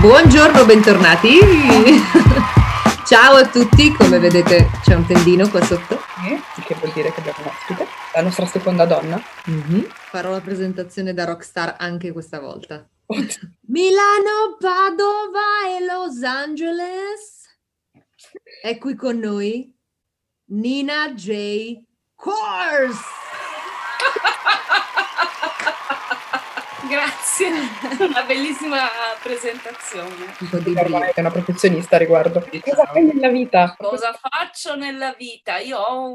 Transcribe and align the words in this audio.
Buongiorno, 0.00 0.64
bentornati. 0.64 1.36
Ciao 3.04 3.34
a 3.34 3.46
tutti, 3.46 3.92
come 3.92 4.18
vedete 4.18 4.70
c'è 4.82 4.94
un 4.94 5.04
tendino 5.04 5.46
qua 5.50 5.62
sotto. 5.62 6.00
Che 6.64 6.74
vuol 6.76 6.90
dire 6.94 7.12
che 7.12 7.20
abbiamo 7.20 7.40
un 7.40 7.48
ospite, 7.48 7.86
la 8.14 8.22
nostra 8.22 8.46
seconda 8.46 8.86
donna. 8.86 9.22
Mm-hmm. 9.50 9.82
Farò 9.90 10.30
la 10.30 10.40
presentazione 10.40 11.12
da 11.12 11.26
rockstar 11.26 11.76
anche 11.78 12.12
questa 12.12 12.40
volta. 12.40 12.88
Milano, 13.68 14.56
Padova 14.58 15.68
e 15.68 15.84
Los 15.84 16.22
Angeles. 16.22 17.58
È 18.62 18.78
qui 18.78 18.94
con 18.94 19.18
noi 19.18 19.70
Nina 20.46 21.12
J. 21.12 21.82
Course. 22.14 22.98
Grazie, 26.90 27.46
una 28.04 28.24
bellissima 28.24 28.88
presentazione. 29.22 30.34
È 31.14 31.20
una 31.20 31.30
professionista 31.30 31.94
a 31.94 31.98
riguardo. 32.00 32.44
Cosa 32.64 32.84
fai 32.86 33.04
nella 33.04 33.28
vita? 33.28 33.76
Cosa 33.78 34.12
faccio 34.12 34.74
nella 34.74 35.14
vita? 35.16 35.58
Io 35.58 35.78
ho 35.78 36.14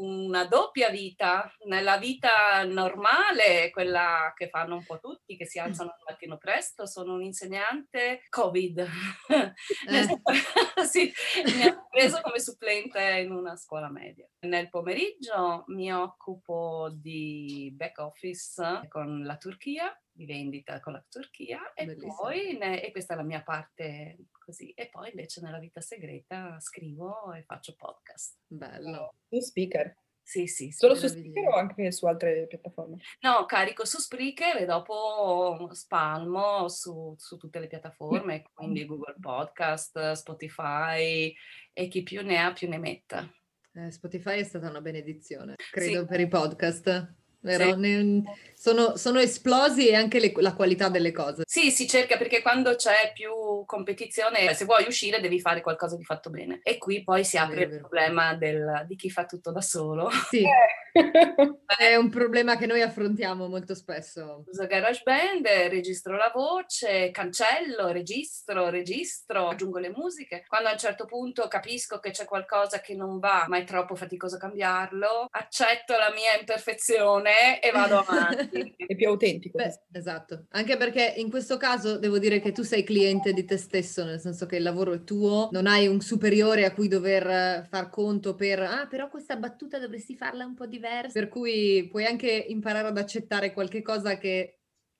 un, 0.00 0.26
una 0.26 0.44
doppia 0.46 0.88
vita. 0.88 1.48
Nella 1.66 1.98
vita 1.98 2.64
normale, 2.64 3.70
quella 3.70 4.32
che 4.34 4.48
fanno 4.48 4.74
un 4.74 4.84
po' 4.84 4.98
tutti, 4.98 5.36
che 5.36 5.46
si 5.46 5.60
alzano 5.60 5.90
al 5.90 6.02
mattino 6.08 6.36
presto, 6.36 6.84
sono 6.84 7.14
un 7.14 7.22
insegnante 7.22 8.22
Covid. 8.28 8.86
Eh. 9.88 10.06
sì, 10.86 11.12
mi 11.44 11.62
ha 11.62 11.86
preso 11.88 12.20
come 12.22 12.40
supplente 12.40 13.00
in 13.24 13.32
una 13.32 13.56
scuola 13.56 13.88
media. 13.88 14.28
Nel 14.40 14.68
pomeriggio 14.68 15.64
mi 15.68 15.92
occupo 15.92 16.90
di 16.92 17.72
back 17.74 17.98
office 17.98 18.86
con 18.88 19.22
la 19.24 19.36
Turchia 19.36 19.96
di 20.18 20.26
vendita 20.26 20.80
con 20.80 20.94
la 20.94 21.04
Turchia 21.08 21.72
e 21.74 21.84
Bellissimo. 21.84 22.16
poi 22.16 22.58
ne, 22.58 22.82
e 22.82 22.90
questa 22.90 23.14
è 23.14 23.16
la 23.16 23.22
mia 23.22 23.42
parte 23.42 24.18
così 24.32 24.72
e 24.72 24.88
poi 24.88 25.10
invece 25.10 25.40
nella 25.40 25.60
vita 25.60 25.80
segreta 25.80 26.58
scrivo 26.58 27.32
e 27.32 27.44
faccio 27.44 27.76
podcast. 27.76 28.38
Bello. 28.48 29.14
Tu 29.28 29.38
speaker. 29.38 29.96
Sì, 30.20 30.46
sì. 30.46 30.70
Solo 30.72 30.94
su 30.94 31.06
Spreaker 31.06 31.48
o 31.48 31.54
anche 31.54 31.90
su 31.90 32.04
altre 32.04 32.46
piattaforme? 32.46 32.98
No, 33.20 33.46
carico 33.46 33.86
su 33.86 33.98
Spreaker 33.98 34.58
e 34.58 34.66
dopo 34.66 35.70
spalmo 35.72 36.68
su, 36.68 37.14
su 37.16 37.38
tutte 37.38 37.58
le 37.58 37.66
piattaforme, 37.66 38.42
quindi 38.52 38.84
Google 38.84 39.14
Podcast, 39.18 40.12
Spotify 40.12 41.34
e 41.72 41.88
chi 41.88 42.02
più 42.02 42.22
ne 42.22 42.42
ha 42.42 42.52
più 42.52 42.68
ne 42.68 42.76
metta. 42.76 43.26
Eh, 43.72 43.90
Spotify 43.90 44.40
è 44.40 44.44
stata 44.44 44.68
una 44.68 44.82
benedizione, 44.82 45.54
credo, 45.70 46.00
sì. 46.00 46.06
per 46.06 46.20
i 46.20 46.28
podcast. 46.28 47.14
Vero? 47.56 47.80
Sì. 47.80 48.22
Sono, 48.58 48.96
sono, 48.96 49.20
esplosi 49.20 49.86
e 49.86 49.94
anche 49.94 50.18
le, 50.18 50.32
la 50.36 50.52
qualità 50.52 50.88
delle 50.88 51.12
cose. 51.12 51.44
Sì, 51.46 51.70
si 51.70 51.86
cerca 51.86 52.16
perché 52.16 52.42
quando 52.42 52.74
c'è 52.74 53.12
più 53.14 53.64
competizione, 53.64 54.52
se 54.52 54.64
vuoi 54.64 54.84
uscire 54.86 55.20
devi 55.20 55.40
fare 55.40 55.60
qualcosa 55.60 55.96
di 55.96 56.02
fatto 56.02 56.28
bene. 56.28 56.58
E 56.64 56.76
qui 56.76 57.04
poi 57.04 57.24
si 57.24 57.38
apre 57.38 57.62
il 57.62 57.78
problema 57.78 58.34
del, 58.34 58.84
di 58.88 58.96
chi 58.96 59.10
fa 59.10 59.26
tutto 59.26 59.52
da 59.52 59.60
solo. 59.60 60.10
Sì, 60.28 60.44
è 61.78 61.96
un 61.96 62.08
problema 62.08 62.56
che 62.56 62.66
noi 62.66 62.82
affrontiamo 62.82 63.48
molto 63.48 63.74
spesso. 63.74 64.44
Uso 64.46 64.66
GarageBand, 64.66 65.46
registro 65.68 66.16
la 66.16 66.30
voce, 66.34 67.10
cancello, 67.10 67.88
registro, 67.88 68.68
registro, 68.68 69.48
aggiungo 69.48 69.78
le 69.78 69.90
musiche. 69.90 70.44
Quando 70.46 70.68
a 70.68 70.72
un 70.72 70.78
certo 70.78 71.04
punto 71.04 71.46
capisco 71.48 71.98
che 71.98 72.10
c'è 72.10 72.24
qualcosa 72.24 72.80
che 72.80 72.94
non 72.94 73.18
va, 73.18 73.46
ma 73.48 73.58
è 73.58 73.64
troppo 73.64 73.94
faticoso 73.94 74.36
cambiarlo, 74.36 75.28
accetto 75.30 75.92
la 75.92 76.12
mia 76.14 76.38
imperfezione 76.38 77.60
e 77.60 77.70
vado 77.70 77.98
avanti. 78.06 78.74
è 78.76 78.94
più 78.94 79.08
autentico. 79.08 79.58
Beh, 79.58 79.80
esatto, 79.92 80.46
anche 80.50 80.76
perché 80.76 81.14
in 81.16 81.30
questo 81.30 81.56
caso 81.56 81.98
devo 81.98 82.18
dire 82.18 82.40
che 82.40 82.52
tu 82.52 82.62
sei 82.62 82.84
cliente 82.84 83.32
di 83.32 83.44
te 83.44 83.56
stesso, 83.56 84.04
nel 84.04 84.20
senso 84.20 84.46
che 84.46 84.56
il 84.56 84.62
lavoro 84.62 84.92
è 84.92 85.04
tuo, 85.04 85.48
non 85.52 85.66
hai 85.66 85.86
un 85.86 86.00
superiore 86.00 86.64
a 86.64 86.72
cui 86.72 86.88
dover 86.88 87.66
far 87.68 87.90
conto 87.90 88.34
per, 88.34 88.60
ah 88.60 88.86
però 88.88 89.08
questa 89.08 89.36
battuta 89.36 89.78
dovresti 89.78 90.16
farla 90.16 90.44
un 90.44 90.54
po' 90.54 90.66
diversa, 90.66 90.87
per 91.12 91.28
cui 91.28 91.88
puoi 91.90 92.04
anche 92.06 92.30
imparare 92.30 92.88
ad 92.88 92.98
accettare 92.98 93.52
qualche 93.52 93.82
cosa 93.82 94.18
che 94.18 94.57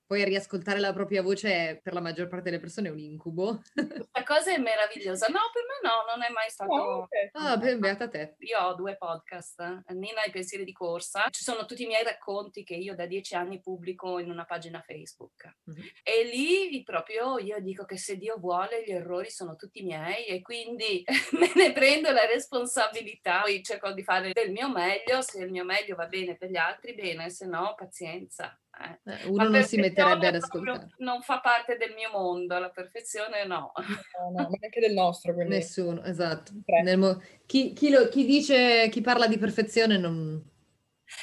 poi 0.09 0.23
riascoltare 0.23 0.79
la 0.79 0.91
propria 0.91 1.21
voce 1.21 1.79
per 1.83 1.93
la 1.93 1.99
maggior 1.99 2.27
parte 2.27 2.45
delle 2.45 2.59
persone 2.59 2.87
è 2.87 2.91
un 2.91 2.97
incubo. 2.97 3.61
La 4.11 4.23
cosa 4.23 4.51
è 4.51 4.57
meravigliosa. 4.57 5.27
No, 5.27 5.37
per 5.53 5.61
me 5.67 5.87
no, 5.87 6.03
non 6.09 6.23
è 6.23 6.31
mai 6.31 6.49
stato... 6.49 6.73
Oh, 6.73 7.01
okay. 7.03 7.29
Ah, 7.33 7.55
ben 7.57 7.79
beata 7.79 8.09
te. 8.09 8.33
Io 8.39 8.57
ho 8.57 8.73
due 8.73 8.97
podcast, 8.97 9.83
Nina 9.89 10.23
e 10.23 10.29
i 10.29 10.31
pensieri 10.31 10.63
di 10.63 10.71
corsa. 10.71 11.27
Ci 11.29 11.43
sono 11.43 11.65
tutti 11.65 11.83
i 11.83 11.85
miei 11.85 12.03
racconti 12.03 12.63
che 12.63 12.73
io 12.73 12.95
da 12.95 13.05
dieci 13.05 13.35
anni 13.35 13.61
pubblico 13.61 14.17
in 14.17 14.31
una 14.31 14.45
pagina 14.45 14.81
Facebook. 14.81 15.57
Mm-hmm. 15.69 15.87
E 16.01 16.23
lì 16.23 16.81
proprio 16.81 17.37
io 17.37 17.59
dico 17.59 17.85
che 17.85 17.99
se 17.99 18.17
Dio 18.17 18.39
vuole 18.39 18.83
gli 18.83 18.91
errori 18.91 19.29
sono 19.29 19.55
tutti 19.55 19.83
miei 19.83 20.25
e 20.25 20.41
quindi 20.41 21.03
me 21.37 21.51
ne 21.53 21.71
prendo 21.71 22.09
la 22.09 22.25
responsabilità. 22.25 23.41
Poi 23.41 23.61
cerco 23.61 23.91
di 23.91 24.01
fare 24.01 24.31
del 24.33 24.49
mio 24.49 24.71
meglio, 24.71 25.21
se 25.21 25.43
il 25.43 25.51
mio 25.51 25.65
meglio 25.65 25.93
va 25.95 26.07
bene 26.07 26.35
per 26.35 26.49
gli 26.49 26.57
altri, 26.57 26.95
bene, 26.95 27.29
se 27.29 27.45
no 27.45 27.75
pazienza. 27.77 28.59
Eh. 28.81 29.11
eh 29.11 29.27
uno 29.27 29.49
non 29.49 29.63
si 29.63 29.77
metterebbe 29.77 30.27
ad 30.27 30.35
ascoltare. 30.35 30.87
Non 30.97 31.21
fa 31.21 31.39
parte 31.41 31.75
del 31.75 31.93
mio 31.93 32.09
mondo, 32.11 32.57
la 32.57 32.69
perfezione 32.69 33.45
no. 33.45 33.73
No, 33.75 34.31
no, 34.31 34.49
neanche 34.59 34.79
del 34.79 34.93
nostro. 34.93 35.33
Quindi. 35.33 35.55
Nessuno, 35.55 36.03
esatto. 36.03 36.53
Mo- 36.95 37.21
chi, 37.45 37.73
chi, 37.73 37.89
lo, 37.89 38.07
chi, 38.07 38.25
dice, 38.25 38.87
chi 38.89 39.01
parla 39.01 39.27
di 39.27 39.37
perfezione 39.37 39.97
non... 39.97 40.41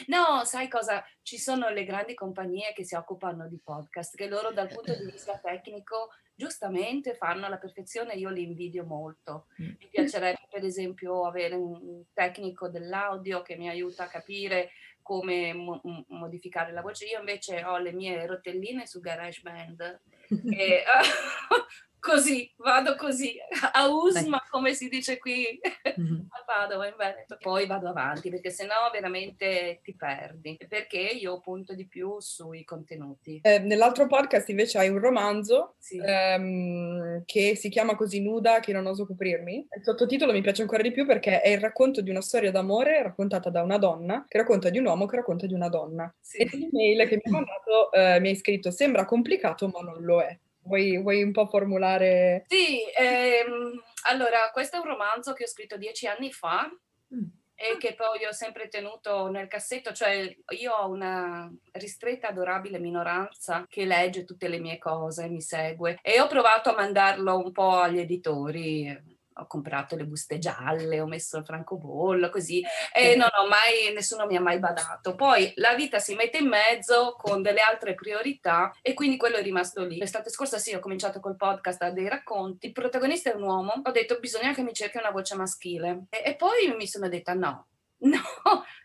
No, 0.08 0.44
sai 0.44 0.68
cosa? 0.68 1.04
Ci 1.22 1.38
sono 1.38 1.68
le 1.70 1.84
grandi 1.84 2.14
compagnie 2.14 2.72
che 2.74 2.84
si 2.84 2.94
occupano 2.94 3.48
di 3.48 3.60
podcast, 3.62 4.16
che 4.16 4.28
loro 4.28 4.52
dal 4.52 4.68
punto 4.68 4.94
di 4.94 5.04
vista 5.04 5.38
tecnico 5.38 6.10
giustamente 6.36 7.14
fanno 7.14 7.48
la 7.48 7.56
perfezione, 7.56 8.14
io 8.14 8.30
li 8.30 8.42
invidio 8.42 8.84
molto. 8.84 9.46
Mm. 9.60 9.66
Mi 9.78 9.88
piacerebbe 9.90 10.46
per 10.50 10.64
esempio 10.64 11.24
avere 11.26 11.54
un 11.54 12.04
tecnico 12.12 12.68
dell'audio 12.68 13.42
che 13.42 13.56
mi 13.56 13.68
aiuta 13.68 14.04
a 14.04 14.08
capire 14.08 14.70
come 15.02 15.54
mo- 15.54 15.80
modificare 16.08 16.72
la 16.72 16.82
voce. 16.82 17.06
Io 17.06 17.18
invece 17.18 17.64
ho 17.64 17.78
le 17.78 17.92
mie 17.92 18.26
rotelline 18.26 18.86
su 18.86 19.00
GarageBand 19.00 20.00
e 20.52 20.84
così, 22.06 22.48
vado 22.58 22.94
così, 22.94 23.34
a 23.72 23.88
Usma, 23.88 24.38
Beh. 24.38 24.48
come 24.48 24.74
si 24.74 24.88
dice 24.88 25.18
qui 25.18 25.58
mm-hmm. 26.00 26.20
a 26.28 26.44
Padova 26.46 26.86
in 26.86 26.94
Veneto. 26.96 27.36
Poi 27.40 27.66
vado 27.66 27.88
avanti 27.88 28.30
perché 28.30 28.50
sennò 28.50 28.88
veramente 28.92 29.80
ti 29.82 29.94
perdi. 29.96 30.56
Perché 30.68 30.98
io 30.98 31.40
punto 31.40 31.74
di 31.74 31.86
più 31.88 32.20
sui 32.20 32.62
contenuti. 32.62 33.40
Eh, 33.42 33.58
nell'altro 33.58 34.06
podcast 34.06 34.48
invece 34.50 34.78
hai 34.78 34.88
un 34.88 35.00
romanzo 35.00 35.74
sì. 35.78 36.00
ehm, 36.00 37.24
che 37.24 37.56
si 37.56 37.68
chiama 37.68 37.96
Così 37.96 38.22
nuda 38.22 38.60
che 38.60 38.72
non 38.72 38.86
oso 38.86 39.04
coprirmi. 39.04 39.66
Il 39.76 39.82
sottotitolo 39.82 40.32
mi 40.32 40.42
piace 40.42 40.62
ancora 40.62 40.82
di 40.82 40.92
più 40.92 41.06
perché 41.06 41.40
è 41.40 41.48
il 41.48 41.60
racconto 41.60 42.02
di 42.02 42.10
una 42.10 42.20
storia 42.20 42.52
d'amore 42.52 43.02
raccontata 43.02 43.50
da 43.50 43.62
una 43.62 43.78
donna 43.78 44.24
che 44.28 44.38
racconta 44.38 44.68
di 44.68 44.78
un 44.78 44.86
uomo 44.86 45.06
che 45.06 45.16
racconta 45.16 45.46
di 45.46 45.54
una 45.54 45.68
donna. 45.68 46.14
Sì. 46.20 46.38
E 46.38 46.48
nell'email 46.52 47.08
che 47.08 47.16
mi 47.16 47.22
ha 47.24 47.30
mandato 47.30 47.90
eh, 47.92 48.20
mi 48.20 48.28
hai 48.28 48.36
scritto 48.36 48.70
sembra 48.70 49.04
complicato 49.04 49.66
ma 49.68 49.80
non 49.80 50.02
lo 50.04 50.20
è. 50.20 50.38
Vuoi, 50.66 51.00
vuoi, 51.00 51.22
un 51.22 51.32
po' 51.32 51.46
formulare? 51.46 52.44
Sì, 52.48 52.80
ehm, 52.96 53.80
allora 54.08 54.50
questo 54.52 54.76
è 54.76 54.78
un 54.80 54.86
romanzo 54.86 55.32
che 55.32 55.44
ho 55.44 55.48
scritto 55.48 55.76
dieci 55.76 56.06
anni 56.06 56.32
fa 56.32 56.68
mm. 57.14 57.24
e 57.54 57.76
che 57.78 57.94
poi 57.94 58.24
ho 58.24 58.32
sempre 58.32 58.68
tenuto 58.68 59.28
nel 59.28 59.46
cassetto, 59.46 59.92
cioè 59.92 60.36
io 60.58 60.72
ho 60.72 60.88
una 60.88 61.48
ristretta, 61.72 62.28
adorabile 62.28 62.80
minoranza 62.80 63.64
che 63.68 63.84
legge 63.84 64.24
tutte 64.24 64.48
le 64.48 64.58
mie 64.58 64.78
cose, 64.78 65.28
mi 65.28 65.40
segue 65.40 65.98
e 66.02 66.20
ho 66.20 66.26
provato 66.26 66.70
a 66.70 66.74
mandarlo 66.74 67.38
un 67.38 67.52
po' 67.52 67.78
agli 67.78 68.00
editori 68.00 69.15
ho 69.38 69.46
comprato 69.46 69.96
le 69.96 70.04
buste 70.04 70.38
gialle, 70.38 71.00
ho 71.00 71.06
messo 71.06 71.38
il 71.38 71.44
francobollo, 71.44 72.30
così, 72.30 72.62
e 72.92 73.16
non 73.16 73.28
ho 73.38 73.46
mai, 73.48 73.92
nessuno 73.94 74.26
mi 74.26 74.36
ha 74.36 74.40
mai 74.40 74.58
badato. 74.58 75.14
Poi 75.14 75.52
la 75.56 75.74
vita 75.74 75.98
si 75.98 76.14
mette 76.14 76.38
in 76.38 76.48
mezzo 76.48 77.16
con 77.18 77.42
delle 77.42 77.60
altre 77.60 77.94
priorità 77.94 78.72
e 78.82 78.94
quindi 78.94 79.16
quello 79.16 79.36
è 79.36 79.42
rimasto 79.42 79.84
lì. 79.84 79.98
L'estate 79.98 80.30
scorsa 80.30 80.58
sì, 80.58 80.74
ho 80.74 80.80
cominciato 80.80 81.20
col 81.20 81.36
podcast 81.36 81.82
a 81.82 81.90
dei 81.90 82.08
racconti, 82.08 82.66
il 82.66 82.72
protagonista 82.72 83.30
è 83.30 83.34
un 83.34 83.42
uomo, 83.42 83.82
ho 83.84 83.90
detto 83.90 84.18
bisogna 84.18 84.52
che 84.54 84.62
mi 84.62 84.72
cerchi 84.72 84.98
una 84.98 85.10
voce 85.10 85.34
maschile 85.34 86.06
e, 86.10 86.22
e 86.24 86.36
poi 86.36 86.74
mi 86.76 86.86
sono 86.86 87.08
detta 87.08 87.34
no, 87.34 87.66
No, 88.06 88.20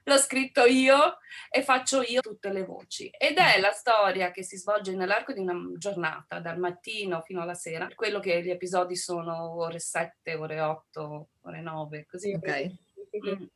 l'ho 0.04 0.18
scritto 0.18 0.64
io 0.66 1.18
e 1.50 1.64
faccio 1.64 2.02
io 2.02 2.22
tutte 2.22 2.52
le 2.52 2.64
voci. 2.64 3.10
Ed 3.10 3.38
è 3.38 3.60
la 3.60 3.72
storia 3.72 4.32
che 4.32 4.44
si 4.44 4.58
svolge 4.58 4.96
nell'arco 4.96 5.34
di 5.34 5.40
una 5.42 5.54
giornata, 5.78 6.40
dal 6.40 6.58
mattino 6.58 7.22
fino 7.22 7.42
alla 7.42 7.54
sera. 7.54 7.90
Quello 7.94 8.20
che 8.20 8.42
gli 8.42 8.50
episodi 8.50 8.96
sono 8.96 9.58
ore 9.58 9.80
7, 9.80 10.36
ore 10.36 10.62
8, 10.62 11.30
ore 11.42 11.62
9, 11.62 12.06
così. 12.06 12.34
Ok 12.34 12.90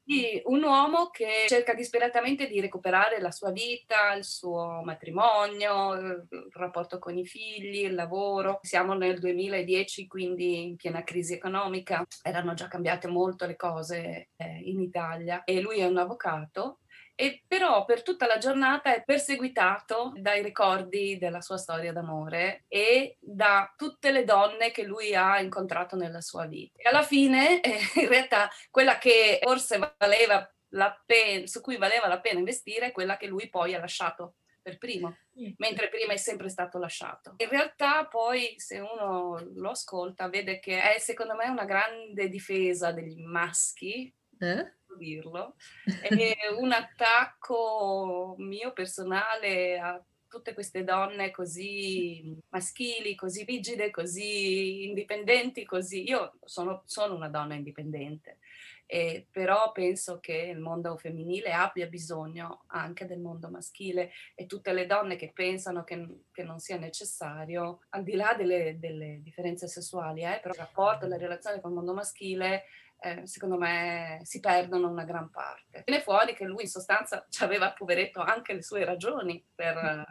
di 0.03 0.41
un 0.45 0.63
uomo 0.63 1.09
che 1.09 1.45
cerca 1.47 1.73
disperatamente 1.73 2.47
di 2.47 2.59
recuperare 2.59 3.21
la 3.21 3.31
sua 3.31 3.51
vita, 3.51 4.13
il 4.13 4.25
suo 4.25 4.81
matrimonio, 4.83 5.93
il 5.93 6.27
rapporto 6.51 6.99
con 6.99 7.17
i 7.17 7.25
figli, 7.25 7.85
il 7.85 7.95
lavoro. 7.95 8.59
Siamo 8.61 8.93
nel 8.93 9.19
2010, 9.19 10.07
quindi 10.07 10.63
in 10.63 10.75
piena 10.75 11.03
crisi 11.03 11.33
economica, 11.33 12.05
erano 12.21 12.53
già 12.53 12.67
cambiate 12.67 13.07
molto 13.07 13.45
le 13.45 13.55
cose 13.55 14.29
eh, 14.35 14.59
in 14.63 14.81
Italia. 14.81 15.43
E 15.43 15.61
lui 15.61 15.79
è 15.79 15.85
un 15.85 15.97
avvocato 15.97 16.79
e 17.15 17.43
però 17.47 17.85
per 17.85 18.03
tutta 18.03 18.27
la 18.27 18.37
giornata 18.37 18.93
è 18.93 19.03
perseguitato 19.03 20.13
dai 20.17 20.43
ricordi 20.43 21.17
della 21.17 21.41
sua 21.41 21.57
storia 21.57 21.93
d'amore 21.93 22.65
e 22.67 23.17
da 23.19 23.73
tutte 23.77 24.11
le 24.11 24.25
donne 24.25 24.71
che 24.71 24.83
lui 24.83 25.15
ha 25.15 25.39
incontrato 25.39 25.95
nella 25.95 26.21
sua 26.21 26.45
vita. 26.45 26.77
E 26.77 26.89
alla 26.89 27.03
fine, 27.03 27.61
eh, 27.61 27.79
in 28.01 28.07
realtà, 28.07 28.49
quella 28.69 28.97
che 28.97 29.39
forse 29.41 29.95
valeva 29.97 30.47
la 30.69 31.01
pena, 31.05 31.47
su 31.47 31.61
cui 31.61 31.77
valeva 31.77 32.07
la 32.07 32.19
pena 32.19 32.39
investire 32.39 32.87
è 32.87 32.91
quella 32.91 33.15
che 33.15 33.27
lui 33.27 33.49
poi 33.49 33.73
ha 33.73 33.79
lasciato 33.79 34.35
per 34.61 34.77
primo, 34.79 35.15
mentre 35.57 35.89
prima 35.89 36.13
è 36.13 36.17
sempre 36.17 36.49
stato 36.49 36.79
lasciato. 36.79 37.35
In 37.37 37.49
realtà 37.49 38.07
poi 38.07 38.55
se 38.57 38.79
uno 38.79 39.39
lo 39.53 39.69
ascolta 39.69 40.27
vede 40.27 40.59
che 40.59 40.81
è 40.81 40.97
secondo 40.97 41.35
me 41.35 41.47
una 41.47 41.65
grande 41.65 42.27
difesa 42.29 42.91
degli 42.91 43.21
maschi, 43.21 44.11
eh? 44.39 44.73
Dirlo, 44.95 45.55
è 46.01 46.35
un 46.57 46.71
attacco 46.71 48.35
mio 48.37 48.73
personale 48.73 49.79
a 49.79 50.03
tutte 50.27 50.53
queste 50.53 50.83
donne 50.83 51.31
così 51.31 52.37
maschili, 52.49 53.15
così 53.15 53.43
rigide, 53.45 53.89
così 53.89 54.85
indipendenti, 54.85 55.63
così... 55.63 56.07
Io 56.09 56.33
sono, 56.43 56.83
sono 56.85 57.15
una 57.15 57.29
donna 57.29 57.53
indipendente 57.53 58.39
eh, 58.87 59.25
però 59.31 59.71
penso 59.71 60.19
che 60.19 60.33
il 60.33 60.59
mondo 60.59 60.95
femminile 60.97 61.51
abbia 61.51 61.87
bisogno 61.87 62.65
anche 62.67 63.05
del 63.05 63.19
mondo 63.19 63.49
maschile 63.49 64.11
e 64.35 64.45
tutte 64.45 64.73
le 64.73 64.85
donne 64.85 65.15
che 65.15 65.31
pensano 65.33 65.83
che, 65.83 66.07
che 66.31 66.43
non 66.43 66.59
sia 66.59 66.77
necessario, 66.77 67.81
al 67.89 68.03
di 68.03 68.13
là 68.13 68.35
delle, 68.35 68.77
delle 68.77 69.21
differenze 69.23 69.67
sessuali, 69.67 70.21
eh, 70.21 70.39
però 70.41 70.53
il 70.53 70.59
rapporto, 70.59 71.07
le 71.07 71.17
relazioni 71.17 71.59
con 71.61 71.71
il 71.71 71.77
mondo 71.77 71.93
maschile 71.93 72.65
eh, 72.99 73.25
secondo 73.27 73.57
me 73.57 74.19
si 74.23 74.39
perdono 74.39 74.89
una 74.89 75.03
gran 75.03 75.29
parte. 75.29 75.83
Viene 75.85 76.01
fuori 76.01 76.35
che 76.35 76.45
lui 76.45 76.63
in 76.63 76.69
sostanza 76.69 77.25
aveva, 77.39 77.71
poveretto, 77.73 78.21
anche 78.21 78.53
le 78.53 78.61
sue 78.61 78.85
ragioni 78.85 79.43
per... 79.53 80.05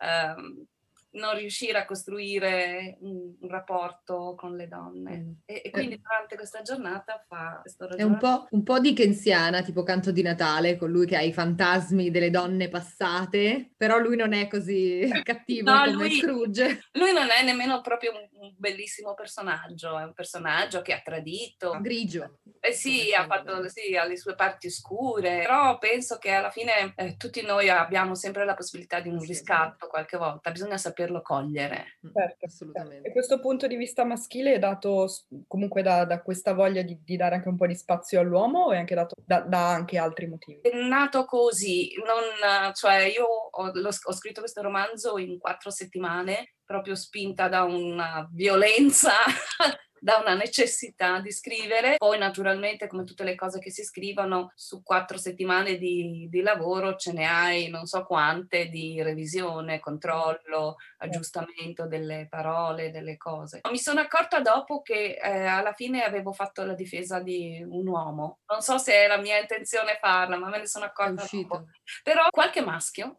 Um, 0.00 0.66
non 1.10 1.34
riuscire 1.36 1.78
a 1.78 1.84
costruire 1.86 2.98
un, 3.00 3.34
un 3.40 3.48
rapporto 3.48 4.34
con 4.36 4.56
le 4.56 4.68
donne. 4.68 5.16
Mm. 5.16 5.30
E, 5.46 5.62
e, 5.64 5.70
quindi 5.70 5.94
eh. 5.94 6.00
durante 6.02 6.36
questa 6.36 6.60
giornata 6.60 7.24
fa 7.26 7.58
questo 7.62 7.86
ragionamento. 7.86 8.26
È 8.26 8.28
un 8.28 8.36
po', 8.36 8.46
un 8.50 8.62
po' 8.62 8.78
dickensiana, 8.78 9.62
tipo 9.62 9.82
canto 9.82 10.10
di 10.10 10.22
Natale, 10.22 10.76
con 10.76 10.90
lui 10.90 11.06
che 11.06 11.16
ha 11.16 11.22
i 11.22 11.32
fantasmi 11.32 12.10
delle 12.10 12.30
donne 12.30 12.68
passate, 12.68 13.70
però 13.76 13.98
lui 13.98 14.16
non 14.16 14.34
è 14.34 14.48
così 14.48 15.08
cattivo 15.24 15.70
no, 15.70 15.84
come 15.84 15.92
lui, 15.92 16.18
Scrooge. 16.18 16.80
Lui 16.92 17.12
non 17.12 17.28
è 17.30 17.42
nemmeno 17.42 17.80
proprio 17.80 18.12
un, 18.12 18.28
un, 18.40 18.54
bellissimo 18.56 19.14
personaggio, 19.14 19.98
è 19.98 20.04
un 20.04 20.12
personaggio 20.12 20.82
che 20.82 20.92
ha 20.92 21.00
tradito. 21.00 21.78
Grigio. 21.80 22.40
Eh 22.60 22.72
sì, 22.72 23.14
ha, 23.14 23.26
fatto, 23.26 23.66
sì, 23.68 23.96
ha 23.96 24.04
le 24.04 24.18
sue 24.18 24.34
parti 24.34 24.68
scure, 24.68 25.38
però 25.38 25.78
penso 25.78 26.18
che 26.18 26.32
alla 26.32 26.50
fine 26.50 26.92
eh, 26.96 27.16
tutti 27.16 27.40
noi 27.42 27.70
abbiamo 27.70 28.14
sempre 28.14 28.44
la 28.44 28.54
possibilità 28.54 29.00
di 29.00 29.08
un 29.08 29.20
riscatto 29.20 29.86
qualche 29.86 30.16
volta, 30.16 30.50
bisogna 30.50 30.76
sapere 30.76 30.97
saperlo 30.98 31.22
cogliere. 31.22 31.98
Mm, 32.04 32.10
certo, 32.12 32.46
assolutamente. 32.46 33.08
E 33.08 33.12
questo 33.12 33.38
punto 33.38 33.68
di 33.68 33.76
vista 33.76 34.04
maschile 34.04 34.54
è 34.54 34.58
dato 34.58 35.06
comunque 35.46 35.82
da, 35.82 36.04
da 36.04 36.20
questa 36.20 36.52
voglia 36.52 36.82
di, 36.82 36.98
di, 37.04 37.16
dare 37.16 37.36
anche 37.36 37.48
un 37.48 37.56
po' 37.56 37.66
di 37.66 37.76
spazio 37.76 38.18
all'uomo 38.18 38.64
o 38.64 38.72
è 38.72 38.78
anche 38.78 38.96
dato 38.96 39.14
da, 39.24 39.40
da 39.40 39.70
anche 39.70 39.98
altri 39.98 40.26
motivi? 40.26 40.60
È 40.62 40.76
nato 40.76 41.24
così, 41.24 41.92
non, 42.04 42.72
cioè 42.74 43.04
io 43.04 43.24
ho, 43.24 43.72
ho 43.72 44.12
scritto 44.12 44.40
questo 44.40 44.62
romanzo 44.62 45.18
in 45.18 45.38
quattro 45.38 45.70
settimane 45.70 46.54
proprio 46.64 46.96
spinta 46.96 47.48
da 47.48 47.62
una 47.62 48.28
violenza 48.30 49.12
da 50.00 50.18
una 50.18 50.34
necessità 50.34 51.20
di 51.20 51.32
scrivere. 51.32 51.96
Poi 51.96 52.18
naturalmente 52.18 52.86
come 52.86 53.04
tutte 53.04 53.24
le 53.24 53.34
cose 53.34 53.58
che 53.58 53.70
si 53.70 53.84
scrivono 53.84 54.52
su 54.54 54.82
quattro 54.82 55.18
settimane 55.18 55.76
di, 55.76 56.28
di 56.30 56.40
lavoro 56.40 56.96
ce 56.96 57.12
ne 57.12 57.26
hai 57.26 57.68
non 57.68 57.86
so 57.86 58.04
quante 58.04 58.66
di 58.66 59.02
revisione, 59.02 59.80
controllo, 59.80 60.76
aggiustamento 60.98 61.86
delle 61.86 62.26
parole, 62.28 62.90
delle 62.90 63.16
cose. 63.16 63.60
Mi 63.70 63.78
sono 63.78 64.00
accorta 64.00 64.40
dopo 64.40 64.82
che 64.82 65.18
eh, 65.20 65.44
alla 65.44 65.72
fine 65.72 66.04
avevo 66.04 66.32
fatto 66.32 66.64
la 66.64 66.74
difesa 66.74 67.20
di 67.20 67.64
un 67.66 67.86
uomo. 67.86 68.40
Non 68.46 68.60
so 68.60 68.78
se 68.78 68.94
era 68.94 69.16
mia 69.18 69.38
intenzione 69.38 69.98
farla, 70.00 70.38
ma 70.38 70.48
me 70.48 70.58
ne 70.58 70.66
sono 70.66 70.84
accorta 70.84 71.26
dopo. 71.30 71.66
Però 72.02 72.26
qualche 72.30 72.60
maschio 72.60 73.16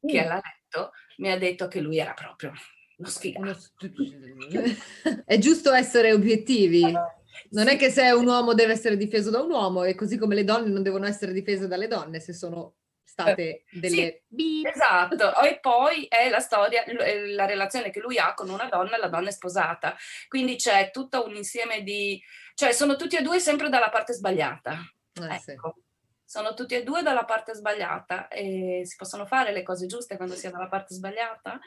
che 0.00 0.22
mm. 0.22 0.26
l'ha 0.26 0.40
letto 0.42 0.92
mi 1.18 1.30
ha 1.30 1.38
detto 1.38 1.68
che 1.68 1.80
lui 1.80 1.98
era 1.98 2.14
proprio 2.14 2.52
è 5.24 5.38
giusto 5.38 5.72
essere 5.72 6.12
obiettivi. 6.12 6.82
Non 7.50 7.68
è 7.68 7.76
che 7.76 7.90
se 7.90 8.10
un 8.10 8.26
uomo 8.26 8.54
deve 8.54 8.72
essere 8.72 8.96
difeso 8.96 9.30
da 9.30 9.40
un 9.40 9.50
uomo 9.50 9.84
e 9.84 9.94
così 9.94 10.16
come 10.16 10.34
le 10.34 10.44
donne 10.44 10.70
non 10.70 10.82
devono 10.82 11.06
essere 11.06 11.32
difese 11.32 11.66
dalle 11.66 11.88
donne 11.88 12.20
se 12.20 12.32
sono 12.32 12.76
state 13.12 13.64
delle 13.70 14.22
sì, 14.34 14.62
Esatto, 14.64 15.38
e 15.42 15.58
poi 15.60 16.06
è 16.08 16.30
la 16.30 16.40
storia, 16.40 16.82
la 16.86 17.44
relazione 17.44 17.90
che 17.90 18.00
lui 18.00 18.18
ha 18.18 18.32
con 18.32 18.48
una 18.48 18.68
donna, 18.70 18.96
la 18.96 19.08
donna 19.08 19.28
è 19.28 19.32
sposata. 19.32 19.94
Quindi 20.28 20.56
c'è 20.56 20.90
tutto 20.90 21.26
un 21.26 21.36
insieme 21.36 21.82
di... 21.82 22.20
cioè 22.54 22.72
sono 22.72 22.96
tutti 22.96 23.16
e 23.16 23.22
due 23.22 23.38
sempre 23.38 23.68
dalla 23.68 23.90
parte 23.90 24.14
sbagliata. 24.14 24.78
Eh, 25.20 25.42
ecco. 25.46 25.74
Sì. 25.76 25.82
Sono 26.24 26.54
tutti 26.54 26.74
e 26.74 26.82
due 26.82 27.02
dalla 27.02 27.26
parte 27.26 27.54
sbagliata 27.54 28.28
e 28.28 28.80
si 28.84 28.96
possono 28.96 29.26
fare 29.26 29.52
le 29.52 29.62
cose 29.62 29.84
giuste 29.84 30.16
quando 30.16 30.34
si 30.34 30.46
è 30.46 30.50
dalla 30.50 30.68
parte 30.68 30.94
sbagliata? 30.94 31.60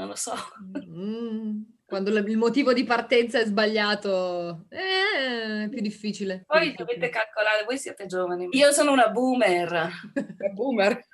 Non 0.00 0.08
lo 0.08 0.14
so. 0.16 0.32
Mm, 0.86 1.62
quando 1.90 2.10
il 2.10 2.36
motivo 2.36 2.72
di 2.72 2.84
partenza 2.84 3.40
è 3.40 3.44
sbagliato, 3.44 4.66
eh, 4.68 5.64
è 5.64 5.68
più 5.68 5.80
difficile. 5.80 6.44
Poi 6.46 6.72
dovete 6.76 7.08
calcolare, 7.08 7.64
voi 7.64 7.78
siete 7.78 8.06
giovani. 8.06 8.46
Io 8.52 8.70
sono 8.70 8.92
una 8.92 9.08
boomer. 9.08 9.90
boomer. 10.54 11.04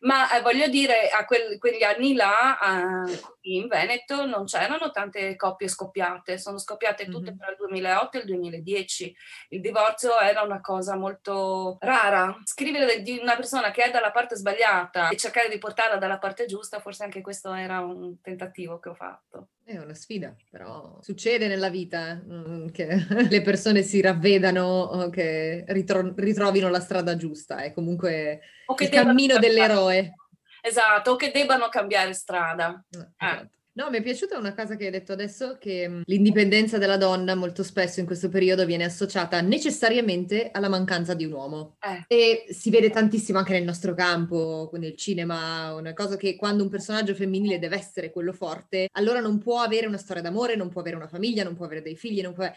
Ma 0.00 0.36
eh, 0.36 0.42
voglio 0.42 0.66
dire, 0.66 1.08
a 1.08 1.24
quel, 1.24 1.58
quegli 1.60 1.84
anni 1.84 2.14
là, 2.14 3.06
eh, 3.06 3.20
in 3.42 3.68
Veneto 3.68 4.26
non 4.26 4.46
c'erano 4.46 4.90
tante 4.90 5.36
coppie 5.36 5.68
scoppiate, 5.68 6.38
sono 6.38 6.58
scoppiate 6.58 7.04
tutte 7.04 7.30
mm-hmm. 7.30 7.38
tra 7.38 7.50
il 7.50 7.56
2008 7.56 8.16
e 8.16 8.20
il 8.20 8.26
2010. 8.26 9.16
Il 9.50 9.60
divorzio 9.60 10.18
era 10.18 10.42
una 10.42 10.60
cosa 10.60 10.96
molto 10.96 11.78
rara. 11.80 12.36
Scrivere 12.42 13.00
di 13.02 13.16
una 13.22 13.36
persona 13.36 13.70
che 13.70 13.84
è 13.84 13.90
dalla 13.92 14.10
parte 14.10 14.34
sbagliata 14.34 15.10
e 15.10 15.16
cercare 15.16 15.48
di 15.48 15.58
portarla 15.58 15.98
dalla 15.98 16.18
parte 16.18 16.46
giusta, 16.46 16.80
forse 16.80 17.04
anche 17.04 17.20
questo 17.20 17.52
era 17.52 17.78
un 17.78 18.20
tentativo 18.20 18.80
che 18.80 18.88
ho 18.88 18.94
fatto. 18.94 19.50
È 19.68 19.76
una 19.76 19.92
sfida, 19.92 20.34
però 20.48 20.96
succede 21.02 21.46
nella 21.46 21.68
vita 21.68 22.14
mm, 22.14 22.68
che 22.68 22.88
le 23.28 23.42
persone 23.42 23.82
si 23.82 24.00
ravvedano, 24.00 25.10
che 25.12 25.62
ritro- 25.68 26.14
ritrovino 26.16 26.70
la 26.70 26.80
strada 26.80 27.16
giusta, 27.16 27.58
è 27.58 27.74
comunque 27.74 28.40
il 28.78 28.88
cammino 28.88 29.36
dell'eroe. 29.38 30.14
Esatto, 30.62 31.10
o 31.10 31.16
che 31.16 31.30
debbano 31.30 31.68
cambiare 31.68 32.14
strada. 32.14 32.82
Eh, 32.88 32.98
eh. 32.98 33.26
esatto. 33.26 33.57
No, 33.78 33.90
mi 33.90 33.98
è 33.98 34.02
piaciuta 34.02 34.36
una 34.36 34.56
cosa 34.56 34.74
che 34.74 34.86
hai 34.86 34.90
detto 34.90 35.12
adesso, 35.12 35.56
che 35.56 35.88
mm, 35.88 36.00
l'indipendenza 36.06 36.78
della 36.78 36.96
donna 36.96 37.36
molto 37.36 37.62
spesso 37.62 38.00
in 38.00 38.06
questo 38.06 38.28
periodo 38.28 38.66
viene 38.66 38.82
associata 38.82 39.40
necessariamente 39.40 40.50
alla 40.50 40.68
mancanza 40.68 41.14
di 41.14 41.24
un 41.24 41.30
uomo. 41.30 41.76
Eh. 41.80 42.04
E 42.08 42.46
si 42.52 42.70
vede 42.70 42.90
tantissimo 42.90 43.38
anche 43.38 43.52
nel 43.52 43.62
nostro 43.62 43.94
campo, 43.94 44.68
nel 44.72 44.96
cinema, 44.96 45.72
una 45.74 45.92
cosa 45.92 46.16
che 46.16 46.34
quando 46.34 46.64
un 46.64 46.70
personaggio 46.70 47.14
femminile 47.14 47.60
deve 47.60 47.76
essere 47.76 48.10
quello 48.10 48.32
forte, 48.32 48.88
allora 48.94 49.20
non 49.20 49.38
può 49.38 49.60
avere 49.60 49.86
una 49.86 49.96
storia 49.96 50.22
d'amore, 50.22 50.56
non 50.56 50.70
può 50.70 50.80
avere 50.80 50.96
una 50.96 51.06
famiglia, 51.06 51.44
non 51.44 51.54
può 51.54 51.64
avere 51.64 51.80
dei 51.80 51.94
figli, 51.94 52.20
non 52.20 52.34
può... 52.34 52.50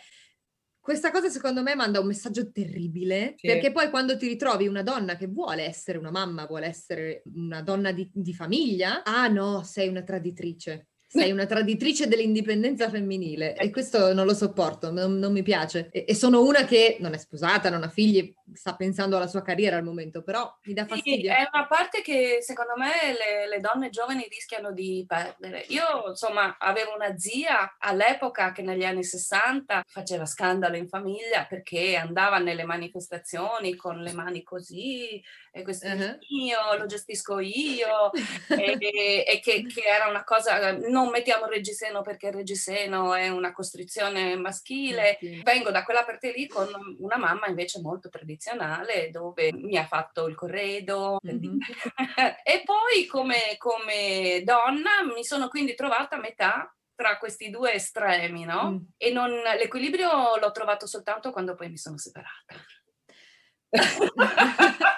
Questa 0.80 1.12
cosa 1.12 1.30
secondo 1.30 1.62
me 1.62 1.75
manda 1.75 2.00
un 2.00 2.08
messaggio 2.08 2.51
terribile, 2.51 3.36
sì. 3.38 3.46
perché 3.46 3.72
poi 3.72 3.92
quando 3.92 4.18
ti 4.18 4.25
ritrovi 4.25 4.66
una 4.66 4.82
donna 4.82 5.16
che 5.18 5.28
vuole 5.28 5.66
essere 5.66 6.00
una 6.00 6.10
mamma, 6.10 6.48
vuole 6.48 6.66
essere 6.66 7.22
una 7.36 7.62
donna 7.62 7.92
di, 7.92 8.10
di 8.12 8.34
famiglia, 8.34 9.04
ah 9.04 9.28
no, 9.28 9.62
sei 9.62 9.88
una 9.88 10.01
traditrice 10.01 10.88
sei 11.13 11.32
una 11.32 11.46
traditrice 11.46 12.08
dell'indipendenza 12.08 12.89
femminile 12.89 13.53
e 13.56 13.70
questo 13.70 14.13
non 14.13 14.25
lo 14.25 14.34
sopporto, 14.34 14.91
non, 14.91 15.20
non 15.20 15.34
mi 15.34 15.44
piace. 15.44 15.89
E, 15.91 16.06
e, 16.08 16.15
sono 16.15 16.41
una 16.41 16.63
che 16.63 16.96
non 17.01 17.13
è 17.13 17.18
sposata, 17.18 17.70
non 17.70 17.84
ha 17.84 17.89
figli, 17.89 18.34
sta 18.53 18.77
pensando 18.77 19.18
alla 19.18 19.27
sua 19.27 19.41
carriera 19.41 19.75
al 19.75 19.84
momento, 19.84 20.24
però 20.24 20.50
mi 20.63 20.74
dà 20.74 20.86
fastidio. 20.86 21.30
Sì, 21.30 21.38
è 21.38 21.50
una 21.51 21.68
parte 21.68 22.01
che 22.01 22.38
secondo 22.39 22.75
me 22.77 23.12
le, 23.12 23.50
le, 23.50 23.60
donne 23.60 23.89
giovani 23.89 24.25
rischiano 24.30 24.72
di 24.72 25.03
perdere. 25.06 25.65
Io 25.68 25.84
insomma 26.08 26.56
avevo 26.58 26.96
una 26.96 27.18
zia 27.18 27.75
all'epoca 27.77 28.53
che 28.53 28.62
negli 28.62 28.86
anni 28.86 29.03
60 29.03 29.84
faceva 29.88 30.25
scandalo 30.25 30.77
in 30.77 30.88
famiglia 30.88 31.46
perché 31.46 31.98
andava 31.98 32.38
nelle 32.38 32.63
manifestazioni 32.63 33.75
con 33.75 33.98
le 33.98 34.13
mani 34.13 34.44
così 34.44 35.22
e 35.53 35.63
questo 35.63 35.86
uh-huh. 35.86 35.93
è 35.93 36.17
mio, 36.29 36.77
lo 36.77 36.86
gestisco 36.86 37.39
io 37.39 38.12
e, 38.50 39.25
e 39.27 39.39
che, 39.41 39.65
che, 39.65 39.81
era 39.86 40.08
una 40.08 40.24
cosa, 40.24 40.72
non 40.77 41.10
mettiamo 41.10 41.46
il 41.46 41.51
reggiseno 41.51 42.01
perché 42.01 42.27
il 42.27 42.34
reggiseno 42.34 43.13
è 43.13 43.27
una 43.27 43.51
costrizione 43.51 44.38
maschile. 44.38 45.17
Okay. 45.22 45.43
Vengo 45.43 45.70
da 45.72 45.84
quella 45.84 46.05
parte 46.05 46.31
lì 46.31 46.48
con 46.48 46.67
una 47.00 47.17
mamma 47.17 47.48
invece 47.48 47.81
molto 47.81 48.08
tradizionale 48.08 49.10
dove 49.12 49.51
mi 49.51 49.77
ha 49.77 49.86
fatto 49.86 50.27
il 50.27 50.36
corredo 50.36 51.20
uh-huh. 51.22 51.58
e 52.43 52.63
poi 52.63 53.05
come, 53.08 53.55
come 53.58 54.41
donna 54.46 55.03
mi 55.13 55.25
sono 55.25 55.50
quindi 55.50 55.75
trovata 55.75 56.15
a 56.15 56.20
metà 56.20 56.74
tra 56.96 57.17
questi 57.17 57.50
due 57.50 57.74
estremi, 57.74 58.46
no? 58.46 58.72
Mm. 58.72 58.77
E 58.96 59.12
non, 59.12 59.31
l'equilibrio 59.31 60.38
l'ho 60.38 60.51
trovato 60.51 60.86
soltanto 60.86 61.31
quando 61.31 61.55
poi 61.55 61.70
mi 61.70 61.77
sono 61.77 61.98
separata. 61.98 62.53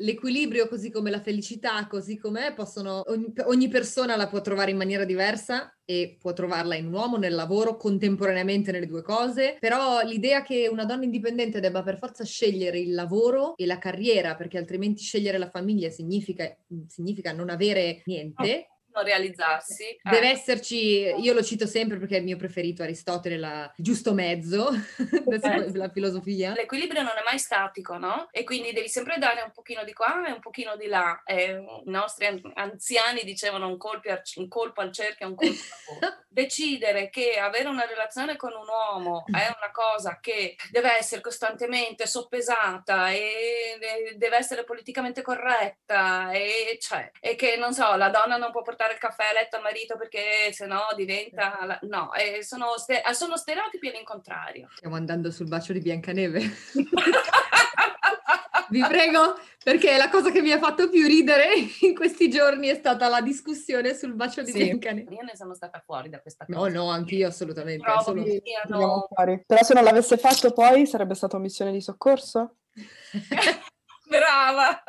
L'equilibrio, 0.00 0.68
così 0.68 0.90
come 0.92 1.10
la 1.10 1.20
felicità, 1.20 1.84
così 1.88 2.18
com'è, 2.18 2.54
possono, 2.54 3.02
ogni, 3.08 3.32
ogni 3.46 3.66
persona 3.68 4.14
la 4.14 4.28
può 4.28 4.40
trovare 4.40 4.70
in 4.70 4.76
maniera 4.76 5.04
diversa 5.04 5.76
e 5.84 6.16
può 6.20 6.32
trovarla 6.32 6.76
in 6.76 6.86
un 6.86 6.92
uomo, 6.92 7.16
nel 7.16 7.34
lavoro, 7.34 7.76
contemporaneamente 7.76 8.70
nelle 8.70 8.86
due 8.86 9.02
cose, 9.02 9.56
però 9.58 10.02
l'idea 10.02 10.42
che 10.42 10.68
una 10.70 10.84
donna 10.84 11.02
indipendente 11.02 11.58
debba 11.58 11.82
per 11.82 11.98
forza 11.98 12.24
scegliere 12.24 12.78
il 12.78 12.94
lavoro 12.94 13.56
e 13.56 13.66
la 13.66 13.78
carriera, 13.78 14.36
perché 14.36 14.56
altrimenti 14.56 15.02
scegliere 15.02 15.36
la 15.36 15.50
famiglia 15.50 15.90
significa, 15.90 16.48
significa 16.86 17.32
non 17.32 17.50
avere 17.50 18.02
niente, 18.04 18.36
possono 18.36 18.77
realizzarsi. 19.02 19.84
Eh. 19.84 20.00
Deve 20.02 20.30
esserci, 20.30 21.02
io 21.02 21.32
lo 21.32 21.42
cito 21.42 21.66
sempre 21.66 21.98
perché 21.98 22.16
è 22.16 22.18
il 22.18 22.24
mio 22.24 22.36
preferito, 22.36 22.82
Aristotele, 22.82 23.36
la 23.36 23.72
giusto 23.76 24.14
mezzo, 24.14 24.70
eh. 24.98 25.72
la 25.74 25.90
filosofia. 25.90 26.52
L'equilibrio 26.52 27.02
non 27.02 27.12
è 27.18 27.22
mai 27.24 27.38
statico, 27.38 27.98
no? 27.98 28.28
E 28.30 28.44
quindi 28.44 28.72
devi 28.72 28.88
sempre 28.88 29.18
dare 29.18 29.42
un 29.42 29.52
pochino 29.52 29.84
di 29.84 29.92
qua 29.92 30.26
e 30.26 30.32
un 30.32 30.40
pochino 30.40 30.76
di 30.76 30.86
là. 30.86 31.22
E 31.24 31.64
I 31.84 31.90
nostri 31.90 32.26
anziani 32.54 33.22
dicevano 33.24 33.68
un 33.68 33.76
colpo, 33.76 34.10
al, 34.10 34.22
un 34.36 34.48
colpo 34.48 34.80
al 34.80 34.92
cerchio 34.92 35.26
e 35.26 35.28
un 35.28 35.34
colpo 35.34 35.62
al. 36.00 36.16
Decidere 36.28 37.08
che 37.10 37.38
avere 37.38 37.68
una 37.68 37.84
relazione 37.84 38.36
con 38.36 38.52
un 38.52 38.66
uomo 38.68 39.24
è 39.26 39.52
una 39.56 39.70
cosa 39.72 40.18
che 40.20 40.56
deve 40.70 40.96
essere 40.96 41.20
costantemente 41.20 42.06
soppesata 42.06 43.10
e 43.10 43.78
deve 44.16 44.36
essere 44.36 44.64
politicamente 44.64 45.22
corretta 45.22 46.30
e, 46.30 46.78
cioè, 46.80 47.10
e 47.20 47.34
che, 47.34 47.56
non 47.56 47.74
so, 47.74 47.96
la 47.96 48.08
donna 48.08 48.36
non 48.36 48.50
può 48.50 48.62
portare 48.62 48.87
portare 48.88 48.94
il 48.94 48.98
caffè 48.98 49.24
a 49.30 49.32
letto 49.32 49.56
al 49.56 49.62
marito 49.62 49.96
perché 49.96 50.52
sennò 50.52 50.86
diventa... 50.96 51.58
La... 51.64 51.78
No, 51.82 52.12
eh, 52.14 52.42
sono, 52.42 52.76
ste... 52.78 53.02
sono 53.12 53.36
stereotipi 53.36 53.88
all'incontrario. 53.88 54.68
Stiamo 54.74 54.96
andando 54.96 55.30
sul 55.30 55.48
bacio 55.48 55.72
di 55.72 55.80
Biancaneve. 55.80 56.40
Vi 58.70 58.84
prego, 58.86 59.38
perché 59.64 59.96
la 59.96 60.10
cosa 60.10 60.30
che 60.30 60.42
mi 60.42 60.50
ha 60.50 60.58
fatto 60.58 60.90
più 60.90 61.06
ridere 61.06 61.54
in 61.80 61.94
questi 61.94 62.28
giorni 62.28 62.68
è 62.68 62.74
stata 62.74 63.08
la 63.08 63.22
discussione 63.22 63.94
sul 63.94 64.12
bacio 64.12 64.42
di 64.42 64.50
sì. 64.50 64.62
Biancaneve. 64.64 65.14
Io 65.14 65.22
ne 65.22 65.34
sono 65.36 65.54
stata 65.54 65.82
fuori 65.84 66.10
da 66.10 66.20
questa 66.20 66.44
cosa. 66.44 66.58
No, 66.58 66.66
no, 66.68 66.90
anch'io 66.90 67.28
assolutamente. 67.28 67.82
Provo 67.82 68.02
solo... 68.02 68.22
siano... 68.42 69.08
Però 69.46 69.62
se 69.62 69.72
non 69.72 69.84
l'avesse 69.84 70.18
fatto 70.18 70.52
poi 70.52 70.84
sarebbe 70.86 71.14
stata 71.14 71.38
missione 71.38 71.72
di 71.72 71.80
soccorso? 71.80 72.56
Brava! 74.06 74.82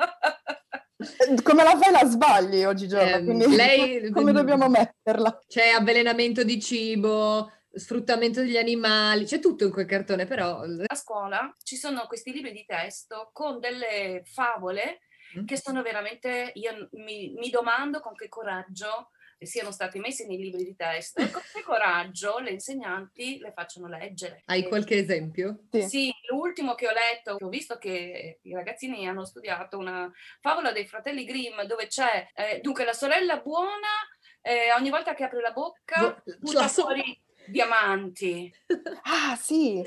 Come 1.44 1.64
la 1.64 1.78
fai 1.78 1.92
la 1.92 2.06
sbagli 2.06 2.64
oggigiorno, 2.64 3.16
eh, 3.16 3.24
quindi 3.24 3.56
lei, 3.56 4.10
come 4.12 4.34
dobbiamo 4.34 4.68
metterla? 4.68 5.40
C'è 5.48 5.70
avvelenamento 5.70 6.44
di 6.44 6.60
cibo, 6.60 7.52
sfruttamento 7.72 8.42
degli 8.42 8.58
animali, 8.58 9.26
c'è 9.26 9.40
tutto 9.40 9.64
in 9.64 9.72
quel 9.72 9.86
cartone, 9.86 10.26
però... 10.26 10.62
A 10.86 10.96
scuola 10.96 11.56
ci 11.64 11.78
sono 11.78 12.06
questi 12.08 12.34
libri 12.34 12.52
di 12.52 12.66
testo 12.66 13.30
con 13.32 13.60
delle 13.60 14.24
favole 14.26 15.00
mm. 15.40 15.46
che 15.46 15.58
sono 15.58 15.82
veramente, 15.82 16.52
io 16.56 16.90
mi, 16.94 17.34
mi 17.38 17.50
domando 17.50 18.02
con 18.02 18.14
che 18.14 18.28
coraggio 18.28 19.12
siano 19.46 19.72
stati 19.72 20.00
messi 20.00 20.28
nei 20.28 20.38
libri 20.38 20.64
di 20.64 20.76
testo 20.76 21.22
e 21.22 21.32
con 21.32 21.42
che 21.54 21.62
coraggio 21.62 22.40
le 22.40 22.52
insegnanti 22.52 23.40
le 23.40 23.52
facciano 23.54 23.88
leggere. 23.88 24.42
Hai 24.46 24.68
qualche 24.68 24.98
esempio? 24.98 25.64
Sì. 25.72 25.82
sì, 25.84 26.14
l'ultimo 26.30 26.76
che 26.76 26.88
ho 26.88 26.92
letto, 26.92 27.38
ho 27.40 27.50
visto 27.50 27.78
che 27.78 28.40
i 28.42 28.54
ragazzini 28.54 29.08
hanno 29.08 29.26
studiato 29.26 29.78
una 29.78 30.12
favola 30.42 30.72
dei 30.72 30.86
fratelli 30.88 31.24
Grimm 31.24 31.62
dove 31.62 31.88
c'è, 31.88 32.28
eh, 32.34 32.60
dunque, 32.62 32.86
la 32.86 32.94
sorella 32.94 33.38
buona 33.38 33.88
eh, 34.42 34.74
ogni 34.74 34.90
volta 34.90 35.14
che 35.14 35.24
apre 35.24 35.42
la 35.42 35.52
bocca 35.52 36.22
butta 36.40 36.68
fuori 36.68 37.20
diamanti. 37.48 38.54
ah, 39.04 39.36
sì. 39.36 39.84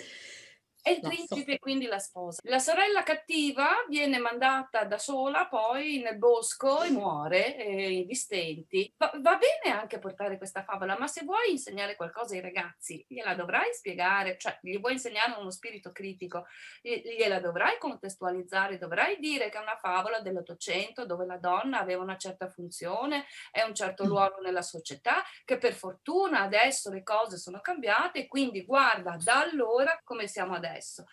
E 0.85 0.95
il 0.95 1.01
principe 1.01 1.61
quindi 1.61 1.87
la 1.87 2.01
sposa. 2.01 2.41
La 2.47 2.59
sorella 2.59 3.05
cattiva 3.05 3.69
viene 3.89 4.19
mandata 4.19 4.83
da 4.83 4.99
sola 4.99 5.47
poi 5.47 6.01
nel 6.01 6.19
bosco 6.19 6.83
e 6.83 6.91
muore 6.91 7.57
eh, 7.57 8.05
di 8.05 8.15
stenti. 8.17 8.93
Va, 8.97 9.13
va, 9.21 9.39
bene 9.39 9.79
anche 9.79 10.01
portare 10.01 10.39
questa 10.39 10.65
favola, 10.65 10.99
ma 10.99 11.07
se 11.07 11.23
vuoi 11.25 11.53
insegnare 11.53 11.95
qualcosa 11.95 12.35
ai 12.35 12.41
ragazzi, 12.41 13.05
gliela 13.09 13.37
dovrai 13.37 13.73
spiegare, 13.73 14.37
cioè 14.39 14.59
gli 14.61 14.77
vuoi 14.81 14.95
insegnare 14.95 15.39
uno 15.39 15.53
spirito 15.53 15.93
critico, 15.93 16.47
gliela 16.83 17.39
dovrai 17.39 17.79
contestualizzare, 17.79 18.77
dovrai 18.77 19.21
dire 19.21 19.51
che 19.51 19.59
è 19.59 19.63
una 19.63 19.79
favola 19.81 20.19
dell'Ottocento 20.19 21.07
dove 21.07 21.27
la 21.27 21.37
donna 21.37 21.79
aveva 21.79 22.03
una 22.03 22.17
certa 22.17 22.49
funzione 22.49 23.27
e 23.53 23.63
un 23.63 23.75
certo 23.75 24.05
mm. 24.05 24.09
ruolo 24.09 24.41
nella 24.43 24.63
società, 24.63 25.23
che 25.45 25.59
per 25.59 25.75
fortuna 25.75 26.41
adesso 26.41 26.91
le 26.91 27.05
cose 27.05 27.37
sono 27.37 27.61
cambiate 27.61 28.19
e 28.21 28.27
quindi 28.27 28.65
guarda 28.65 29.17
da 29.23 29.43
allora 29.43 30.01
come 30.03 30.27
siamo 30.27 30.55
adesso 30.55 30.71
adesso. 30.73 31.05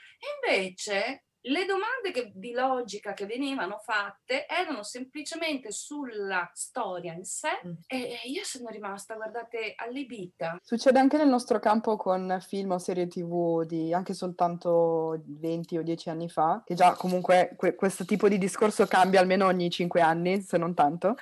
invece 0.43 1.23
le 1.43 1.65
domande 1.65 2.11
che, 2.11 2.31
di 2.35 2.51
logica 2.51 3.13
che 3.13 3.25
venivano 3.25 3.77
fatte 3.77 4.45
erano 4.45 4.83
semplicemente 4.83 5.71
sulla 5.71 6.49
storia 6.53 7.13
in 7.13 7.23
sé 7.23 7.61
mm. 7.65 7.71
e 7.87 8.19
io 8.25 8.43
sono 8.43 8.67
rimasta, 8.69 9.15
guardate, 9.15 9.73
allibita. 9.77 10.57
Succede 10.61 10.99
anche 10.99 11.15
nel 11.15 11.29
nostro 11.29 11.59
campo 11.59 11.95
con 11.95 12.39
film 12.45 12.71
o 12.71 12.77
serie 12.77 13.07
tv 13.07 13.63
di 13.63 13.93
anche 13.93 14.13
soltanto 14.13 15.21
20 15.25 15.77
o 15.77 15.81
10 15.81 16.09
anni 16.09 16.29
fa, 16.29 16.61
che 16.65 16.73
già 16.73 16.93
comunque 16.93 17.53
que- 17.55 17.75
questo 17.75 18.03
tipo 18.03 18.27
di 18.27 18.37
discorso 18.37 18.85
cambia 18.85 19.21
almeno 19.21 19.45
ogni 19.45 19.69
5 19.69 20.01
anni, 20.01 20.41
se 20.41 20.57
non 20.57 20.73
tanto. 20.73 21.15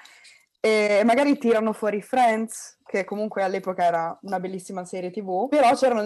E 0.59 1.03
magari 1.05 1.37
tirano 1.37 1.73
fuori 1.73 2.01
Friends, 2.01 2.79
che 2.83 3.03
comunque 3.03 3.43
all'epoca 3.43 3.85
era 3.85 4.17
una 4.23 4.39
bellissima 4.39 4.83
serie 4.83 5.11
tv, 5.11 5.47
però 5.47 5.75
c'erano 5.75 6.01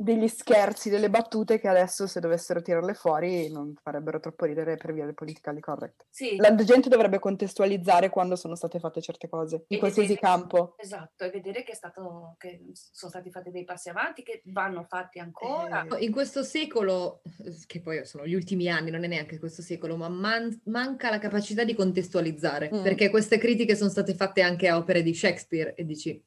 degli 0.00 0.28
scherzi, 0.28 0.88
delle 0.88 1.10
battute 1.10 1.60
che 1.60 1.68
adesso 1.68 2.06
se 2.06 2.20
dovessero 2.20 2.62
tirarle 2.62 2.94
fuori 2.94 3.50
non 3.50 3.74
farebbero 3.82 4.18
troppo 4.18 4.46
ridere 4.46 4.76
per 4.76 4.94
via 4.94 5.04
del 5.04 5.14
politically 5.14 5.60
correct. 5.60 6.06
Sì. 6.08 6.36
La 6.36 6.54
gente 6.54 6.88
dovrebbe 6.88 7.18
contestualizzare 7.18 8.08
quando 8.08 8.34
sono 8.34 8.54
state 8.54 8.78
fatte 8.78 9.02
certe 9.02 9.28
cose, 9.28 9.64
in 9.68 9.76
e 9.76 9.78
qualsiasi 9.78 10.14
vedere, 10.14 10.26
campo. 10.26 10.74
Esatto, 10.78 11.24
e 11.24 11.30
vedere 11.30 11.62
che, 11.62 11.74
stato, 11.74 12.34
che, 12.38 12.62
sono 12.72 13.10
stati 13.10 13.30
fatti 13.30 13.50
dei 13.50 13.64
passi 13.64 13.90
avanti, 13.90 14.22
che 14.22 14.40
vanno 14.46 14.84
fatti 14.84 15.18
ancora. 15.18 15.86
Eh, 15.86 16.04
in 16.04 16.12
questo 16.12 16.42
secolo, 16.42 17.20
che 17.66 17.80
poi 17.82 18.06
sono 18.06 18.26
gli 18.26 18.34
ultimi 18.34 18.68
anni, 18.68 18.90
non 18.90 19.04
è 19.04 19.06
neanche 19.06 19.38
questo 19.38 19.60
secolo, 19.60 19.96
ma 19.96 20.08
man- 20.08 20.60
manca 20.64 21.10
la 21.10 21.18
capacità 21.18 21.62
di 21.62 21.74
contestualizzare, 21.74 22.70
mm. 22.74 22.82
perché 22.82 23.10
queste 23.10 23.36
critiche 23.36 23.76
sono 23.76 23.90
state 23.90 24.14
fatte 24.14 24.40
anche 24.40 24.66
a 24.68 24.78
opere 24.78 25.02
di 25.02 25.12
Shakespeare 25.12 25.74
e 25.74 25.84
dici 25.84 26.24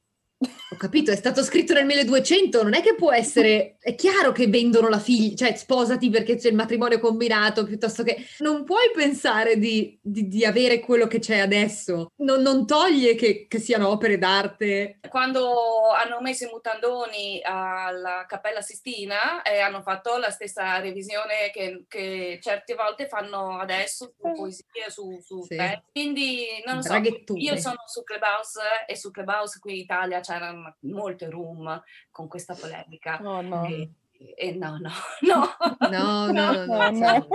ho 0.73 0.75
capito, 0.75 1.12
è 1.12 1.15
stato 1.15 1.43
scritto 1.43 1.73
nel 1.73 1.85
1200, 1.85 2.63
non 2.63 2.73
è 2.73 2.81
che 2.81 2.95
può 2.95 3.12
essere... 3.12 3.77
È 3.79 3.95
chiaro 3.95 4.31
che 4.31 4.47
vendono 4.47 4.88
la 4.88 5.00
figlia, 5.00 5.35
cioè 5.35 5.55
sposati 5.55 6.09
perché 6.09 6.35
c'è 6.35 6.50
il 6.50 6.55
matrimonio 6.55 7.00
combinato, 7.00 7.65
piuttosto 7.65 8.03
che... 8.03 8.25
Non 8.39 8.63
puoi 8.63 8.91
pensare 8.93 9.57
di, 9.57 9.97
di, 10.01 10.27
di 10.27 10.45
avere 10.45 10.79
quello 10.79 11.07
che 11.07 11.19
c'è 11.19 11.39
adesso. 11.39 12.12
Non, 12.17 12.41
non 12.41 12.65
toglie 12.65 13.15
che, 13.15 13.45
che, 13.47 13.59
siano 13.59 13.89
opere 13.89 14.17
d'arte. 14.17 15.00
Quando 15.09 15.89
hanno 15.89 16.21
messo 16.21 16.45
i 16.45 16.50
mutandoni 16.51 17.39
alla 17.43 18.25
Cappella 18.27 18.62
Sistina 18.62 19.41
e 19.41 19.59
hanno 19.59 19.81
fatto 19.81 20.17
la 20.17 20.31
stessa 20.31 20.79
revisione 20.79 21.51
che, 21.53 21.85
che 21.88 22.39
certe 22.41 22.73
volte 22.73 23.07
fanno 23.07 23.59
adesso 23.59 24.13
su 24.17 24.33
poesie, 24.33 24.89
su... 24.89 25.19
su 25.21 25.43
sì. 25.43 25.57
Quindi, 25.91 26.45
non 26.65 26.77
lo 26.77 26.81
so, 26.81 27.00
io 27.35 27.57
sono 27.57 27.83
su 27.85 28.03
Clubhouse 28.03 28.62
e 28.88 28.95
su 28.95 29.12
Clubhouse 29.12 29.59
qui 29.59 29.73
in 29.73 29.79
Italia 29.79 30.19
c'è 30.19 30.32
c'erano 30.33 30.75
molte 30.81 31.29
room 31.29 31.81
con 32.11 32.27
questa 32.27 32.55
polemica. 32.55 33.19
Oh, 33.23 33.41
no. 33.41 33.65
E, 33.65 33.91
e 34.35 34.55
no, 34.55 34.77
no, 34.77 34.89
no. 35.21 35.89
No, 35.89 36.31
no, 36.31 36.65
no. 36.65 36.65
no, 36.65 36.89
no. 36.91 37.27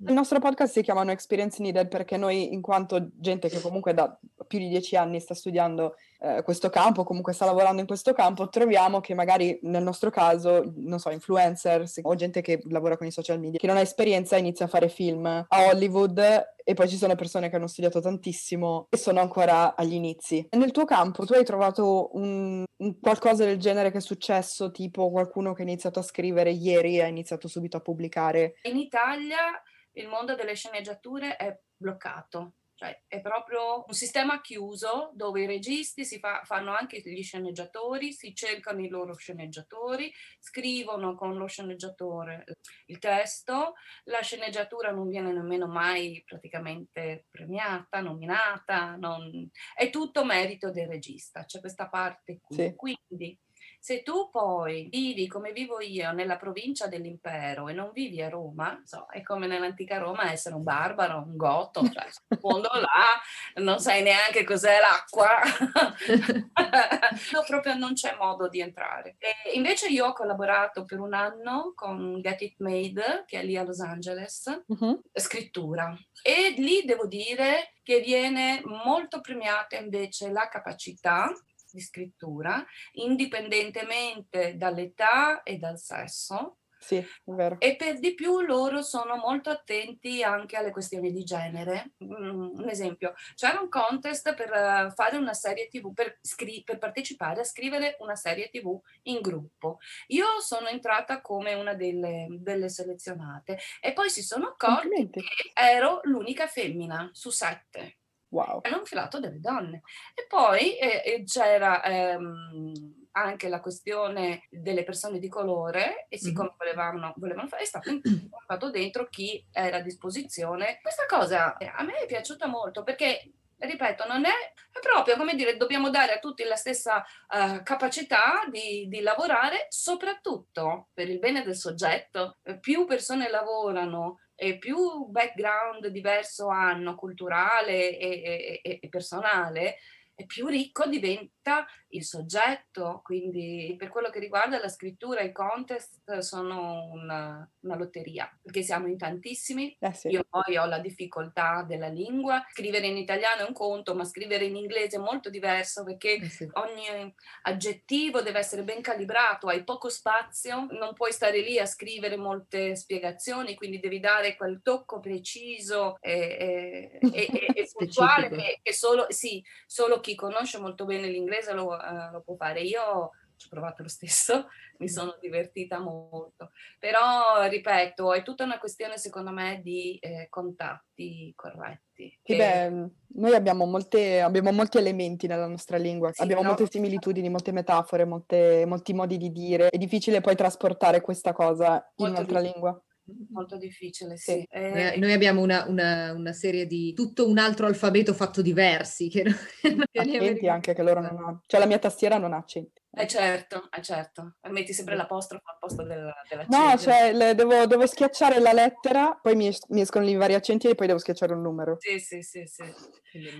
Il 0.00 0.12
nostro 0.12 0.38
podcast 0.38 0.72
si 0.72 0.82
chiama 0.82 1.02
No 1.02 1.10
Experience 1.10 1.60
Needed 1.60 1.88
perché 1.88 2.16
noi, 2.16 2.52
in 2.52 2.60
quanto 2.60 3.10
gente 3.14 3.48
che 3.48 3.60
comunque 3.60 3.94
da 3.94 4.16
più 4.46 4.58
di 4.58 4.68
dieci 4.68 4.96
anni 4.96 5.20
sta 5.20 5.34
studiando 5.34 5.96
eh, 6.20 6.42
questo 6.42 6.68
campo, 6.70 7.04
comunque 7.04 7.32
sta 7.32 7.44
lavorando 7.44 7.80
in 7.80 7.86
questo 7.86 8.12
campo, 8.12 8.48
troviamo 8.48 9.00
che 9.00 9.14
magari 9.14 9.58
nel 9.62 9.82
nostro 9.82 10.10
caso, 10.10 10.72
non 10.76 10.98
so, 10.98 11.10
influencers 11.10 12.00
o 12.02 12.14
gente 12.14 12.40
che 12.40 12.60
lavora 12.68 12.96
con 12.96 13.06
i 13.06 13.10
social 13.10 13.38
media, 13.38 13.58
che 13.58 13.66
non 13.66 13.76
ha 13.76 13.80
esperienza, 13.80 14.36
inizia 14.36 14.66
a 14.66 14.68
fare 14.68 14.88
film 14.88 15.26
a 15.26 15.46
Hollywood 15.48 16.18
e 16.64 16.74
poi 16.74 16.88
ci 16.88 16.96
sono 16.96 17.14
persone 17.14 17.48
che 17.48 17.56
hanno 17.56 17.66
studiato 17.66 18.00
tantissimo 18.00 18.88
e 18.90 18.96
sono 18.96 19.20
ancora 19.20 19.74
agli 19.74 19.94
inizi. 19.94 20.46
Nel 20.50 20.70
tuo 20.70 20.84
campo 20.84 21.24
tu 21.24 21.32
hai 21.32 21.44
trovato 21.44 22.10
un, 22.12 22.64
un 22.76 23.00
qualcosa 23.00 23.44
del 23.44 23.58
genere 23.58 23.90
che 23.90 23.98
è 23.98 24.02
successo, 24.02 24.70
tipo 24.70 25.10
qualcuno 25.10 25.54
che 25.54 25.62
ha 25.62 25.64
iniziato 25.64 26.00
a 26.00 26.02
scrivere 26.02 26.50
ieri 26.50 26.96
e 26.96 27.02
ha 27.02 27.06
iniziato 27.06 27.48
subito 27.48 27.78
a 27.78 27.80
pubblicare? 27.80 28.56
In 28.62 28.76
Italia 28.76 29.62
il 29.92 30.08
mondo 30.08 30.34
delle 30.34 30.54
sceneggiature 30.54 31.36
è 31.36 31.58
bloccato. 31.76 32.52
Cioè 32.78 33.02
è 33.08 33.20
proprio 33.20 33.82
un 33.88 33.92
sistema 33.92 34.40
chiuso 34.40 35.10
dove 35.12 35.42
i 35.42 35.46
registi 35.46 36.04
si 36.04 36.20
fa, 36.20 36.42
fanno 36.44 36.72
anche 36.72 37.00
gli 37.00 37.24
sceneggiatori, 37.24 38.12
si 38.12 38.32
cercano 38.36 38.80
i 38.80 38.88
loro 38.88 39.16
sceneggiatori, 39.16 40.14
scrivono 40.38 41.16
con 41.16 41.36
lo 41.36 41.46
sceneggiatore 41.46 42.44
il 42.86 43.00
testo, 43.00 43.74
la 44.04 44.20
sceneggiatura 44.20 44.92
non 44.92 45.08
viene 45.08 45.32
nemmeno 45.32 45.66
mai 45.66 46.22
praticamente 46.24 47.26
premiata, 47.28 48.00
nominata, 48.00 48.94
non... 48.94 49.50
è 49.74 49.90
tutto 49.90 50.24
merito 50.24 50.70
del 50.70 50.86
regista, 50.86 51.44
c'è 51.44 51.58
questa 51.58 51.88
parte 51.88 52.38
qui. 52.40 52.54
Sì. 52.54 52.74
Quindi 52.76 53.36
Se 53.80 54.02
tu 54.02 54.28
poi 54.30 54.88
vivi 54.90 55.28
come 55.28 55.52
vivo 55.52 55.80
io 55.80 56.12
nella 56.12 56.36
provincia 56.36 56.88
dell'impero 56.88 57.68
e 57.68 57.72
non 57.72 57.90
vivi 57.92 58.20
a 58.20 58.28
Roma, 58.28 58.82
so, 58.84 59.06
è 59.08 59.22
come 59.22 59.46
nell'antica 59.46 59.98
Roma 59.98 60.30
essere 60.30 60.56
un 60.56 60.62
barbaro, 60.64 61.24
un 61.26 61.36
gotto, 61.36 61.88
cioè 61.88 62.06
in 62.28 62.38
fondo 62.38 62.68
là 62.72 63.62
non 63.62 63.78
sai 63.78 64.02
neanche 64.02 64.44
cos'è 64.44 64.78
l'acqua, 64.80 65.28
no, 67.32 67.44
proprio 67.46 67.74
non 67.74 67.94
c'è 67.94 68.16
modo 68.18 68.48
di 68.48 68.60
entrare. 68.60 69.16
E 69.18 69.52
invece 69.54 69.88
io 69.88 70.06
ho 70.06 70.12
collaborato 70.12 70.84
per 70.84 70.98
un 70.98 71.14
anno 71.14 71.72
con 71.74 72.20
Get 72.20 72.42
It 72.42 72.56
Made, 72.58 73.24
che 73.26 73.40
è 73.40 73.44
lì 73.44 73.56
a 73.56 73.62
Los 73.62 73.80
Angeles, 73.80 74.64
uh-huh. 74.66 75.02
scrittura. 75.12 75.96
E 76.22 76.54
lì 76.58 76.84
devo 76.84 77.06
dire 77.06 77.74
che 77.82 78.00
viene 78.00 78.60
molto 78.64 79.20
premiata 79.20 79.76
invece 79.76 80.30
la 80.30 80.48
capacità 80.48 81.32
di 81.70 81.80
scrittura, 81.80 82.64
indipendentemente 82.92 84.56
dall'età 84.56 85.42
e 85.42 85.58
dal 85.58 85.78
sesso. 85.78 86.58
Sì, 86.80 86.96
è 86.96 87.06
vero. 87.24 87.58
E 87.58 87.74
per 87.76 87.98
di 87.98 88.14
più 88.14 88.40
loro 88.40 88.82
sono 88.82 89.16
molto 89.16 89.50
attenti 89.50 90.22
anche 90.22 90.56
alle 90.56 90.70
questioni 90.70 91.12
di 91.12 91.24
genere. 91.24 91.94
Mm, 92.04 92.58
un 92.58 92.68
esempio, 92.68 93.14
c'era 93.34 93.60
un 93.60 93.68
contest 93.68 94.32
per 94.34 94.50
uh, 94.50 94.92
fare 94.92 95.16
una 95.16 95.32
serie 95.32 95.68
tv, 95.68 95.92
per, 95.92 96.18
scri- 96.22 96.62
per, 96.62 96.78
partecipare 96.78 97.40
a 97.40 97.44
scrivere 97.44 97.96
una 97.98 98.14
serie 98.14 98.48
tv 98.48 98.80
in 99.02 99.20
gruppo. 99.20 99.78
Io 100.08 100.40
sono 100.40 100.68
entrata 100.68 101.20
come 101.20 101.54
una 101.54 101.74
delle, 101.74 102.26
delle 102.30 102.68
selezionate 102.68 103.58
e 103.80 103.92
poi 103.92 104.08
si 104.08 104.22
sono 104.22 104.46
accorti 104.46 105.10
che 105.10 105.22
ero 105.54 106.00
l'unica 106.04 106.46
femmina 106.46 107.10
su 107.12 107.30
sette. 107.30 107.97
Wow. 108.30 108.60
Hanno 108.62 108.78
infilato 108.78 109.20
delle 109.20 109.40
donne. 109.40 109.82
E 110.14 110.26
poi 110.28 110.76
eh, 110.76 111.22
c'era 111.24 111.82
ehm, 111.82 113.06
anche 113.12 113.48
la 113.48 113.60
questione 113.60 114.46
delle 114.50 114.84
persone 114.84 115.18
di 115.18 115.28
colore 115.28 116.06
e 116.08 116.18
siccome 116.18 116.48
mm-hmm. 116.48 116.56
volevano, 116.58 117.14
volevano 117.16 117.48
fare, 117.48 117.62
è 117.62 117.66
stato 117.66 117.90
portato 118.28 118.70
dentro 118.70 119.08
chi 119.08 119.44
era 119.52 119.78
a 119.78 119.82
disposizione. 119.82 120.78
Questa 120.82 121.06
cosa 121.06 121.56
eh, 121.56 121.70
a 121.74 121.82
me 121.82 121.94
è 121.96 122.06
piaciuta 122.06 122.46
molto 122.46 122.82
perché 122.82 123.32
ripeto, 123.58 124.06
non 124.06 124.24
è, 124.24 124.28
è, 124.28 124.78
proprio 124.80 125.16
come 125.16 125.34
dire, 125.34 125.56
dobbiamo 125.56 125.90
dare 125.90 126.12
a 126.12 126.18
tutti 126.18 126.44
la 126.44 126.54
stessa 126.54 126.98
uh, 126.98 127.62
capacità 127.64 128.46
di, 128.48 128.86
di, 128.88 129.00
lavorare, 129.00 129.66
soprattutto 129.68 130.88
per 130.94 131.08
il 131.08 131.18
bene 131.18 131.42
del 131.42 131.56
soggetto. 131.56 132.38
Più 132.60 132.86
persone 132.86 133.28
lavorano 133.28 134.20
e 134.40 134.56
più 134.56 135.06
background 135.06 135.88
diverso 135.88 136.46
hanno, 136.46 136.94
culturale 136.94 137.98
e, 137.98 138.60
e, 138.62 138.78
e 138.80 138.88
personale, 138.88 139.78
e 140.20 140.26
più 140.26 140.48
ricco 140.48 140.84
diventa 140.86 141.64
il 141.90 142.04
soggetto, 142.04 143.00
quindi 143.04 143.76
per 143.78 143.88
quello 143.88 144.10
che 144.10 144.18
riguarda 144.18 144.58
la 144.58 144.68
scrittura, 144.68 145.20
i 145.20 145.30
contest 145.30 146.18
sono 146.18 146.90
una, 146.92 147.48
una 147.60 147.76
lotteria, 147.76 148.28
perché 148.42 148.62
siamo 148.62 148.88
in 148.88 148.98
tantissimi, 148.98 149.76
eh 149.78 149.92
sì. 149.92 150.08
io 150.08 150.26
poi 150.28 150.56
ho 150.56 150.66
la 150.66 150.80
difficoltà 150.80 151.64
della 151.66 151.86
lingua, 151.86 152.44
scrivere 152.50 152.88
in 152.88 152.96
italiano 152.96 153.42
è 153.42 153.46
un 153.46 153.54
conto, 153.54 153.94
ma 153.94 154.04
scrivere 154.04 154.46
in 154.46 154.56
inglese 154.56 154.96
è 154.96 155.00
molto 155.00 155.30
diverso 155.30 155.84
perché 155.84 156.14
eh 156.16 156.28
sì. 156.28 156.48
ogni 156.54 157.14
aggettivo 157.42 158.20
deve 158.20 158.40
essere 158.40 158.64
ben 158.64 158.82
calibrato, 158.82 159.46
hai 159.46 159.62
poco 159.62 159.88
spazio, 159.88 160.66
non 160.72 160.94
puoi 160.94 161.12
stare 161.12 161.40
lì 161.42 161.60
a 161.60 161.66
scrivere 161.66 162.16
molte 162.16 162.74
spiegazioni, 162.74 163.54
quindi 163.54 163.78
devi 163.78 164.00
dare 164.00 164.34
quel 164.34 164.62
tocco 164.62 164.98
preciso 164.98 165.96
e, 166.00 166.98
e, 167.00 167.10
e, 167.12 167.46
e 167.54 167.68
puntuale 167.72 168.28
che, 168.30 168.58
che 168.60 168.72
solo, 168.72 169.06
sì, 169.10 169.40
solo 169.64 170.00
chi 170.00 170.07
conosce 170.14 170.58
molto 170.58 170.84
bene 170.84 171.08
l'inglese 171.08 171.52
lo 171.52 171.66
uh, 171.68 172.12
lo 172.12 172.22
può 172.24 172.36
fare. 172.36 172.60
Io 172.60 173.10
ci 173.38 173.46
ho 173.46 173.50
provato 173.50 173.82
lo 173.82 173.88
stesso, 173.88 174.48
mi 174.78 174.86
mm. 174.86 174.92
sono 174.92 175.16
divertita 175.20 175.78
molto. 175.78 176.50
Però, 176.78 177.46
ripeto, 177.48 178.12
è 178.12 178.22
tutta 178.22 178.44
una 178.44 178.58
questione, 178.58 178.98
secondo 178.98 179.30
me, 179.30 179.60
di 179.62 179.96
eh, 179.98 180.26
contatti 180.28 181.32
corretti. 181.34 182.18
Sì, 182.22 182.32
e... 182.32 182.36
beh, 182.36 182.90
noi 183.20 183.34
abbiamo, 183.34 183.64
molte, 183.64 184.20
abbiamo, 184.20 184.52
molti 184.52 184.78
elementi 184.78 185.26
nella 185.26 185.46
nostra 185.46 185.78
lingua, 185.78 186.12
sì, 186.12 186.22
abbiamo 186.22 186.42
no? 186.42 186.48
molte 186.48 186.68
similitudini, 186.68 187.30
molte 187.30 187.52
metafore, 187.52 188.04
molte, 188.04 188.64
molti 188.66 188.92
modi 188.92 189.16
di 189.16 189.30
dire. 189.30 189.68
È 189.68 189.78
difficile 189.78 190.20
poi 190.20 190.36
trasportare 190.36 191.00
questa 191.00 191.32
cosa 191.32 191.74
in 191.96 192.06
molto 192.06 192.20
un'altra 192.20 192.40
di... 192.40 192.50
lingua 192.52 192.82
molto 193.30 193.56
difficile, 193.56 194.16
sì. 194.16 194.46
Eh, 194.50 194.96
noi 194.98 195.12
abbiamo 195.12 195.40
una, 195.40 195.64
una, 195.66 196.12
una, 196.12 196.32
serie 196.32 196.66
di 196.66 196.92
tutto 196.94 197.28
un 197.28 197.38
altro 197.38 197.66
alfabeto 197.66 198.12
fatto 198.14 198.42
diversi. 198.42 199.08
Che 199.08 199.22
non, 199.22 199.34
accenti 199.92 200.48
anche 200.48 200.74
che 200.74 200.82
loro 200.82 201.00
non 201.00 201.16
hanno. 201.16 201.42
Cioè 201.46 201.60
la 201.60 201.66
mia 201.66 201.78
tastiera 201.78 202.18
non 202.18 202.32
ha 202.32 202.36
accenti. 202.36 202.80
Eh 202.98 203.06
certo, 203.06 203.68
eh 203.70 203.82
certo. 203.82 204.34
Metti 204.48 204.72
sempre 204.72 204.96
l'apostrofo 204.96 205.50
al 205.50 205.58
posto 205.60 205.82
del, 205.84 206.12
dell'accento. 206.28 206.56
No, 206.56 206.76
cioè 206.76 207.12
le, 207.12 207.34
devo, 207.34 207.66
devo, 207.66 207.86
schiacciare 207.86 208.40
la 208.40 208.52
lettera, 208.52 209.16
poi 209.20 209.36
mi, 209.36 209.56
mi, 209.68 209.80
escono 209.82 210.08
i 210.08 210.16
vari 210.16 210.34
accenti 210.34 210.68
e 210.68 210.74
poi 210.74 210.88
devo 210.88 210.98
schiacciare 210.98 211.32
un 211.32 211.42
numero. 211.42 211.76
Sì, 211.78 212.00
sì, 212.00 212.22
sì, 212.22 212.44
sì. 212.46 212.64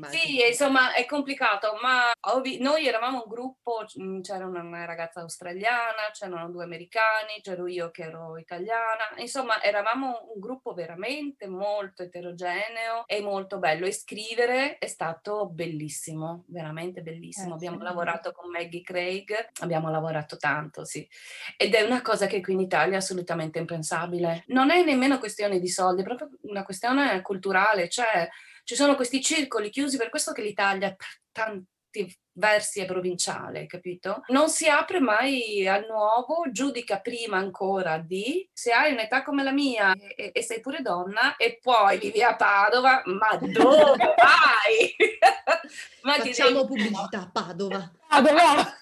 Sì, 0.08 0.46
insomma 0.46 0.94
è 0.94 1.04
complicato, 1.04 1.78
ma 1.82 2.10
ovvi- 2.32 2.58
noi 2.58 2.86
eravamo 2.86 3.24
un 3.24 3.28
gruppo, 3.28 3.84
mm, 4.00 4.20
c'era 4.20 4.46
una 4.46 4.84
ragazza 4.86 5.20
australiana, 5.20 6.10
c'erano 6.12 6.50
due 6.50 6.64
americani, 6.64 7.40
c'ero 7.42 7.66
io 7.66 7.90
che 7.90 8.04
ero 8.04 8.38
italiana, 8.38 9.10
insomma 9.16 9.62
eravamo 9.62 10.32
un 10.34 10.40
gruppo 10.40 10.72
veramente 10.72 11.48
molto 11.48 12.02
eterogeneo 12.02 13.04
e 13.06 13.20
molto 13.20 13.58
bello 13.58 13.84
e 13.86 13.92
scrivere 13.92 14.78
è 14.78 14.86
stato 14.86 15.48
bellissimo, 15.48 16.44
veramente 16.48 17.02
bellissimo. 17.02 17.50
Eh, 17.50 17.54
Abbiamo 17.54 17.78
sì. 17.78 17.84
lavorato 17.84 18.32
con 18.32 18.50
Maggie 18.50 18.80
Craig 18.80 19.47
abbiamo 19.60 19.90
lavorato 19.90 20.36
tanto, 20.36 20.84
sì. 20.84 21.08
Ed 21.56 21.74
è 21.74 21.82
una 21.82 22.02
cosa 22.02 22.26
che 22.26 22.40
qui 22.40 22.54
in 22.54 22.60
Italia 22.60 22.94
è 22.94 22.98
assolutamente 22.98 23.58
impensabile. 23.58 24.44
Non 24.48 24.70
è 24.70 24.82
nemmeno 24.84 25.18
questione 25.18 25.58
di 25.58 25.68
soldi, 25.68 26.02
è 26.02 26.04
proprio 26.04 26.30
una 26.42 26.64
questione 26.64 27.20
culturale, 27.22 27.88
cioè 27.88 28.28
ci 28.64 28.74
sono 28.74 28.94
questi 28.94 29.22
circoli 29.22 29.70
chiusi, 29.70 29.96
per 29.96 30.10
questo 30.10 30.32
che 30.32 30.42
l'Italia 30.42 30.94
per 30.94 31.06
tanti 31.32 32.16
versi 32.38 32.80
è 32.80 32.86
provinciale, 32.86 33.66
capito? 33.66 34.22
Non 34.28 34.48
si 34.48 34.68
apre 34.68 35.00
mai 35.00 35.66
al 35.66 35.86
nuovo, 35.88 36.44
giudica 36.50 37.00
prima 37.00 37.36
ancora 37.36 37.98
di 37.98 38.48
se 38.52 38.72
hai 38.72 38.92
un'età 38.92 39.22
come 39.22 39.42
la 39.42 39.52
mia 39.52 39.92
e, 39.94 40.30
e 40.32 40.42
sei 40.42 40.60
pure 40.60 40.80
donna 40.80 41.36
e 41.36 41.58
poi 41.60 41.98
vivi 41.98 42.22
a 42.22 42.36
Padova, 42.36 43.02
ma 43.06 43.36
dove 43.36 44.14
vai? 44.16 44.96
ma 46.02 46.14
Facciamo 46.14 46.62
devi... 46.62 46.66
pubblicità, 46.66 47.28
Padova. 47.32 47.92
Padova! 48.08 48.74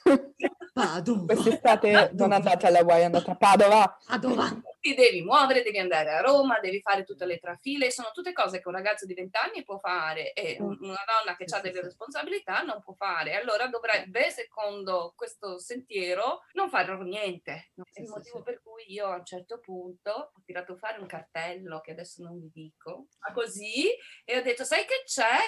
Padova. 0.72 1.24
Quest'estate 1.24 2.10
non 2.12 2.32
andate 2.32 2.66
alla 2.66 2.80
Hawaii, 2.80 3.04
andate 3.04 3.30
a 3.30 3.34
Padova. 3.34 3.98
Padova. 4.06 4.62
Ti 4.78 4.94
devi 4.94 5.22
muovere, 5.22 5.62
devi 5.62 5.78
andare 5.78 6.10
a 6.10 6.20
Roma, 6.20 6.60
devi 6.60 6.80
fare 6.80 7.02
tutte 7.02 7.24
le 7.24 7.38
trafile, 7.38 7.90
sono 7.90 8.10
tutte 8.12 8.32
cose 8.32 8.60
che 8.60 8.68
un 8.68 8.74
ragazzo 8.74 9.06
di 9.06 9.14
20 9.14 9.36
anni 9.38 9.64
può 9.64 9.78
fare 9.78 10.32
e 10.34 10.58
mm. 10.60 10.66
una 10.80 11.02
donna 11.06 11.34
che 11.34 11.44
ha 11.48 11.60
delle 11.60 11.80
responsabilità 11.80 12.60
non 12.60 12.82
può 12.82 12.92
fare 12.92 13.34
allora 13.34 13.68
dovrebbe, 13.68 14.30
secondo 14.30 15.14
questo 15.16 15.58
sentiero, 15.58 16.42
non 16.52 16.68
fare 16.68 16.94
niente. 17.02 17.72
È 17.74 18.00
il 18.00 18.08
motivo 18.08 18.42
per 18.42 18.60
cui 18.62 18.84
io 18.92 19.06
a 19.06 19.16
un 19.16 19.24
certo 19.24 19.58
punto 19.58 20.30
ho 20.34 20.42
tirato 20.44 20.76
fuori 20.76 21.00
un 21.00 21.06
cartello 21.06 21.80
che 21.80 21.92
adesso 21.92 22.22
non 22.22 22.38
vi 22.38 22.50
dico, 22.52 23.06
ma 23.20 23.32
così, 23.32 23.88
e 24.24 24.36
ho 24.36 24.42
detto, 24.42 24.62
sai 24.62 24.84
che 24.84 25.02
c'è? 25.06 25.38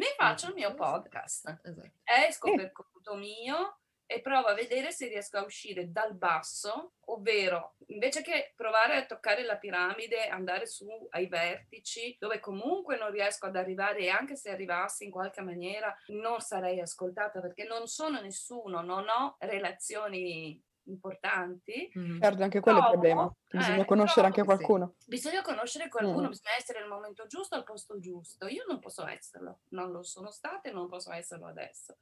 Mi 0.00 0.06
faccio 0.16 0.48
il 0.48 0.54
mio 0.54 0.72
podcast. 0.72 1.60
Esatto. 1.62 1.90
Esco 2.04 2.54
per 2.54 2.72
conto 2.72 3.16
mio 3.16 3.80
e 4.06 4.22
provo 4.22 4.46
a 4.46 4.54
vedere 4.54 4.92
se 4.92 5.08
riesco 5.08 5.36
a 5.36 5.44
uscire 5.44 5.92
dal 5.92 6.14
basso, 6.14 6.94
ovvero 7.08 7.74
invece 7.88 8.22
che 8.22 8.54
provare 8.56 8.96
a 8.96 9.04
toccare 9.04 9.44
la 9.44 9.58
piramide, 9.58 10.26
andare 10.28 10.64
su 10.64 10.88
ai 11.10 11.26
vertici, 11.26 12.16
dove 12.18 12.40
comunque 12.40 12.96
non 12.96 13.10
riesco 13.10 13.44
ad 13.44 13.56
arrivare 13.56 13.98
e 13.98 14.08
anche 14.08 14.36
se 14.36 14.48
arrivassi 14.48 15.04
in 15.04 15.10
qualche 15.10 15.42
maniera 15.42 15.94
non 16.06 16.40
sarei 16.40 16.80
ascoltata 16.80 17.42
perché 17.42 17.64
non 17.64 17.86
sono 17.86 18.22
nessuno, 18.22 18.80
non 18.80 19.06
ho 19.06 19.36
relazioni 19.40 20.58
importanti. 20.90 21.90
Mm. 21.98 22.20
Certo, 22.20 22.42
anche 22.42 22.60
quello 22.60 22.78
è 22.78 22.82
il 22.82 22.90
problema. 22.90 23.34
Bisogna 23.50 23.82
eh, 23.82 23.84
conoscere 23.84 24.26
anche 24.26 24.44
qualcuno. 24.44 24.94
Sì. 24.98 25.08
Bisogna 25.08 25.42
conoscere 25.42 25.88
qualcuno, 25.88 26.26
mm. 26.26 26.30
bisogna 26.30 26.56
essere 26.56 26.80
al 26.80 26.88
momento 26.88 27.26
giusto, 27.26 27.54
al 27.54 27.64
posto 27.64 27.98
giusto. 27.98 28.46
Io 28.46 28.64
non 28.68 28.78
posso 28.78 29.06
esserlo, 29.06 29.60
non 29.70 29.90
lo 29.90 30.02
sono 30.02 30.30
stata 30.30 30.68
e 30.68 30.72
non 30.72 30.88
posso 30.88 31.12
esserlo 31.12 31.46
adesso. 31.46 31.96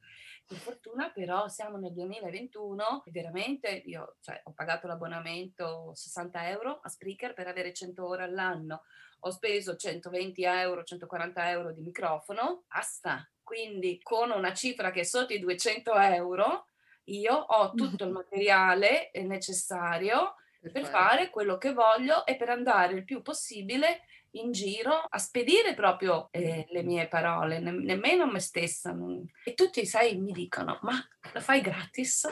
Per 0.46 0.56
fortuna 0.56 1.10
però 1.10 1.48
siamo 1.48 1.76
nel 1.76 1.92
2021 1.92 3.02
e 3.04 3.10
veramente 3.10 3.68
io 3.68 4.16
cioè, 4.20 4.40
ho 4.44 4.52
pagato 4.52 4.86
l'abbonamento 4.86 5.92
60 5.94 6.48
euro 6.48 6.80
a 6.82 6.88
Spreaker 6.88 7.34
per 7.34 7.46
avere 7.46 7.72
100 7.72 8.06
ore 8.06 8.22
all'anno. 8.24 8.82
Ho 9.20 9.30
speso 9.30 9.74
120 9.76 10.44
euro, 10.44 10.84
140 10.84 11.50
euro 11.50 11.72
di 11.72 11.82
microfono, 11.82 12.64
basta. 12.68 13.28
Quindi 13.42 14.00
con 14.02 14.30
una 14.30 14.52
cifra 14.52 14.90
che 14.90 15.00
è 15.00 15.04
sotto 15.04 15.32
i 15.32 15.38
200 15.38 15.94
euro 15.94 16.66
io 17.08 17.34
ho 17.34 17.72
tutto 17.72 18.04
il 18.04 18.10
materiale 18.12 19.10
necessario 19.14 20.34
per 20.72 20.86
fare 20.86 21.30
quello 21.30 21.56
che 21.56 21.72
voglio 21.72 22.26
e 22.26 22.36
per 22.36 22.50
andare 22.50 22.94
il 22.94 23.04
più 23.04 23.22
possibile 23.22 24.02
in 24.32 24.52
giro 24.52 24.92
a 25.08 25.18
spedire 25.18 25.74
proprio 25.74 26.28
eh, 26.30 26.66
le 26.68 26.82
mie 26.82 27.08
parole, 27.08 27.58
ne- 27.60 27.70
nemmeno 27.70 28.26
me 28.26 28.40
stessa. 28.40 28.92
Non... 28.92 29.24
E 29.44 29.54
tutti, 29.54 29.86
sai, 29.86 30.18
mi 30.18 30.32
dicono, 30.32 30.78
ma 30.82 30.94
lo 31.32 31.40
fai 31.40 31.60
gratis? 31.60 32.28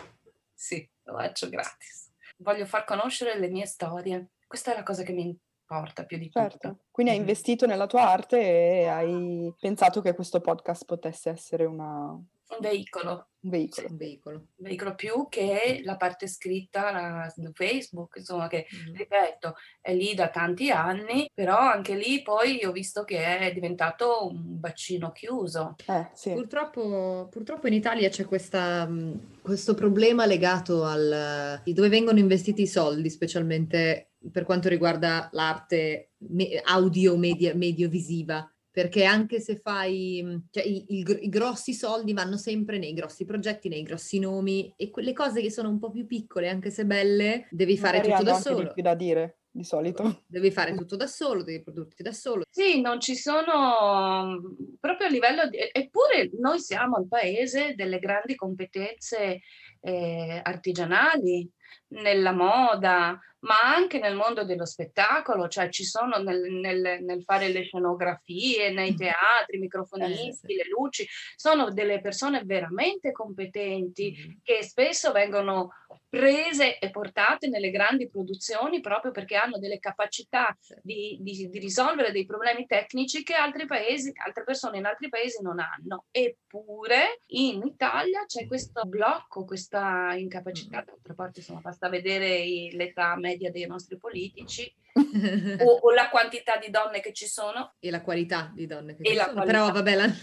Sì, 0.52 0.86
lo 1.04 1.16
faccio 1.16 1.48
gratis. 1.48 2.12
Voglio 2.38 2.66
far 2.66 2.84
conoscere 2.84 3.38
le 3.38 3.48
mie 3.48 3.66
storie. 3.66 4.32
Questa 4.46 4.72
è 4.72 4.76
la 4.76 4.82
cosa 4.82 5.02
che 5.02 5.12
mi 5.12 5.22
importa 5.22 6.04
più 6.04 6.18
di 6.18 6.30
certo. 6.30 6.58
tutto. 6.58 6.84
Quindi 6.90 7.12
hai 7.12 7.18
investito 7.18 7.66
nella 7.66 7.86
tua 7.86 8.08
arte 8.08 8.38
e 8.38 8.86
hai 8.86 9.52
pensato 9.58 10.00
che 10.00 10.14
questo 10.14 10.40
podcast 10.40 10.84
potesse 10.84 11.30
essere 11.30 11.64
una... 11.64 12.18
un 12.48 12.58
veicolo 12.60 13.28
un 13.46 13.50
veicolo. 13.50 13.88
Un 13.88 13.96
veicolo. 13.96 14.36
Un 14.36 14.64
veicolo 14.66 14.94
più 14.96 15.28
che 15.28 15.80
la 15.84 15.96
parte 15.96 16.26
scritta 16.26 16.90
la, 16.90 17.32
su 17.32 17.48
Facebook, 17.52 18.16
insomma, 18.16 18.48
che 18.48 18.66
mm-hmm. 18.74 18.96
ripeto, 18.96 19.54
è 19.80 19.94
lì 19.94 20.14
da 20.14 20.28
tanti 20.28 20.70
anni, 20.70 21.30
però 21.32 21.56
anche 21.56 21.94
lì 21.94 22.22
poi 22.22 22.64
ho 22.64 22.72
visto 22.72 23.04
che 23.04 23.38
è 23.38 23.52
diventato 23.52 24.26
un 24.26 24.58
bacino 24.58 25.12
chiuso. 25.12 25.76
Eh, 25.86 26.08
sì. 26.12 26.32
purtroppo, 26.32 27.28
purtroppo, 27.30 27.68
in 27.68 27.74
Italia 27.74 28.08
c'è 28.08 28.24
questa, 28.24 28.88
questo 29.40 29.74
problema 29.74 30.26
legato 30.26 30.84
al 30.84 31.62
dove 31.64 31.88
vengono 31.88 32.18
investiti 32.18 32.62
i 32.62 32.66
soldi, 32.66 33.08
specialmente 33.10 34.10
per 34.32 34.44
quanto 34.44 34.68
riguarda 34.68 35.28
l'arte 35.32 36.10
audio 36.64 37.16
media, 37.16 37.54
medio 37.54 37.88
visiva 37.88 38.50
perché 38.76 39.04
anche 39.04 39.40
se 39.40 39.56
fai, 39.56 40.22
cioè 40.50 40.62
i, 40.62 40.98
i, 40.98 41.04
i, 41.20 41.28
grossi 41.30 41.72
soldi 41.72 42.12
vanno 42.12 42.36
sempre 42.36 42.76
nei 42.76 42.92
grossi 42.92 43.24
progetti, 43.24 43.70
nei 43.70 43.82
grossi 43.82 44.18
nomi 44.18 44.70
e 44.76 44.90
quelle 44.90 45.14
cose 45.14 45.40
che 45.40 45.50
sono 45.50 45.70
un 45.70 45.78
po' 45.78 45.90
più 45.90 46.06
piccole, 46.06 46.50
anche 46.50 46.68
se 46.68 46.84
belle, 46.84 47.46
devi 47.50 47.78
fare 47.78 48.00
Magari 48.00 48.18
tutto 48.18 48.30
da 48.30 48.38
solo. 48.38 48.62
Di 48.64 48.72
più 48.74 48.82
da 48.82 48.94
dire 48.94 49.38
di 49.50 49.64
solito. 49.64 50.24
Devi 50.26 50.50
fare 50.50 50.74
tutto 50.74 50.94
da 50.94 51.06
solo, 51.06 51.42
devi 51.42 51.62
produrti 51.62 52.02
da 52.02 52.12
solo. 52.12 52.42
Sì, 52.50 52.82
non 52.82 53.00
ci 53.00 53.14
sono 53.14 54.42
proprio 54.78 55.06
a 55.06 55.10
livello 55.10 55.48
di... 55.48 55.56
Eppure 55.72 56.28
noi 56.38 56.60
siamo 56.60 56.98
il 56.98 57.08
paese 57.08 57.74
delle 57.74 57.98
grandi 57.98 58.34
competenze 58.34 59.40
eh, 59.80 60.40
artigianali, 60.44 61.50
nella 61.88 62.32
moda, 62.32 63.18
ma 63.40 63.60
anche 63.62 63.98
nel 63.98 64.16
mondo 64.16 64.44
dello 64.44 64.66
spettacolo, 64.66 65.48
cioè 65.48 65.68
ci 65.68 65.84
sono 65.84 66.18
nel, 66.18 66.50
nel, 66.50 67.02
nel 67.02 67.22
fare 67.22 67.48
le 67.48 67.62
scenografie, 67.62 68.72
nei 68.72 68.94
teatri, 68.94 69.56
i 69.56 69.60
microfonisti, 69.60 70.54
le 70.54 70.68
luci, 70.68 71.06
sono 71.36 71.70
delle 71.70 72.00
persone 72.00 72.42
veramente 72.44 73.12
competenti 73.12 74.40
che 74.42 74.62
spesso 74.64 75.12
vengono 75.12 75.70
prese 76.08 76.78
e 76.78 76.90
portate 76.90 77.48
nelle 77.48 77.70
grandi 77.70 78.08
produzioni 78.08 78.80
proprio 78.80 79.10
perché 79.10 79.36
hanno 79.36 79.58
delle 79.58 79.78
capacità 79.78 80.56
di, 80.82 81.18
di, 81.20 81.48
di 81.48 81.58
risolvere 81.58 82.12
dei 82.12 82.24
problemi 82.24 82.66
tecnici 82.66 83.22
che 83.22 83.34
altri 83.34 83.66
paesi, 83.66 84.12
altre 84.24 84.44
persone 84.44 84.78
in 84.78 84.86
altri 84.86 85.08
paesi 85.08 85.42
non 85.42 85.58
hanno. 85.58 86.06
Eppure 86.10 87.20
in 87.26 87.62
Italia 87.64 88.24
c'è 88.26 88.46
questo 88.46 88.84
blocco, 88.84 89.44
questa 89.44 90.14
incapacità, 90.14 90.82
d'altra 90.82 91.14
parte 91.14 91.40
insomma 91.40 91.60
basta 91.60 91.88
vedere 91.88 92.44
l'età 92.72 93.16
media 93.16 93.50
dei 93.50 93.66
nostri 93.66 93.98
politici 93.98 94.72
o, 94.96 95.72
o, 95.82 95.92
la 95.92 96.08
quantità 96.08 96.56
di 96.56 96.70
donne 96.70 97.00
che 97.00 97.12
ci 97.12 97.26
sono. 97.26 97.74
E 97.78 97.90
la 97.90 98.00
qualità 98.00 98.50
di 98.54 98.66
donne 98.66 98.96
che 98.96 99.02
e 99.02 99.10
ci 99.10 99.16
sono. 99.16 99.32
Qualità. 99.32 99.52
Però 99.52 99.70
vabbè, 99.70 99.94
la... 99.94 100.06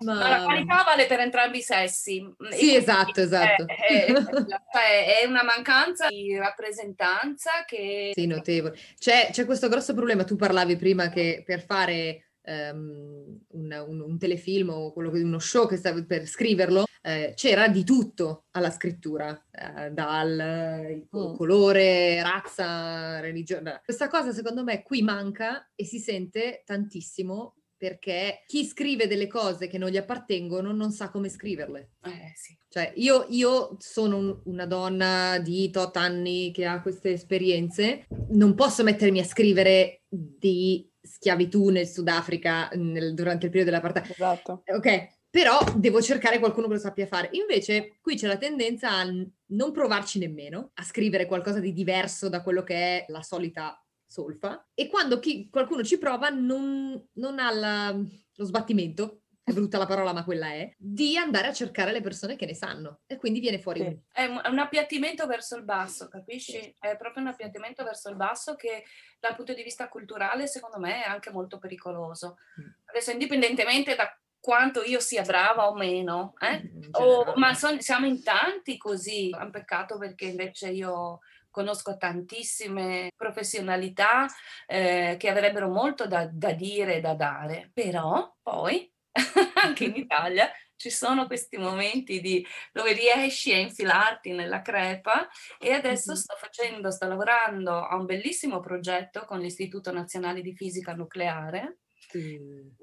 Ma... 0.00 0.14
No, 0.14 0.28
la 0.28 0.42
qualità 0.42 0.82
vale 0.84 1.06
per 1.06 1.20
entrambi 1.20 1.58
i 1.58 1.62
sessi. 1.62 2.22
Sì, 2.50 2.74
esatto, 2.74 3.20
esatto. 3.20 3.64
È, 3.66 4.06
è, 4.06 5.20
è, 5.20 5.26
una 5.26 5.42
mancanza 5.42 6.08
di 6.08 6.36
rappresentanza 6.36 7.64
che... 7.64 8.10
Sì, 8.14 8.26
notevole. 8.26 8.76
C'è, 8.98 9.30
c'è 9.30 9.44
questo 9.44 9.68
grosso 9.68 9.94
problema, 9.94 10.24
tu 10.24 10.36
parlavi 10.36 10.76
prima 10.76 11.08
che 11.08 11.42
per 11.44 11.64
fare 11.64 12.25
um, 12.46 13.38
un, 13.48 13.84
un, 13.88 14.00
un, 14.00 14.18
telefilm 14.18 14.70
o 14.70 14.92
quello, 14.92 15.10
uno 15.10 15.38
show 15.38 15.66
che 15.66 15.76
stavi 15.76 16.04
per 16.04 16.26
scriverlo, 16.26 16.84
eh, 17.02 17.32
c'era 17.34 17.68
di 17.68 17.84
tutto 17.84 18.44
alla 18.52 18.70
scrittura, 18.70 19.38
eh, 19.50 19.90
dal 19.90 21.02
mm. 21.04 21.34
colore, 21.36 22.22
razza, 22.22 23.20
religione. 23.20 23.80
Questa 23.84 24.08
cosa 24.08 24.32
secondo 24.32 24.64
me 24.64 24.82
qui 24.82 25.02
manca 25.02 25.70
e 25.74 25.84
si 25.84 25.98
sente 25.98 26.62
tantissimo 26.64 27.54
perché 27.78 28.42
chi 28.46 28.64
scrive 28.64 29.06
delle 29.06 29.26
cose 29.26 29.68
che 29.68 29.76
non 29.76 29.90
gli 29.90 29.98
appartengono 29.98 30.72
non 30.72 30.92
sa 30.92 31.10
come 31.10 31.28
scriverle. 31.28 31.90
Eh, 32.02 32.32
sì. 32.34 32.56
Cioè, 32.68 32.92
io, 32.96 33.26
io 33.28 33.76
sono 33.78 34.16
un, 34.16 34.40
una 34.44 34.66
donna 34.66 35.38
di 35.38 35.70
tot 35.70 35.96
anni 35.96 36.50
che 36.52 36.64
ha 36.64 36.80
queste 36.80 37.12
esperienze, 37.12 38.06
non 38.30 38.54
posso 38.54 38.82
mettermi 38.82 39.20
a 39.20 39.24
scrivere 39.24 40.02
di 40.08 40.90
schiavitù 41.06 41.68
nel 41.68 41.88
Sudafrica 41.88 42.68
nel, 42.74 43.14
durante 43.14 43.46
il 43.46 43.50
periodo 43.50 43.70
dell'apartheid. 43.70 44.10
Esatto. 44.10 44.62
Ok, 44.66 45.08
però 45.30 45.58
devo 45.76 46.02
cercare 46.02 46.38
qualcuno 46.38 46.66
che 46.66 46.74
lo 46.74 46.78
sappia 46.78 47.06
fare. 47.06 47.28
Invece 47.32 47.98
qui 48.00 48.16
c'è 48.16 48.26
la 48.26 48.36
tendenza 48.36 48.90
a 48.90 49.04
non 49.04 49.72
provarci 49.72 50.18
nemmeno, 50.18 50.70
a 50.74 50.82
scrivere 50.82 51.26
qualcosa 51.26 51.60
di 51.60 51.72
diverso 51.72 52.28
da 52.28 52.42
quello 52.42 52.62
che 52.62 52.74
è 52.74 53.04
la 53.08 53.22
solita 53.22 53.80
solfa 54.08 54.68
e 54.72 54.88
quando 54.88 55.18
chi, 55.18 55.48
qualcuno 55.50 55.82
ci 55.82 55.98
prova 55.98 56.28
non, 56.28 57.08
non 57.14 57.38
ha 57.38 57.50
la, 57.50 57.92
lo 57.92 58.44
sbattimento 58.44 59.22
è 59.46 59.52
brutta 59.52 59.78
la 59.78 59.86
parola, 59.86 60.12
ma 60.12 60.24
quella 60.24 60.48
è, 60.48 60.74
di 60.76 61.16
andare 61.16 61.46
a 61.46 61.52
cercare 61.52 61.92
le 61.92 62.00
persone 62.00 62.34
che 62.34 62.46
ne 62.46 62.54
sanno 62.54 63.02
e 63.06 63.16
quindi 63.16 63.38
viene 63.38 63.60
fuori 63.60 63.78
sì. 63.80 64.00
È 64.10 64.24
un 64.24 64.58
appiattimento 64.58 65.24
verso 65.28 65.54
il 65.54 65.62
basso, 65.62 66.08
capisci? 66.08 66.60
Sì. 66.60 66.74
È 66.80 66.96
proprio 66.96 67.22
un 67.22 67.28
appiattimento 67.28 67.84
verso 67.84 68.08
il 68.08 68.16
basso 68.16 68.56
che 68.56 68.82
dal 69.20 69.36
punto 69.36 69.54
di 69.54 69.62
vista 69.62 69.88
culturale 69.88 70.48
secondo 70.48 70.80
me 70.80 71.04
è 71.04 71.08
anche 71.08 71.30
molto 71.30 71.58
pericoloso. 71.58 72.38
Mm. 72.60 72.70
Adesso 72.86 73.12
indipendentemente 73.12 73.94
da 73.94 74.12
quanto 74.40 74.82
io 74.82 74.98
sia 74.98 75.22
brava 75.22 75.68
o 75.68 75.76
meno, 75.76 76.34
eh? 76.40 76.62
Mm, 76.64 76.88
o, 76.90 77.34
ma 77.36 77.54
son, 77.54 77.80
siamo 77.80 78.06
in 78.06 78.24
tanti 78.24 78.76
così, 78.76 79.30
è 79.30 79.42
un 79.42 79.52
peccato 79.52 79.96
perché 79.96 80.24
invece 80.24 80.70
io 80.70 81.20
conosco 81.52 81.96
tantissime 81.96 83.12
professionalità 83.14 84.26
eh, 84.66 85.14
che 85.16 85.28
avrebbero 85.28 85.68
molto 85.68 86.08
da, 86.08 86.28
da 86.28 86.50
dire 86.50 86.96
e 86.96 87.00
da 87.00 87.14
dare, 87.14 87.70
però 87.72 88.36
poi 88.42 88.92
anche 89.62 89.84
in 89.84 89.96
Italia 89.96 90.50
ci 90.76 90.90
sono 90.90 91.26
questi 91.26 91.56
momenti 91.56 92.20
di, 92.20 92.46
dove 92.72 92.92
riesci 92.92 93.52
a 93.52 93.58
infilarti 93.58 94.32
nella 94.32 94.62
crepa 94.62 95.26
e 95.58 95.72
adesso 95.72 96.14
sto 96.14 96.36
facendo, 96.36 96.90
sto 96.90 97.08
lavorando 97.08 97.72
a 97.72 97.96
un 97.96 98.04
bellissimo 98.04 98.60
progetto 98.60 99.24
con 99.24 99.40
l'Istituto 99.40 99.90
Nazionale 99.90 100.42
di 100.42 100.54
Fisica 100.54 100.94
Nucleare. 100.94 101.78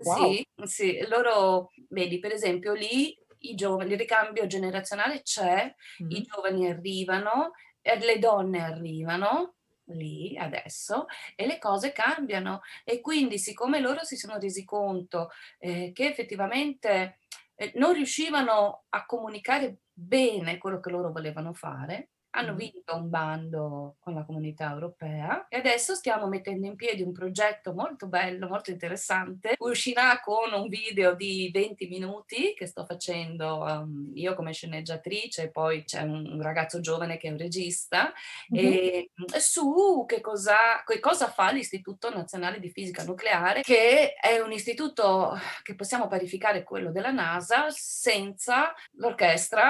Wow. 0.04 0.34
Sì, 0.34 0.48
sì, 0.64 1.06
loro, 1.08 1.72
vedi, 1.90 2.20
per 2.20 2.32
esempio 2.34 2.74
lì 2.74 3.16
i 3.44 3.56
giovani, 3.56 3.92
il 3.92 3.98
ricambio 3.98 4.48
generazionale 4.48 5.22
c'è, 5.22 5.74
mm-hmm. 6.04 6.12
i 6.12 6.22
giovani 6.22 6.70
arrivano, 6.70 7.52
le 7.82 8.20
donne 8.20 8.62
arrivano, 8.62 9.56
lì 9.94 10.38
adesso 10.38 11.06
e 11.36 11.46
le 11.46 11.58
cose 11.60 11.92
cambiano. 11.92 12.62
E 12.84 13.02
quindi 13.02 13.38
siccome 13.40 13.80
loro 13.80 14.04
si 14.04 14.16
sono 14.16 14.38
resi 14.38 14.64
conto 14.64 15.30
eh, 15.60 15.92
che 15.94 16.08
effettivamente 16.08 17.20
eh, 17.56 17.72
non 17.76 17.94
riuscivano 17.94 18.86
a 18.90 19.06
comunicare 19.06 19.80
bene 19.94 20.58
quello 20.58 20.80
che 20.80 20.90
loro 20.90 21.12
volevano 21.12 21.54
fare 21.54 22.10
hanno 22.36 22.56
vinto 22.56 22.96
un 22.96 23.10
bando 23.10 23.98
con 24.00 24.14
la 24.14 24.24
comunità 24.24 24.72
europea 24.72 25.48
e 25.50 25.58
adesso 25.58 25.94
stiamo 25.94 26.28
mettendo 26.28 26.66
in 26.66 26.76
piedi 26.76 27.02
un 27.02 27.12
progetto 27.12 27.74
molto 27.74 28.08
bello, 28.08 28.48
molto 28.48 28.72
interessante. 28.72 29.56
Uscirà 29.60 30.20
con 30.20 30.52
un 30.54 30.68
video 30.68 31.14
di 31.14 31.50
20 31.54 31.88
minuti 31.88 32.54
che 32.56 32.66
sto 32.66 32.86
facendo 32.86 33.60
um, 33.60 34.12
io 34.16 34.34
come 34.34 34.54
sceneggiatrice, 34.54 35.52
poi 35.52 35.84
c'è 35.84 36.02
un 36.02 36.42
ragazzo 36.42 36.80
giovane 36.80 37.18
che 37.18 37.28
è 37.28 37.32
un 37.32 37.38
regista, 37.38 38.12
mm-hmm. 38.54 38.66
e 38.66 39.12
su 39.38 40.06
che 40.08 40.20
cosa, 40.22 40.84
che 40.86 41.00
cosa 41.00 41.28
fa 41.28 41.52
l'Istituto 41.52 42.10
Nazionale 42.10 42.60
di 42.60 42.70
Fisica 42.70 43.04
Nucleare, 43.04 43.62
che 43.62 44.14
è 44.14 44.40
un 44.40 44.52
istituto 44.52 45.38
che 45.62 45.76
possiamo 45.76 46.08
parificare 46.08 46.64
quello 46.64 46.92
della 46.92 47.12
NASA 47.12 47.68
senza 47.70 48.74
l'orchestra 48.94 49.70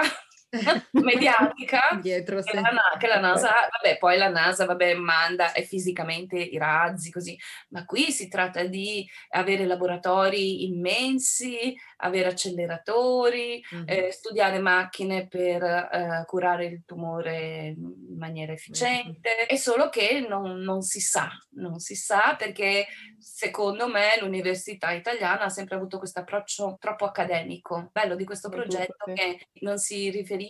mediatica 0.91 1.97
Dietro, 1.99 2.41
che, 2.41 2.53
la, 2.53 2.95
che, 2.99 3.07
la, 3.07 3.19
NASA, 3.19 3.67
vabbè, 3.71 3.97
poi 3.97 4.17
la 4.17 4.29
NASA 4.29 4.65
vabbè, 4.65 4.93
manda 4.93 5.47
fisicamente 5.47 6.37
i 6.37 6.57
razzi 6.57 7.11
così, 7.11 7.37
ma 7.69 7.85
qui 7.85 8.11
si 8.11 8.27
tratta 8.27 8.63
di 8.63 9.07
avere 9.29 9.65
laboratori 9.65 10.65
immensi, 10.65 11.75
avere 11.97 12.29
acceleratori, 12.29 13.63
mm-hmm. 13.73 13.85
eh, 13.87 14.11
studiare 14.11 14.59
macchine 14.59 15.27
per 15.27 15.63
eh, 15.63 16.23
curare 16.27 16.65
il 16.65 16.83
tumore 16.85 17.73
in 17.75 18.17
maniera 18.17 18.51
efficiente, 18.51 19.29
mm-hmm. 19.29 19.47
è 19.47 19.55
solo 19.55 19.89
che 19.89 20.25
non, 20.27 20.59
non, 20.59 20.81
si 20.81 20.99
sa, 20.99 21.29
non 21.55 21.79
si 21.79 21.95
sa 21.95 22.35
perché 22.37 22.85
secondo 23.17 23.87
me 23.87 24.09
l'università 24.19 24.91
italiana 24.91 25.43
ha 25.45 25.49
sempre 25.49 25.75
avuto 25.75 25.97
questo 25.97 26.19
approccio 26.19 26.77
troppo 26.79 27.05
accademico. 27.05 27.89
Bello 27.91 28.15
di 28.15 28.25
questo 28.25 28.49
progetto 28.49 29.11
che 29.13 29.47
non 29.61 29.77
si 29.77 30.09
riferisce 30.09 30.42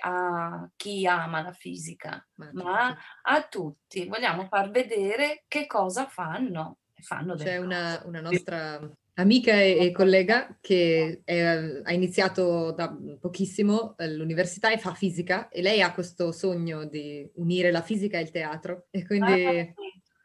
a 0.00 0.68
chi 0.76 1.06
ama 1.06 1.42
la 1.42 1.52
fisica, 1.52 2.24
ma, 2.34 2.50
ma 2.52 2.96
a 3.22 3.42
tutti. 3.48 4.06
Vogliamo 4.06 4.46
far 4.46 4.70
vedere 4.70 5.44
che 5.48 5.66
cosa 5.66 6.06
fanno. 6.06 6.78
fanno 6.94 7.34
C'è 7.34 7.58
una, 7.58 8.02
una 8.04 8.20
nostra 8.20 8.80
amica 9.18 9.52
e, 9.52 9.92
collega 9.92 10.56
che 10.60 11.22
è, 11.24 11.40
ha 11.82 11.92
iniziato 11.92 12.72
da 12.72 12.94
pochissimo 13.20 13.94
l'università 13.98 14.70
e 14.70 14.78
fa 14.78 14.94
fisica 14.94 15.48
e 15.48 15.62
lei 15.62 15.80
ha 15.80 15.92
questo 15.92 16.32
sogno 16.32 16.84
di 16.84 17.28
unire 17.36 17.70
la 17.70 17.82
fisica 17.82 18.18
e 18.18 18.22
il 18.22 18.30
teatro 18.30 18.86
e 18.90 19.06
quindi... 19.06 19.44
Ah, 19.44 19.52
ne, 19.52 19.74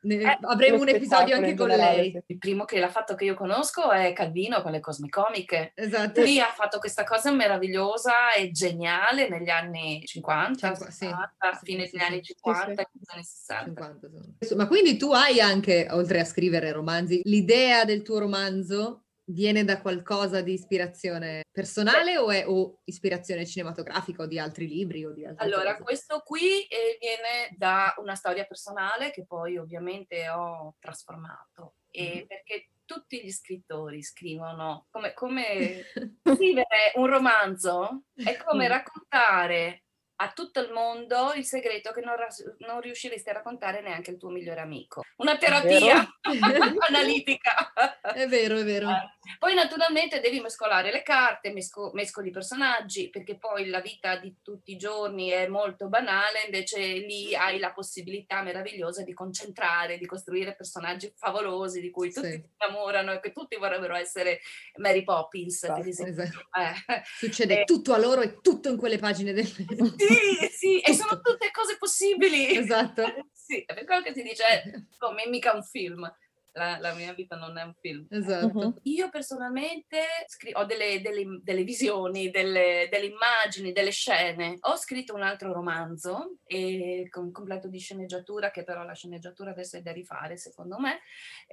eh, 0.04 0.38
avremo 0.42 0.82
un 0.82 0.90
episodio 0.90 1.36
anche 1.36 1.54
con 1.56 1.68
lei. 1.68 2.20
Il 2.26 2.38
primo 2.38 2.66
che 2.66 2.80
l'ha 2.80 2.90
fatto 2.90 3.16
che 3.16 3.26
io 3.26 3.36
conosco 3.36 3.92
è 3.92 4.14
Calvino 4.14 4.62
con 4.62 4.72
le 4.72 4.80
cosmicomiche. 4.80 5.74
Esatto. 5.76 6.22
Lui 6.22 6.40
ha 6.40 6.52
fatto 6.52 6.80
questa 6.80 7.04
cosa 7.04 7.32
meravigliosa 7.32 8.34
e 8.34 8.52
geniale 8.52 9.30
negli 9.30 9.50
anni 9.50 10.02
50, 10.04 10.68
Cinqu- 10.68 10.92
60, 10.92 11.34
sì. 11.54 11.60
fine 11.64 11.90
degli 11.92 12.02
anni 12.02 12.22
50 12.22 12.66
sì, 12.68 12.74
sì. 12.74 13.12
anni 13.14 13.24
60. 13.24 13.98
50, 14.40 14.56
Ma 14.56 14.68
quindi 14.68 14.98
tu 14.98 15.12
hai 15.12 15.40
anche, 15.40 15.88
oltre 15.92 16.20
a 16.20 16.26
scrivere 16.26 16.72
romanzi, 16.72 17.22
l'idea 17.24 17.86
del 17.86 18.02
tuo 18.02 18.20
romanzo 18.20 19.04
viene 19.32 19.64
da 19.64 19.82
qualcosa 19.82 20.42
di 20.42 20.54
ispirazione 20.54 21.44
personale 21.52 22.18
o 22.18 22.32
è 22.32 22.48
o 22.48 22.80
ispirazione 22.86 23.46
cinematografica 23.46 24.24
o 24.24 24.28
di 24.28 24.40
altri 24.40 24.68
libri 24.68 25.06
o 25.06 25.12
di 25.12 25.26
Allora, 25.26 25.72
cose? 25.72 25.84
questo 25.84 26.22
qui 26.26 26.64
eh, 26.64 26.98
viene 27.00 27.56
da 27.58 27.94
una 27.98 28.16
storia 28.16 28.46
personale 28.46 29.12
che 29.12 29.26
poi 29.26 29.58
ovviamente 29.58 30.30
ho 30.30 30.76
trasformato 30.80 31.76
e 31.90 32.04
mm-hmm. 32.04 32.26
perché 32.26 32.70
tutti 32.86 33.24
gli 33.24 33.32
scrittori 33.32 34.02
scrivono 34.04 34.88
come, 34.92 35.14
come 35.14 35.84
scrivere 36.24 36.92
un 36.96 37.08
romanzo 37.08 38.04
è 38.16 38.38
come 38.38 38.68
raccontare 38.68 39.84
a 40.22 40.32
tutto 40.34 40.60
il 40.60 40.72
mondo 40.72 41.34
il 41.34 41.46
segreto 41.46 41.92
che 41.92 42.02
non, 42.02 42.16
non, 42.60 42.80
riusciresti 42.80 43.30
a 43.30 43.34
raccontare 43.34 43.82
neanche 43.82 44.12
il 44.12 44.18
tuo 44.18 44.30
migliore 44.30 44.62
amico. 44.62 45.02
Una 45.18 45.36
terapia 45.38 46.08
analitica. 46.88 47.74
È 48.02 48.28
vero, 48.28 48.58
è 48.58 48.64
vero. 48.64 48.90
Poi 49.38 49.54
naturalmente 49.54 50.20
devi 50.20 50.40
mescolare 50.40 50.92
le 50.92 51.04
carte, 51.04 51.52
mesco, 51.52 51.92
mescoli 51.94 52.30
i 52.30 52.32
personaggi, 52.32 53.10
perché 53.10 53.38
poi 53.38 53.68
la 53.68 53.80
vita 53.80 54.16
di 54.16 54.38
tutti 54.42 54.72
i 54.72 54.78
giorni 54.78 55.30
è 55.30 55.48
molto 55.48 55.88
banale, 55.88 56.44
invece 56.46 56.80
lì 56.80 57.36
hai 57.36 57.60
la 57.60 57.72
possibilità 57.72 58.42
meravigliosa 58.42 59.04
di 59.04 59.14
concentrare, 59.14 60.00
di 60.00 60.08
costruire 60.08 60.56
personaggi 60.56 61.14
favolosi 61.16 61.82
di 61.82 61.92
cui 61.92 62.12
tutti 62.12 62.28
sì. 62.28 62.34
si 62.34 62.50
innamorano 62.60 63.12
e 63.14 63.20
che 63.20 63.32
tutti 63.32 63.56
vorrebbero 63.58 63.96
essere 63.96 64.40
Mary 64.78 65.04
Poppins. 65.04 65.64
Esatto. 65.64 66.06
esatto. 66.06 66.40
Eh. 66.60 67.02
Succede 67.18 67.62
eh. 67.62 67.64
tutto 67.66 67.94
a 67.94 68.00
loro 68.00 68.22
e 68.22 68.42
tutto 68.42 68.70
in 68.70 68.78
quelle 68.78 68.98
pagine 68.98 69.34
del... 69.34 69.46
Sì, 69.46 70.50
sì, 70.52 70.80
e 70.82 70.94
sono 70.94 71.22
tutte 71.22 71.52
cose 71.52 71.78
possibili. 71.78 72.58
Esatto. 72.58 73.04
sì, 73.32 73.64
è 73.66 73.74
per 73.74 73.86
quello 73.86 74.02
che 74.02 74.14
si 74.14 74.24
dice, 74.24 74.88
come 74.98 75.28
mica 75.28 75.54
un 75.54 75.64
film 75.64 76.12
la, 76.54 76.78
la, 76.80 76.94
mia 76.94 77.14
vita 77.14 77.36
non 77.36 77.58
è 77.58 77.64
un 77.64 77.74
film. 77.80 78.06
Esatto. 78.10 78.58
Uh-huh. 78.58 78.80
Io 78.84 79.10
personalmente 79.10 80.02
scri- 80.28 80.56
ho 80.56 80.66
delle, 80.66 81.02
delle, 81.02 81.40
delle 81.42 81.64
visioni, 81.64 82.30
delle, 82.30 82.88
delle, 82.90 83.06
immagini, 83.06 83.72
delle 83.72 83.92
scene. 83.92 84.58
Ho 84.62 84.76
scritto 84.76 85.14
un 85.14 85.22
altro 85.22 85.54
romanzo 85.54 86.38
e 86.46 87.08
con 87.10 87.32
completo 87.32 87.68
di 87.68 87.80
sceneggiatura, 87.80 88.52
che 88.52 88.64
però 88.64 88.84
la 88.84 88.94
sceneggiatura 88.94 89.52
adesso 89.52 89.78
è 89.78 89.82
da 89.82 89.92
rifare 89.92 90.38
secondo 90.38 90.78
me. 90.78 91.00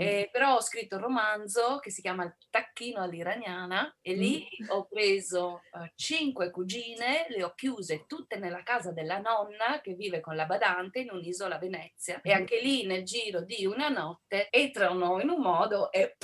Mm. 0.00 0.30
però 0.30 0.56
ho 0.56 0.60
scritto 0.60 0.96
un 0.96 1.02
romanzo 1.02 1.78
che 1.80 1.90
si 1.90 2.00
chiama 2.00 2.24
Il 2.24 2.34
tacchino 2.50 3.00
all'iraniana 3.00 3.96
e 4.00 4.14
lì 4.14 4.46
mm. 4.62 4.70
ho 4.70 4.86
preso 4.86 5.62
uh, 5.72 5.90
cinque 5.94 6.50
cugine, 6.50 7.26
le 7.28 7.44
ho 7.44 7.54
chiuse 7.54 8.04
tutte 8.06 8.38
nella 8.38 8.62
casa 8.62 8.92
della 8.92 9.18
nonna 9.18 9.80
che 9.82 9.94
vive 9.94 10.20
con 10.20 10.36
la 10.36 10.46
badante 10.46 11.00
in 11.00 11.10
un'isola 11.10 11.56
a 11.56 11.58
Venezia. 11.58 12.16
Mm. 12.16 12.20
E 12.22 12.32
anche 12.32 12.60
lì 12.60 12.86
nel 12.86 13.04
giro 13.04 13.42
di 13.42 13.64
una 13.66 13.88
notte 13.88 14.48
entra 14.50 14.87
entrano 14.88 15.20
in 15.20 15.28
un 15.28 15.40
modo 15.40 15.92
e 15.92 16.16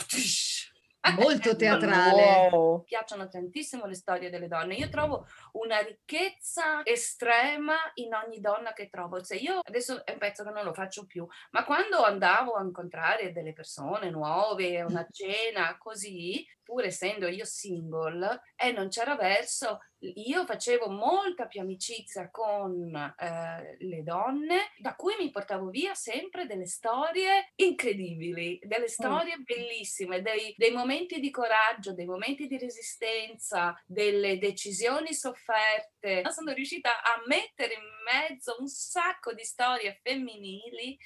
molto 1.16 1.54
teatrale. 1.54 2.48
Wow. 2.50 2.78
Mi 2.78 2.84
piacciono 2.84 3.28
tantissimo 3.28 3.84
le 3.86 3.94
storie 3.94 4.30
delle 4.30 4.48
donne. 4.48 4.74
Io 4.74 4.88
trovo 4.88 5.26
una 5.52 5.78
ricchezza 5.80 6.82
estrema 6.82 7.76
in 7.94 8.14
ogni 8.14 8.40
donna 8.40 8.72
che 8.72 8.88
trovo. 8.88 9.20
Cioè 9.20 9.38
io 9.38 9.60
adesso 9.62 10.04
è 10.04 10.12
un 10.12 10.18
pezzo 10.18 10.44
che 10.44 10.50
non 10.50 10.64
lo 10.64 10.72
faccio 10.72 11.04
più, 11.04 11.26
ma 11.50 11.64
quando 11.64 12.02
andavo 12.02 12.52
a 12.54 12.62
incontrare 12.62 13.32
delle 13.32 13.52
persone 13.52 14.10
nuove, 14.10 14.82
una 14.82 15.06
cena, 15.12 15.76
così, 15.78 16.44
pur 16.62 16.84
essendo 16.84 17.28
io 17.28 17.44
single, 17.44 18.40
e 18.56 18.72
non 18.72 18.88
c'era 18.88 19.14
verso, 19.14 19.80
io 20.14 20.44
facevo 20.44 20.88
molta 20.90 21.46
più 21.46 21.60
amicizia 21.60 22.30
con 22.30 22.94
eh, 22.94 23.76
le 23.78 24.02
donne, 24.02 24.72
da 24.78 24.94
cui 24.94 25.14
mi 25.18 25.30
portavo 25.30 25.68
via 25.68 25.94
sempre 25.94 26.46
delle 26.46 26.66
storie 26.66 27.52
incredibili, 27.56 28.58
delle 28.62 28.88
storie 28.88 29.38
mm. 29.38 29.42
bellissime, 29.42 30.22
dei, 30.22 30.54
dei 30.56 30.72
momenti 30.72 31.20
di 31.20 31.30
coraggio, 31.30 31.94
dei 31.94 32.06
momenti 32.06 32.46
di 32.46 32.58
resistenza, 32.58 33.80
delle 33.86 34.38
decisioni 34.38 35.14
sofferte. 35.14 36.22
Sono 36.30 36.52
riuscita 36.52 37.02
a 37.02 37.22
mettere 37.26 37.74
in 37.74 37.94
mezzo 38.04 38.56
un 38.58 38.68
sacco 38.68 39.32
di 39.32 39.44
storie 39.44 40.00
femminili 40.02 40.98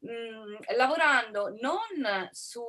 mh, 0.00 0.08
mhmm, 0.08 0.76
lavorando 0.76 1.54
non 1.60 2.28
su 2.32 2.62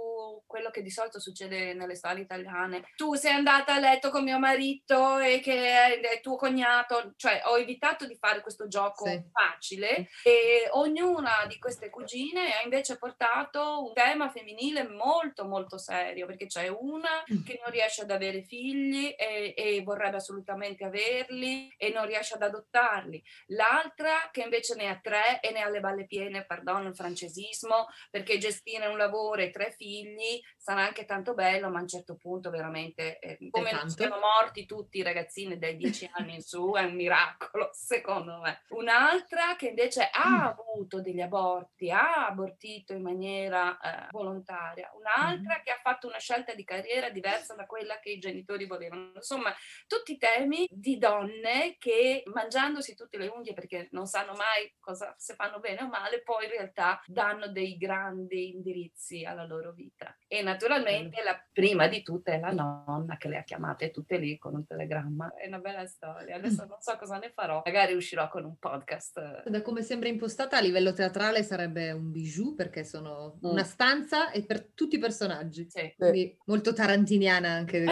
quello 0.46 0.70
che 0.70 0.82
di 0.82 0.90
solito 0.90 1.20
succede 1.20 1.74
nelle 1.74 1.96
storie 1.96 2.24
italiane, 2.24 2.84
tu 2.96 3.14
sei 3.16 3.34
andata 3.34 3.74
a 3.74 3.80
letto 3.80 4.10
con 4.10 4.24
mio 4.24 4.40
marito 4.40 5.20
e 5.20 5.40
che 5.40 6.00
è, 6.00 6.22
tuo 6.22 6.36
cognato, 6.36 7.14
cioè 7.16 7.42
ho 7.46 7.58
evitato 7.58 8.06
di 8.06 8.16
fare 8.16 8.42
questo 8.42 8.68
gioco 8.68 9.06
sì. 9.06 9.22
facile 9.32 10.10
e 10.24 10.68
ognuna 10.72 11.46
di 11.48 11.60
queste 11.60 11.90
cugine 11.90 12.56
ha 12.56 12.64
invece 12.64 12.98
portato 12.98 13.84
un 13.86 13.94
tema 13.94 14.30
femminile 14.30 14.88
molto 14.88 15.46
molto 15.46 15.78
serio 15.78 16.26
perché 16.26 16.48
c'è 16.48 16.68
una 16.68 17.24
mm. 17.32 17.44
che 17.44 17.60
non 17.62 17.72
riesce 17.72 18.02
ad 18.02 18.12
avere 18.12 18.42
figli 18.44 19.14
e, 19.18 19.54
e 19.56 19.82
vorrebbe 19.84 20.18
assolutamente 20.18 20.84
averli 20.84 21.74
e 21.78 21.92
non 21.92 22.06
riesce 22.06 22.36
ad 22.36 22.42
adottarli, 22.42 23.24
l'altra 23.48 24.30
che 24.32 24.42
invece 24.42 24.76
ne 24.76 24.90
ha 24.90 25.00
tre 25.02 25.40
e 25.42 25.52
ne 25.52 25.62
ha 25.62 25.70
le 25.70 25.80
balle 25.80 26.06
piene, 26.06 26.46
perdono 26.46 26.88
il 26.88 26.96
francese 26.96 27.17
narcisismo, 27.18 27.88
perché 28.12 28.38
gestire 28.38 28.86
un 28.86 28.98
lavoro 28.98 29.42
e 29.42 29.50
tre 29.50 29.74
figli 29.76 30.40
sarà 30.56 30.86
anche 30.86 31.06
tanto 31.06 31.34
bello, 31.34 31.70
ma 31.70 31.80
a 31.80 31.82
un 31.82 31.88
certo 31.88 32.16
punto 32.16 32.50
veramente, 32.50 33.20
eh, 33.20 33.38
come 33.50 33.72
non 33.72 33.90
siano 33.90 34.20
morti 34.20 34.66
tutti 34.66 35.00
i 35.00 35.04
ragazzini 35.04 35.58
dai 35.58 35.76
dieci 35.76 36.10
anni 36.14 36.36
in 36.36 36.42
su, 36.42 36.74
è 36.74 36.84
un 36.84 36.96
miracolo, 36.96 37.70
secondo 37.74 38.40
me. 38.40 38.62
Un'altra 38.70 39.56
che 39.58 39.70
invece 39.70 40.10
ha 40.12 40.30
mm. 40.30 40.46
avuto 40.46 41.02
degli 41.02 41.22
aborti, 41.22 41.90
ha 41.90 42.28
abortito 42.28 42.94
in 42.94 43.02
maniera 43.02 43.78
eh, 43.80 44.08
volontaria, 44.12 44.92
un'altra 44.94 45.58
mm. 45.58 45.64
che 45.64 45.72
ha 45.72 45.80
fatto 45.82 46.08
una 46.08 46.20
scelta 46.20 46.54
di 46.54 46.64
carriera 46.64 47.10
diversa 47.10 47.56
da 47.56 47.66
quella 47.66 48.00
che 48.00 48.12
i 48.12 48.20
genitori 48.20 48.66
volevano. 48.66 49.12
Insomma, 49.16 49.54
tutti 49.88 50.18
temi 50.18 50.68
di 50.70 50.98
donne 50.98 51.76
che 51.80 52.24
mangiandosi 52.26 52.96
tutte 52.96 53.18
le 53.18 53.28
unghie 53.28 53.54
perché 53.54 53.88
non 53.92 54.06
sanno 54.06 54.34
mai 54.34 54.74
cosa 54.80 55.16
se 55.18 55.36
fanno 55.36 55.60
bene 55.60 55.84
o 55.84 55.88
male, 55.88 56.22
poi 56.22 56.46
in 56.46 56.52
realtà 56.52 57.02
danno 57.08 57.48
dei 57.48 57.78
grandi 57.78 58.50
indirizzi 58.50 59.24
alla 59.24 59.46
loro 59.46 59.72
vita. 59.72 60.16
E 60.28 60.42
naturalmente 60.42 61.24
la 61.24 61.42
prima 61.54 61.88
di 61.88 62.04
tutte 62.04 62.34
è 62.34 62.40
la 62.40 62.52
nonna 62.52 63.16
che 63.18 63.30
le 63.30 63.38
ha 63.38 63.44
chiamate 63.44 63.92
tutte 63.92 64.18
lì 64.18 64.38
con 64.38 64.56
un 64.56 64.66
telegramma. 64.66 65.34
È 65.36 65.48
una 65.48 65.60
bella 65.60 65.86
storia. 65.88 66.36
Adesso 66.36 66.66
non 66.66 66.82
so 66.82 66.98
cosa 66.98 67.18
ne 67.18 67.32
farò. 67.34 67.62
Magari 67.66 67.94
uscirò 67.94 68.28
con 68.28 68.44
un 68.44 68.58
podcast. 68.58 69.48
Da 69.48 69.62
come 69.62 69.84
sembra 69.84 70.10
impostata 70.10 70.58
a 70.58 70.62
livello 70.62 70.92
teatrale 70.92 71.44
sarebbe 71.44 71.92
un 71.92 72.12
bijou 72.12 72.56
perché 72.56 72.84
sono 72.84 73.38
mm. 73.38 73.50
una 73.50 73.64
stanza 73.64 74.32
e 74.32 74.44
per 74.44 74.66
tutti 74.74 74.98
i 74.98 75.00
personaggi. 75.00 75.68
Sì. 75.70 75.94
Quindi 75.96 76.38
molto 76.46 76.74
tarantiniana 76.74 77.50
anche. 77.50 77.86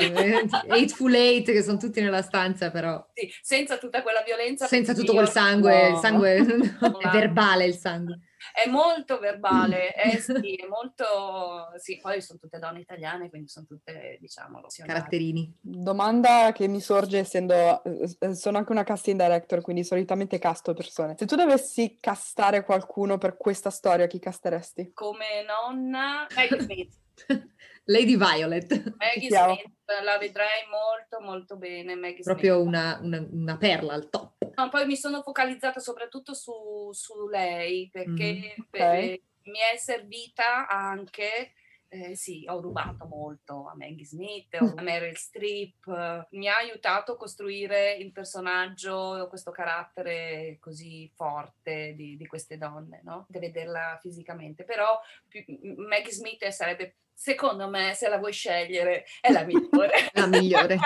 Eightful 0.67 1.13
Eight 1.13 1.51
che 1.51 1.63
sono 1.63 1.78
tutti 1.78 2.01
nella 2.01 2.21
stanza 2.21 2.69
però. 2.69 3.04
Sì, 3.13 3.32
senza 3.41 3.78
tutta 3.78 4.01
quella 4.01 4.23
violenza. 4.23 4.65
Senza 4.65 4.93
tutto 4.93 5.13
quel 5.13 5.30
sangue. 5.30 5.89
No. 5.89 5.95
Il 5.95 6.01
sangue 6.01 6.41
no, 6.82 6.99
è 6.99 7.10
verbale 7.10 7.65
il 7.65 7.75
sangue 7.75 8.19
è 8.54 8.70
molto 8.70 9.20
verbale, 9.20 9.92
è, 9.92 10.18
sì, 10.20 10.56
è 10.56 10.68
molto... 10.68 11.72
Sì, 11.78 12.00
poi 12.02 12.22
sono 12.22 12.40
tutte 12.40 12.60
donne 12.60 12.80
italiane, 12.80 13.30
quindi 13.30 13.48
sono 13.48 13.66
tutte, 13.66 14.18
diciamo... 14.20 14.62
Caratterini. 14.86 15.58
Domanda 15.62 16.52
che 16.54 16.68
mi 16.68 16.82
sorge 16.82 17.20
essendo... 17.20 17.84
Eh, 17.84 18.36
sono 18.36 18.58
anche 18.58 18.72
una 18.72 18.84
casting 18.84 19.20
director, 19.20 19.62
quindi 19.62 19.84
solitamente 19.84 20.40
casto 20.40 20.74
persone. 20.74 21.16
Se 21.18 21.26
tu 21.26 21.36
dovessi 21.36 21.98
castare 22.00 22.64
qualcuno 22.64 23.18
per 23.18 23.38
questa 23.38 23.70
storia, 23.70 24.08
chi 24.08 24.20
casteresti? 24.20 24.92
Come 24.94 25.44
nonna, 25.46 26.28
Maggie 26.36 26.62
Smith. 26.62 26.94
Lady 27.86 28.18
Violet. 28.18 28.96
Maggie 28.98 29.30
Smith, 29.30 29.72
la 30.04 30.17
vedrei 30.17 30.65
molto 30.69 31.19
molto 31.21 31.58
bene. 31.58 31.95
Maggie 31.95 32.24
Proprio 32.24 32.62
una, 32.62 33.00
una, 33.02 33.26
una, 33.32 33.58
perla 33.58 33.93
al 33.93 34.10
top. 34.10 34.52
No, 34.56 34.69
poi 34.69 34.86
mi 34.86 34.95
sono 34.95 35.21
focalizzata 35.21 35.80
soprattutto 35.80 36.34
su, 36.34 36.89
su 36.91 37.28
lei 37.28 37.89
perché 37.91 38.56
mm, 38.58 38.63
okay. 38.63 38.69
per, 38.69 39.19
mi 39.43 39.60
è 39.74 39.78
servita 39.78 40.67
anche 40.67 41.54
eh, 41.95 42.15
sì, 42.15 42.45
ho 42.48 42.60
rubato 42.60 43.06
molto 43.06 43.67
a 43.67 43.76
Maggie 43.76 44.06
Smith, 44.06 44.54
a 44.76 44.82
Meryl 44.82 45.15
Streep, 45.15 46.28
mi 46.32 46.48
ha 46.50 46.58
aiutato 46.58 47.13
a 47.13 47.17
costruire 47.17 47.93
il 47.93 48.12
personaggio, 48.12 49.28
questo 49.30 49.52
carattere 49.52 50.58
così 50.60 51.10
forte 51.13 51.93
di, 51.95 52.17
di 52.17 52.28
queste 52.28 52.58
donne, 52.58 53.02
no? 53.04 53.26
Da 53.30 53.39
vederla 53.39 53.98
fisicamente. 54.02 54.63
Però 54.63 55.00
più, 55.28 55.43
Maggie 55.78 56.12
Smith 56.12 56.45
sarebbe 56.48 56.95
secondo 57.15 57.69
me, 57.69 57.93
se 57.95 58.10
la 58.10 58.17
vuoi 58.17 58.34
scegliere, 58.34 59.06
è 59.21 59.32
la 59.32 59.43
migliore. 59.43 59.91
la 60.13 60.28
migliore. 60.28 60.78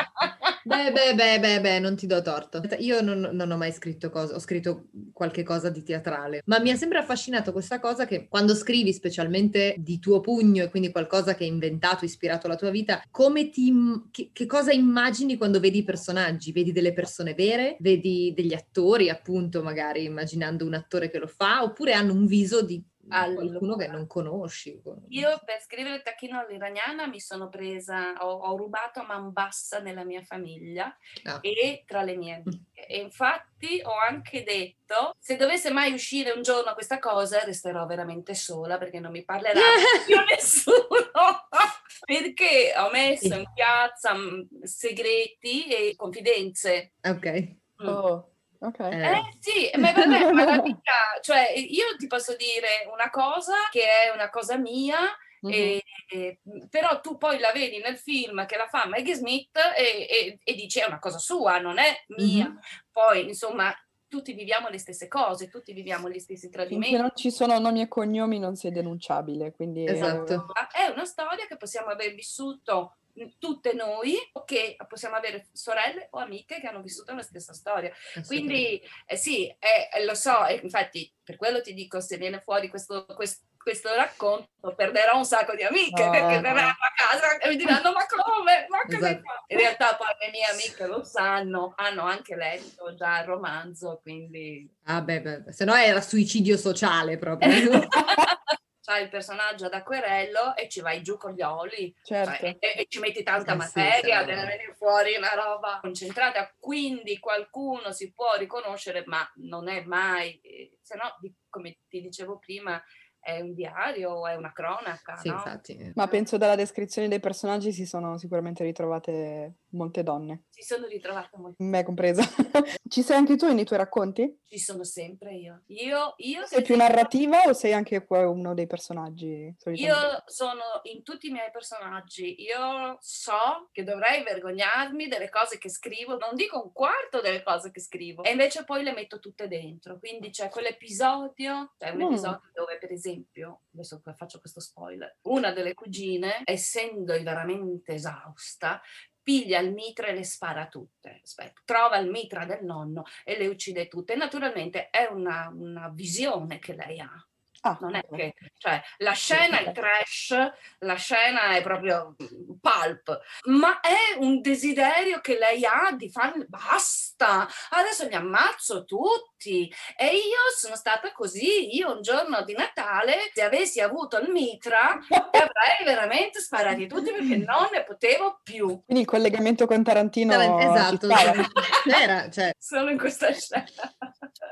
Beh, 0.63 0.91
beh, 0.93 1.15
beh, 1.15 1.39
beh, 1.39 1.59
beh, 1.59 1.79
non 1.79 1.95
ti 1.95 2.05
do 2.05 2.21
torto. 2.21 2.61
Io 2.77 3.01
non, 3.01 3.29
non, 3.33 3.51
ho 3.51 3.57
mai 3.57 3.71
scritto 3.71 4.09
cosa, 4.09 4.35
ho 4.35 4.39
scritto 4.39 4.85
qualche 5.11 5.43
cosa 5.43 5.69
di 5.69 5.83
teatrale, 5.83 6.41
ma 6.45 6.59
mi 6.59 6.69
ha 6.69 6.75
sempre 6.75 6.99
affascinato 6.99 7.51
questa 7.51 7.79
cosa 7.79 8.05
che 8.05 8.27
quando 8.29 8.53
scrivi, 8.53 8.93
specialmente 8.93 9.75
di 9.77 9.99
tuo 9.99 10.21
pugno 10.21 10.63
e 10.63 10.69
quindi 10.69 10.91
qualcosa 10.91 11.33
che 11.33 11.43
hai 11.43 11.49
inventato, 11.49 12.05
ispirato 12.05 12.47
la 12.47 12.55
tua 12.55 12.69
vita, 12.69 13.01
come 13.09 13.49
ti, 13.49 13.73
che, 14.11 14.29
che 14.31 14.45
cosa 14.45 14.71
immagini 14.71 15.35
quando 15.35 15.59
vedi 15.59 15.79
i 15.79 15.83
personaggi? 15.83 16.51
Vedi 16.51 16.71
delle 16.71 16.93
persone 16.93 17.33
vere? 17.33 17.75
Vedi 17.79 18.33
degli 18.35 18.53
attori, 18.53 19.09
appunto, 19.09 19.63
magari 19.63 20.03
immaginando 20.03 20.65
un 20.65 20.75
attore 20.75 21.09
che 21.09 21.17
lo 21.17 21.27
fa, 21.27 21.63
oppure 21.63 21.93
hanno 21.93 22.13
un 22.13 22.27
viso 22.27 22.61
di 22.61 22.81
allora, 23.09 23.45
qualcuno 23.45 23.75
che 23.75 23.87
non 23.87 24.07
conosci. 24.07 24.81
Io 25.09 25.41
per 25.43 25.61
scrivere 25.61 26.01
Tacchino 26.01 26.39
all'iraniana 26.39 27.07
mi 27.07 27.19
sono 27.19 27.49
presa, 27.49 28.13
ho, 28.19 28.31
ho 28.31 28.55
rubato 28.55 29.03
man 29.03 29.31
bassa 29.31 29.79
nella 29.79 30.03
mia 30.03 30.21
famiglia 30.21 30.95
ah. 31.23 31.39
e 31.41 31.83
tra 31.85 32.03
le 32.03 32.15
mie 32.15 32.35
amiche. 32.35 32.65
E 32.73 32.99
infatti 32.99 33.81
ho 33.83 33.97
anche 33.97 34.43
detto, 34.43 35.15
se 35.19 35.35
dovesse 35.35 35.71
mai 35.71 35.93
uscire 35.93 36.31
un 36.31 36.41
giorno 36.41 36.73
questa 36.73 36.99
cosa, 36.99 37.43
resterò 37.43 37.85
veramente 37.85 38.33
sola 38.33 38.77
perché 38.77 38.99
non 38.99 39.11
mi 39.11 39.23
parlerà 39.23 39.59
più 40.05 40.15
nessuno. 40.29 41.47
perché 42.05 42.73
ho 42.77 42.89
messo 42.91 43.35
in 43.35 43.45
piazza 43.53 44.13
mm, 44.13 44.63
segreti 44.63 45.67
e 45.67 45.95
confidenze. 45.95 46.93
Ok. 47.01 47.57
Mm. 47.83 47.87
Oh. 47.87 48.31
Okay. 48.61 48.91
Eh 48.91 49.37
sì, 49.39 49.71
ma 49.79 49.91
vabbè, 49.91 50.31
ma 50.33 50.43
la 50.43 50.61
vita, 50.61 51.19
cioè 51.21 51.53
io 51.55 51.95
ti 51.97 52.07
posso 52.07 52.35
dire 52.35 52.89
una 52.91 53.09
cosa 53.09 53.53
che 53.71 53.83
è 53.83 54.13
una 54.13 54.29
cosa 54.29 54.57
mia, 54.57 54.99
mm-hmm. 55.45 55.57
e, 55.57 55.83
e, 56.09 56.39
però 56.69 56.99
tu 56.99 57.17
poi 57.17 57.39
la 57.39 57.51
vedi 57.53 57.79
nel 57.79 57.97
film 57.97 58.45
che 58.45 58.57
la 58.57 58.67
fa 58.67 58.85
Maggie 58.85 59.15
Smith 59.15 59.57
e, 59.77 60.07
e, 60.09 60.39
e 60.43 60.53
dici 60.55 60.79
è 60.79 60.85
una 60.85 60.99
cosa 60.99 61.17
sua, 61.17 61.59
non 61.59 61.77
è 61.77 62.03
mia. 62.17 62.49
Mm-hmm. 62.49 62.57
Poi 62.91 63.27
insomma 63.27 63.73
tutti 64.09 64.33
viviamo 64.33 64.67
le 64.67 64.79
stesse 64.79 65.07
cose, 65.07 65.47
tutti 65.47 65.71
viviamo 65.71 66.09
gli 66.09 66.19
stessi 66.19 66.49
tradimenti. 66.49 66.95
Se 66.95 67.01
non 67.01 67.11
ci 67.13 67.31
sono 67.31 67.57
nomi 67.59 67.81
e 67.81 67.87
cognomi 67.87 68.39
non 68.39 68.55
sei 68.55 68.71
denunciabile, 68.71 69.53
quindi... 69.53 69.85
Esatto. 69.85 70.47
È 70.73 70.91
una 70.91 71.05
storia 71.05 71.45
che 71.45 71.57
possiamo 71.57 71.89
aver 71.89 72.13
vissuto 72.15 72.95
tutte 73.37 73.73
noi 73.73 74.15
che 74.45 74.75
possiamo 74.87 75.15
avere 75.15 75.47
sorelle 75.51 76.07
o 76.11 76.19
amiche 76.19 76.59
che 76.59 76.67
hanno 76.67 76.81
vissuto 76.81 77.13
la 77.13 77.21
stessa 77.21 77.53
storia. 77.53 77.91
Quindi 78.25 78.81
eh, 79.05 79.15
sì, 79.15 79.47
eh, 79.47 80.05
lo 80.05 80.15
so, 80.15 80.45
eh, 80.45 80.59
infatti 80.63 81.11
per 81.23 81.37
quello 81.37 81.61
ti 81.61 81.73
dico, 81.73 81.99
se 81.99 82.17
viene 82.17 82.39
fuori 82.39 82.69
questo, 82.69 83.05
questo, 83.05 83.45
questo 83.57 83.93
racconto 83.93 84.47
perderò 84.75 85.17
un 85.17 85.25
sacco 85.25 85.53
di 85.53 85.63
amiche 85.63 86.03
oh, 86.03 86.09
perché 86.09 86.39
verranno 86.39 86.69
a 86.69 86.93
casa 86.95 87.37
e 87.37 87.49
mi 87.49 87.55
diranno 87.55 87.91
ma 87.91 88.05
come? 88.07 88.65
Ma 88.67 88.79
come 88.85 89.09
esatto. 89.09 89.43
In 89.47 89.57
realtà 89.57 89.95
poi 89.95 90.07
le 90.19 90.29
mie 90.31 90.45
amiche 90.45 90.87
lo 90.87 91.03
sanno, 91.03 91.73
hanno 91.75 92.03
anche 92.03 92.35
letto 92.35 92.95
già 92.95 93.19
il 93.19 93.25
romanzo, 93.25 93.99
quindi... 94.01 94.67
Ah 94.85 95.01
beh, 95.01 95.21
beh 95.21 95.51
se 95.51 95.65
no 95.65 95.75
era 95.75 96.01
suicidio 96.01 96.57
sociale 96.57 97.17
proprio. 97.17 97.49
fai 98.89 99.03
il 99.03 99.09
personaggio 99.09 99.67
ad 99.67 99.73
acquerello 99.75 100.55
e 100.55 100.67
ci 100.67 100.81
vai 100.81 101.03
giù 101.03 101.15
con 101.15 101.33
gli 101.33 101.43
oli 101.43 101.95
certo. 102.01 102.39
cioè, 102.39 102.57
e, 102.57 102.73
e, 102.75 102.85
ci 102.89 102.97
metti 102.97 103.21
tanta 103.21 103.53
eh 103.53 103.55
materia, 103.55 104.21
sì, 104.21 104.25
deve 104.25 104.45
venire 104.45 104.73
fuori 104.75 105.15
una 105.15 105.35
roba 105.35 105.77
concentrata, 105.79 106.51
quindi 106.57 107.19
qualcuno 107.19 107.91
si 107.91 108.11
può 108.11 108.35
riconoscere, 108.35 109.03
ma 109.05 109.19
non 109.35 109.69
è 109.69 109.83
mai, 109.83 110.39
eh, 110.39 110.79
se 110.81 110.95
no, 110.95 111.19
come 111.49 111.77
ti 111.87 112.01
dicevo 112.01 112.39
prima, 112.39 112.81
è 113.19 113.39
un 113.41 113.53
diario, 113.53 114.25
è 114.25 114.33
una 114.35 114.51
cronaca. 114.51 115.17
Sì, 115.17 115.27
no? 115.27 115.35
infatti. 115.35 115.91
Ma 115.93 116.07
penso 116.07 116.37
dalla 116.37 116.55
descrizione 116.55 117.07
dei 117.07 117.19
personaggi 117.19 117.71
si 117.71 117.85
sono 117.85 118.17
sicuramente 118.17 118.63
ritrovate 118.63 119.57
molte 119.71 120.03
donne. 120.03 120.45
Si 120.49 120.63
sono 120.63 120.87
ritrovate 120.87 121.37
molte 121.37 121.63
Me 121.63 121.83
compresa. 121.83 122.23
Ci 122.89 123.01
sei 123.03 123.17
anche 123.17 123.35
tu 123.35 123.51
nei 123.53 123.65
tuoi 123.65 123.79
racconti? 123.79 124.41
Ci 124.45 124.57
sono 124.57 124.83
sempre 124.83 125.35
io. 125.35 125.63
Io, 125.67 126.15
io 126.17 126.45
sei 126.45 126.63
più 126.63 126.75
narrativa 126.75 127.43
o 127.43 127.53
sei 127.53 127.73
anche 127.73 128.05
uno 128.09 128.53
dei 128.53 128.67
personaggi? 128.67 129.55
Io 129.73 129.95
sono 130.25 130.81
in 130.83 131.03
tutti 131.03 131.27
i 131.27 131.31
miei 131.31 131.51
personaggi. 131.51 132.41
Io 132.41 132.97
so 132.99 133.69
che 133.71 133.83
dovrei 133.83 134.23
vergognarmi 134.23 135.07
delle 135.07 135.29
cose 135.29 135.57
che 135.57 135.69
scrivo, 135.69 136.17
non 136.17 136.35
dico 136.35 136.61
un 136.61 136.71
quarto 136.73 137.21
delle 137.21 137.43
cose 137.43 137.71
che 137.71 137.79
scrivo, 137.79 138.23
e 138.23 138.31
invece 138.31 138.63
poi 138.63 138.83
le 138.83 138.93
metto 138.93 139.19
tutte 139.19 139.47
dentro. 139.47 139.99
Quindi 139.99 140.31
c'è 140.31 140.49
quell'episodio, 140.49 141.73
c'è 141.77 141.91
un 141.91 141.97
mm. 141.97 142.01
episodio 142.01 142.49
dove 142.53 142.77
per 142.79 142.91
esempio, 142.91 143.61
adesso 143.73 144.01
faccio 144.15 144.39
questo 144.39 144.59
spoiler, 144.59 145.17
una 145.23 145.51
delle 145.51 145.73
cugine, 145.73 146.41
essendo 146.45 147.13
veramente 147.21 147.93
esausta, 147.93 148.81
piglia 149.29 149.59
il 149.59 149.73
mitra 149.73 150.07
e 150.07 150.15
le 150.15 150.23
spara 150.23 150.65
tutte. 150.65 151.21
Aspetta, 151.23 151.61
trova 151.63 151.99
il 151.99 152.09
mitra 152.09 152.45
del 152.45 152.63
nonno 152.63 153.03
e 153.23 153.37
le 153.37 153.45
uccide 153.45 153.87
tutte. 153.87 154.15
Naturalmente 154.15 154.89
è 154.89 155.07
una, 155.11 155.51
una 155.53 155.87
visione 155.89 156.57
che 156.57 156.73
lei 156.73 156.99
ha 156.99 157.28
Ah, 157.61 157.77
non 157.81 157.95
è 157.95 158.01
che, 158.09 158.35
cioè, 158.57 158.81
la 158.97 159.11
scena 159.11 159.59
è 159.59 159.71
trash, 159.71 160.51
la 160.79 160.95
scena 160.95 161.55
è 161.55 161.61
proprio 161.61 162.15
pulp, 162.61 163.19
ma 163.45 163.81
è 163.81 164.17
un 164.17 164.39
desiderio 164.41 165.19
che 165.19 165.37
lei 165.37 165.65
ha 165.65 165.91
di 165.91 166.09
fare 166.09 166.45
basta, 166.47 167.47
adesso 167.71 168.07
li 168.07 168.15
ammazzo 168.15 168.85
tutti. 168.85 169.71
E 169.97 170.05
io 170.05 170.55
sono 170.55 170.75
stata 170.75 171.11
così, 171.11 171.75
io 171.75 171.95
un 171.95 172.01
giorno 172.01 172.43
di 172.43 172.53
Natale, 172.53 173.29
se 173.33 173.41
avessi 173.41 173.81
avuto 173.81 174.17
il 174.19 174.29
mitra, 174.29 174.91
avrei 175.09 175.83
veramente 175.83 176.39
sparati 176.39 176.87
tutti 176.87 177.11
perché 177.11 177.37
non 177.37 177.67
ne 177.71 177.83
potevo 177.83 178.39
più. 178.41 178.67
Quindi 178.85 179.01
il 179.01 179.05
collegamento 179.05 179.65
con 179.65 179.83
Tarantino. 179.83 180.59
Esatto, 180.59 181.07
era, 181.91 182.29
cioè. 182.29 182.51
solo 182.57 182.89
in 182.89 182.97
questa 182.97 183.33
scena. 183.33 183.65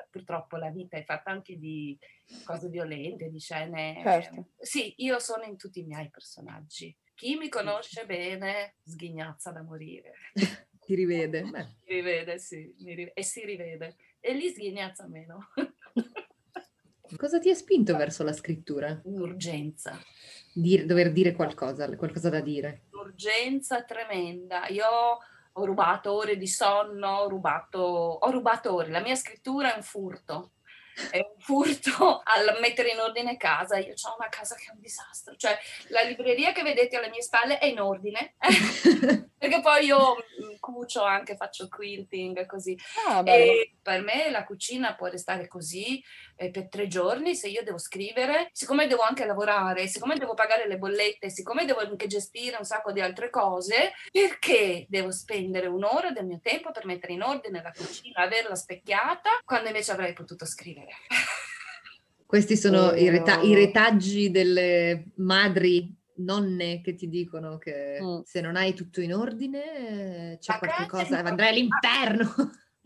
Purtroppo 0.10 0.58
la 0.58 0.70
vita 0.70 0.98
è 0.98 1.04
fatta 1.04 1.32
anche 1.32 1.58
di 1.58 1.98
cose 2.44 2.70
violente, 2.70 3.30
di 3.30 3.40
scene. 3.40 4.00
Certo. 4.02 4.50
Sì, 4.58 4.94
io 4.98 5.20
sono 5.20 5.44
in 5.44 5.58
tutti 5.58 5.80
i 5.80 5.86
miei 5.86 6.10
personaggi. 6.10 6.96
Chi 7.14 7.36
mi 7.36 7.50
conosce 7.50 8.06
bene 8.06 8.76
sghignazza 8.84 9.52
da 9.52 9.64
morire. 9.64 10.14
Ti 10.80 10.96
rivede. 10.96 11.44
Si 11.84 11.94
rivede, 11.94 12.40
sì, 12.40 12.76
rivede, 12.80 13.14
e 13.14 13.24
si 13.24 13.44
rivede. 13.44 13.96
E 14.20 14.34
lì 14.34 14.50
sghignazza 14.50 15.08
meno. 15.08 15.50
Cosa 17.16 17.40
ti 17.40 17.50
ha 17.50 17.56
spinto 17.56 17.96
verso 17.96 18.24
la 18.24 18.34
scrittura? 18.34 19.00
Un'urgenza. 19.06 19.98
Dire, 20.54 20.86
dover 20.86 21.12
dire 21.12 21.32
qualcosa, 21.34 21.94
qualcosa 21.96 22.30
da 22.30 22.42
dire. 22.42 22.84
Un'urgenza 22.92 23.84
tremenda. 23.84 24.68
Io 24.68 24.86
ho 25.60 25.66
rubato 25.66 26.14
ore 26.14 26.38
di 26.38 26.48
sonno, 26.48 27.08
ho 27.08 27.28
rubato, 27.28 27.80
ho 27.80 28.32
rubato 28.32 28.74
ore. 28.74 28.90
La 28.90 29.02
mia 29.02 29.16
scrittura 29.16 29.74
è 29.74 29.78
un 29.78 29.84
furto 29.84 30.52
è 31.12 31.18
un 31.18 31.40
furto 31.40 32.22
al 32.26 32.58
mettere 32.60 32.90
in 32.90 33.00
ordine 33.00 33.38
casa. 33.38 33.78
Io 33.78 33.94
ho 33.94 34.16
una 34.18 34.30
casa 34.30 34.56
che 34.56 34.66
è 34.70 34.74
un 34.74 34.80
disastro. 34.80 35.36
Cioè, 35.36 35.58
la 35.90 36.02
libreria 36.02 36.52
che 36.52 36.64
vedete 36.64 36.98
alle 36.98 37.10
mie 37.10 37.22
spalle 37.22 37.58
è 37.60 37.66
in 37.66 37.80
ordine. 37.80 38.36
Perché 39.38 39.62
poi 39.62 39.86
io 39.86 40.16
mm, 40.16 40.56
cucio 40.60 41.04
anche, 41.04 41.36
faccio 41.36 41.68
quilting 41.70 42.46
così. 42.46 42.78
Ah, 43.08 43.22
e 43.26 43.76
per 43.82 44.02
me 44.02 44.30
la 44.32 44.44
cucina 44.44 44.96
può 44.96 45.08
restare 45.08 45.48
così 45.48 46.04
eh, 46.38 46.50
per 46.50 46.70
tre 46.70 46.88
giorni 46.88 47.36
se 47.36 47.48
io 47.48 47.64
devo 47.64 47.78
scrivere, 47.78 48.50
siccome 48.52 48.88
devo 48.88 49.02
anche 49.02 49.26
lavorare, 49.26 49.88
siccome 49.88 50.16
devo 50.16 50.34
pagare 50.34 50.68
le 50.68 50.78
bollette, 50.78 51.30
siccome 51.30 51.66
devo 51.66 51.80
anche 51.80 52.08
gestire 52.08 52.58
un 52.58 52.66
sacco 52.66 52.92
di 52.92 53.02
altre 53.02 53.30
cose, 53.30 53.94
perché 54.12 54.86
devo 54.90 55.12
spendere 55.12 55.68
un'ora 55.68 56.12
del 56.12 56.26
mio 56.26 56.40
tempo 56.42 56.72
per 56.72 56.86
mettere 56.86 57.14
in 57.14 57.22
ordine 57.22 57.62
la 57.62 57.72
cucina, 57.72 58.24
averla 58.24 58.56
specchiata, 58.56 59.30
quando 59.44 59.68
invece 59.68 59.92
avrei 59.92 60.14
potuto 60.14 60.46
scrivere? 60.46 60.87
Questi 62.26 62.58
sono 62.58 62.88
oh. 62.88 62.96
i, 62.96 63.10
reta- 63.10 63.42
i 63.42 63.54
retaggi 63.54 64.32
delle 64.32 65.12
madri 65.16 65.96
nonne 66.18 66.82
che 66.82 66.96
ti 66.96 67.08
dicono 67.10 67.58
che 67.58 68.00
mm. 68.02 68.20
se 68.24 68.42
non 68.42 68.56
hai 68.56 68.74
tutto 68.74 69.02
in 69.02 69.14
ordine 69.14 70.38
c'è 70.40 70.54
Ma 70.54 70.60
qualche 70.60 70.86
cosa, 70.88 71.20
andrai 71.20 71.50
all'inferno. 71.50 72.34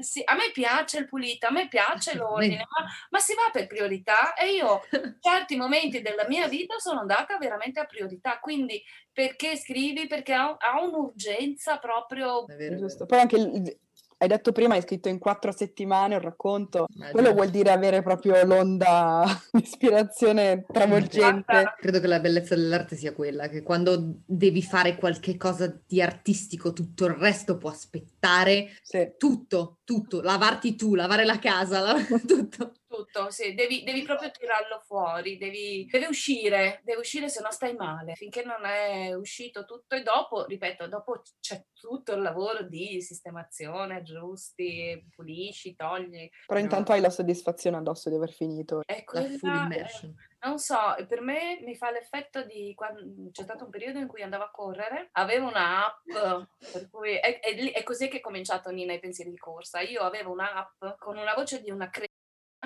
Sì, 0.01 0.21
a 0.25 0.34
me 0.34 0.51
piace 0.51 0.97
il 0.97 1.07
pulito, 1.07 1.47
a 1.47 1.51
me 1.51 1.67
piace 1.67 2.15
l'ordine, 2.17 2.57
ma, 2.57 2.86
ma, 3.09 3.19
si 3.19 3.34
va 3.36 3.49
per 3.51 3.67
priorità 3.67 4.34
e 4.34 4.53
io 4.53 4.82
certi 5.21 5.55
momenti 5.55 6.01
della 6.01 6.28
mia 6.28 6.47
vita 6.47 6.78
sono 6.80 6.99
andata 6.99 7.38
veramente 7.38 7.80
a 7.80 7.86
priorità, 7.86 8.39
quindi 8.39 8.82
perché 9.11 9.55
scrivi? 9.57 10.07
Perché 10.07 10.34
ha, 10.34 10.57
ha 10.57 10.82
un'urgenza 10.82 11.78
proprio... 11.78 12.47
È 12.47 12.55
vero, 12.55 12.78
giusto. 12.78 13.05
Poi 13.05 13.19
anche 13.19 13.36
il, 13.36 13.78
hai 14.22 14.28
detto 14.28 14.51
prima, 14.51 14.76
hai 14.76 14.84
scritto 14.84 15.09
in 15.09 15.17
quattro 15.17 15.51
settimane 15.51 16.13
un 16.13 16.22
racconto, 16.22 16.86
Immagino. 16.93 17.19
quello 17.19 17.34
vuol 17.34 17.49
dire 17.49 17.72
avere 17.72 18.03
proprio 18.03 18.45
l'onda 18.45 19.26
di 19.51 19.63
ispirazione 19.63 20.63
travolgente. 20.72 21.74
Credo 21.80 21.99
che 21.99 22.05
la 22.05 22.19
bellezza 22.19 22.53
dell'arte 22.53 22.95
sia 22.95 23.13
quella, 23.13 23.49
che 23.49 23.63
quando 23.63 24.19
devi 24.24 24.61
fare 24.61 24.95
qualche 24.95 25.38
cosa 25.38 25.76
di 25.88 26.03
artistico, 26.03 26.72
tutto 26.72 27.05
il 27.05 27.13
resto 27.13 27.57
può 27.57 27.72
aspettare. 27.72 28.67
Sì. 28.84 29.13
Tutto, 29.17 29.80
tutto, 29.84 30.22
lavarti 30.22 30.76
tu, 30.76 30.93
lavare 30.93 31.26
la 31.26 31.39
casa, 31.39 31.80
lav- 31.82 32.24
tutto. 32.24 32.74
Tutto. 33.12 33.30
sì, 33.30 33.53
devi, 33.53 33.84
devi, 33.84 34.01
proprio 34.03 34.32
tirarlo 34.32 34.80
fuori, 34.80 35.38
devi, 35.38 35.86
deve 35.89 36.07
uscire, 36.07 36.82
deve 36.84 36.99
uscire 36.99 37.30
se 37.30 37.41
no 37.41 37.51
stai 37.51 37.76
male, 37.76 38.16
finché 38.16 38.43
non 38.43 38.66
è 38.66 39.14
uscito 39.14 39.66
tutto 39.66 39.95
e 39.95 40.01
dopo, 40.01 40.45
ripeto, 40.45 40.88
dopo 40.88 41.22
c'è 41.39 41.64
tutto 41.74 42.14
il 42.14 42.22
lavoro 42.22 42.64
di 42.64 43.01
sistemazione, 43.01 43.97
aggiusti, 43.97 45.05
pulisci, 45.14 45.76
togli. 45.76 46.30
Però 46.47 46.59
intanto 46.59 46.91
hai 46.91 47.01
la 47.01 47.09
soddisfazione 47.09 47.78
addosso 47.78 48.09
di 48.09 48.16
aver 48.16 48.32
finito. 48.32 48.82
È 48.86 49.03
quella, 49.03 49.28
la 49.28 49.38
full 49.38 49.55
immersion. 49.55 50.16
Non 50.43 50.57
so, 50.57 50.76
per 51.07 51.22
me 51.22 51.59
mi 51.62 51.76
fa 51.76 51.91
l'effetto 51.91 52.43
di 52.43 52.74
quando 52.74 53.30
c'è 53.32 53.43
stato 53.43 53.66
un 53.66 53.70
periodo 53.70 53.99
in 53.99 54.07
cui 54.07 54.24
andavo 54.24 54.43
a 54.43 54.49
correre, 54.49 55.09
avevo 55.12 55.47
un'app, 55.47 56.47
per 56.72 56.89
cui 56.89 57.14
è, 57.14 57.39
è, 57.39 57.72
è 57.72 57.84
così 57.84 58.07
che 58.07 58.18
è 58.18 58.22
cominciato 58.22 58.72
Nina 58.72 58.93
i 58.93 58.99
pensieri 58.99 59.30
di 59.30 59.38
corsa. 59.38 59.82
Io 59.82 60.01
avevo 60.01 60.32
un'app 60.32 60.97
con 60.97 61.18
una 61.18 61.36
voce 61.36 61.62
di 61.62 61.70
una 61.70 61.89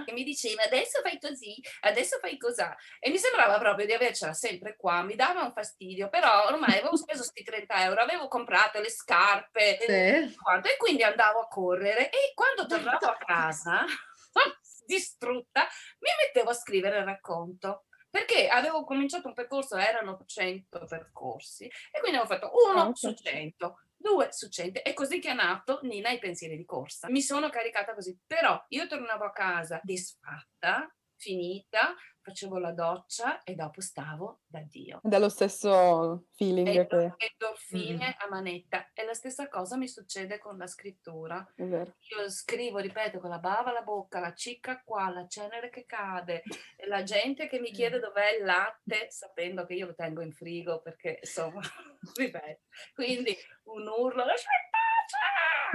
che 0.04 0.12
mi 0.12 0.24
diceva 0.24 0.64
adesso 0.64 1.02
fai 1.02 1.20
così, 1.20 1.56
adesso 1.82 2.18
fai 2.20 2.38
così. 2.38 2.64
E 3.00 3.10
mi 3.10 3.18
sembrava 3.18 3.58
proprio 3.58 3.86
di 3.86 3.94
avercela 3.94 4.34
sempre 4.34 4.76
qua, 4.76 5.04
mi 5.04 5.16
dava 5.16 5.44
un 5.44 5.52
fastidio, 5.52 6.10
però 6.10 6.48
ormai 6.48 6.80
avevo 6.80 6.96
speso 6.98 7.20
questi 7.20 7.44
30 7.44 7.84
euro, 7.84 8.02
avevo 8.02 8.28
comprato 8.28 8.80
le 8.80 8.90
scarpe 8.90 9.78
sì. 9.82 9.86
e, 9.86 10.18
e 10.24 10.78
quindi 10.78 11.04
andavo 11.04 11.40
a 11.40 11.48
correre 11.48 12.10
e 12.10 12.34
quando 12.34 12.66
tornavo 12.66 13.06
a 13.06 13.18
casa 13.18 13.86
distrutta, 14.86 15.68
mi 16.00 16.10
mettevo 16.26 16.50
a 16.50 16.54
scrivere 16.54 17.00
il 17.00 17.06
racconto. 17.06 17.86
Perché 18.16 18.48
avevo 18.48 18.86
cominciato 18.86 19.28
un 19.28 19.34
percorso, 19.34 19.76
erano 19.76 20.24
100 20.26 20.86
percorsi, 20.86 21.66
e 21.66 22.00
quindi 22.00 22.18
avevo 22.18 22.34
fatto 22.34 22.50
uno 22.66 22.96
su 22.96 23.14
100, 23.14 23.85
due 23.98 24.32
su 24.32 24.50
100. 24.50 24.84
È 24.84 24.94
così 24.94 25.20
che 25.20 25.30
è 25.30 25.34
nato 25.34 25.80
Nina 25.84 26.10
i 26.10 26.20
pensieri 26.20 26.58
di 26.58 26.66
corsa. 26.66 27.10
Mi 27.10 27.22
sono 27.22 27.50
caricata 27.50 27.94
così, 27.94 28.18
però 28.26 28.64
io 28.70 28.88
tornavo 28.88 29.26
a 29.26 29.32
casa 29.32 29.80
disfatta, 29.84 30.94
finita, 31.16 31.96
facevo 32.26 32.58
la 32.58 32.72
doccia 32.72 33.44
e 33.44 33.54
dopo 33.54 33.82
stavo 33.82 34.40
da 34.48 34.60
Dio. 34.62 35.00
Ed 35.04 35.14
è 35.14 35.20
lo 35.20 35.30
stesso 35.30 36.26
feeling 36.34 36.68
e 36.68 36.88
che... 36.88 37.14
Endorfine 37.18 37.98
mm-hmm. 37.98 38.12
a 38.18 38.28
manetta. 38.30 38.90
E 38.94 39.06
la 39.06 39.14
stessa 39.14 39.48
cosa 39.48 39.78
mi 39.78 39.88
succede 39.88 40.40
con 40.40 40.58
la 40.58 40.66
scrittura. 40.66 41.48
Io 41.56 42.30
scrivo, 42.30 42.80
ripeto, 42.80 43.20
con 43.20 43.30
la 43.30 43.38
bava 43.38 43.70
alla 43.70 43.84
bocca, 43.84 44.20
la 44.20 44.34
cicca 44.34 44.82
qua, 44.84 45.10
la 45.10 45.28
cenere 45.28 45.70
che 45.70 45.86
cade, 45.86 46.42
e 46.76 46.88
la 46.88 47.04
gente 47.04 47.48
che 47.48 47.60
mi 47.60 47.72
chiede 47.72 48.00
dov'è 48.00 48.38
il 48.40 48.46
latte, 48.46 49.12
sapendo 49.12 49.66
che 49.66 49.76
io 49.76 49.86
lo 49.86 49.94
tengo 49.94 50.22
in 50.22 50.34
frigo 50.34 50.82
perché, 50.82 51.20
insomma, 51.22 51.62
ripeto. 52.16 52.62
Quindi 52.96 53.38
un 53.66 53.88
urlo, 53.88 54.26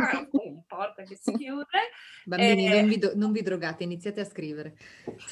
porta 0.66 1.02
che 1.02 1.16
si 1.16 1.32
chiude. 1.32 1.90
Bambini, 2.24 2.66
e... 2.66 2.80
non, 2.80 2.88
vi 2.88 2.98
do- 2.98 3.12
non, 3.14 3.32
vi 3.32 3.42
drogate, 3.42 3.84
iniziate 3.84 4.20
a 4.20 4.24
scrivere. 4.24 4.74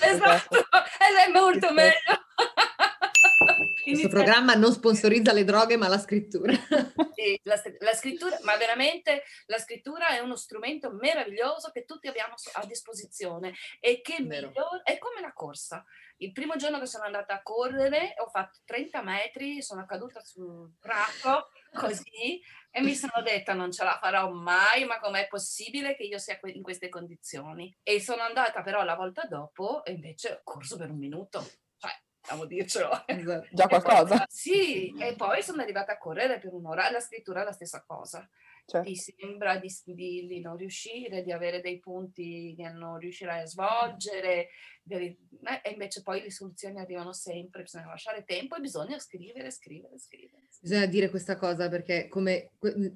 Esatto, 0.00 0.56
ed 0.58 1.28
è 1.28 1.32
molto 1.32 1.72
meglio. 1.72 2.26
Questo 3.82 4.08
programma 4.08 4.54
non 4.54 4.72
sponsorizza 4.72 5.32
le 5.32 5.44
droghe, 5.44 5.76
ma 5.76 5.88
la 5.88 5.98
scrittura. 5.98 6.52
Sì, 7.14 7.40
la, 7.44 7.60
la, 7.78 7.94
scrittura, 7.94 8.38
ma 8.42 8.56
veramente 8.56 9.22
la 9.46 9.58
scrittura 9.58 10.08
è 10.08 10.18
uno 10.18 10.36
strumento 10.36 10.90
meraviglioso 10.92 11.70
che 11.70 11.84
tutti 11.84 12.06
abbiamo 12.06 12.34
a 12.54 12.66
disposizione 12.66 13.54
e 13.80 14.00
che 14.02 14.20
miglior- 14.20 14.82
è 14.84 14.98
come 14.98 15.20
la 15.20 15.32
corsa. 15.32 15.84
Il 16.18 16.32
primo 16.32 16.56
giorno 16.56 16.78
che 16.78 16.86
sono 16.86 17.04
andata 17.04 17.34
a 17.34 17.42
correre 17.42 18.14
ho 18.18 18.28
fatto 18.28 18.58
30 18.64 19.02
metri, 19.02 19.62
sono 19.62 19.86
caduta 19.86 20.20
sul 20.20 20.70
prato 20.80 21.50
così 21.72 22.42
e 22.78 22.80
mi 22.80 22.94
sono 22.94 23.22
detta 23.22 23.54
non 23.54 23.72
ce 23.72 23.82
la 23.82 23.98
farò 24.00 24.30
mai, 24.30 24.84
ma 24.84 25.00
com'è 25.00 25.26
possibile 25.26 25.96
che 25.96 26.04
io 26.04 26.18
sia 26.18 26.38
in 26.44 26.62
queste 26.62 26.88
condizioni? 26.88 27.76
E 27.82 28.00
sono 28.00 28.22
andata 28.22 28.62
però 28.62 28.84
la 28.84 28.94
volta 28.94 29.24
dopo 29.24 29.84
e 29.84 29.92
invece 29.92 30.32
ho 30.32 30.40
corso 30.44 30.76
per 30.76 30.90
un 30.90 30.98
minuto. 30.98 31.40
Cioè, 31.76 31.90
possiamo 32.20 32.44
dircelo. 32.44 33.04
Già 33.50 33.66
qualcosa? 33.68 34.16
Poi, 34.16 34.26
sì, 34.28 34.94
e 34.96 35.14
poi 35.16 35.42
sono 35.42 35.60
arrivata 35.62 35.92
a 35.92 35.98
correre 35.98 36.38
per 36.38 36.52
un'ora. 36.52 36.88
La 36.90 37.00
scrittura 37.00 37.42
è 37.42 37.44
la 37.44 37.52
stessa 37.52 37.82
cosa. 37.84 38.28
Certo. 38.68 38.86
Ti 38.86 38.96
sembra 38.96 39.56
di, 39.56 39.74
di, 39.86 40.26
di, 40.26 40.40
non 40.40 40.58
riuscire, 40.58 41.22
di 41.22 41.32
avere 41.32 41.62
dei 41.62 41.78
punti 41.78 42.54
che 42.54 42.68
non 42.68 42.98
riuscirai 42.98 43.40
a 43.40 43.46
svolgere, 43.46 44.48
di, 44.82 44.94
eh, 44.94 45.60
e 45.62 45.70
invece 45.70 46.02
poi 46.02 46.20
le 46.20 46.30
soluzioni 46.30 46.78
arrivano 46.78 47.14
sempre, 47.14 47.62
bisogna 47.62 47.86
lasciare 47.86 48.24
tempo 48.26 48.56
e 48.56 48.60
bisogna 48.60 48.98
scrivere, 48.98 49.50
scrivere, 49.50 49.98
scrivere. 49.98 50.48
Bisogna 50.60 50.84
dire 50.84 51.08
questa 51.08 51.36
cosa 51.36 51.70
perché 51.70 52.08
come 52.08 52.50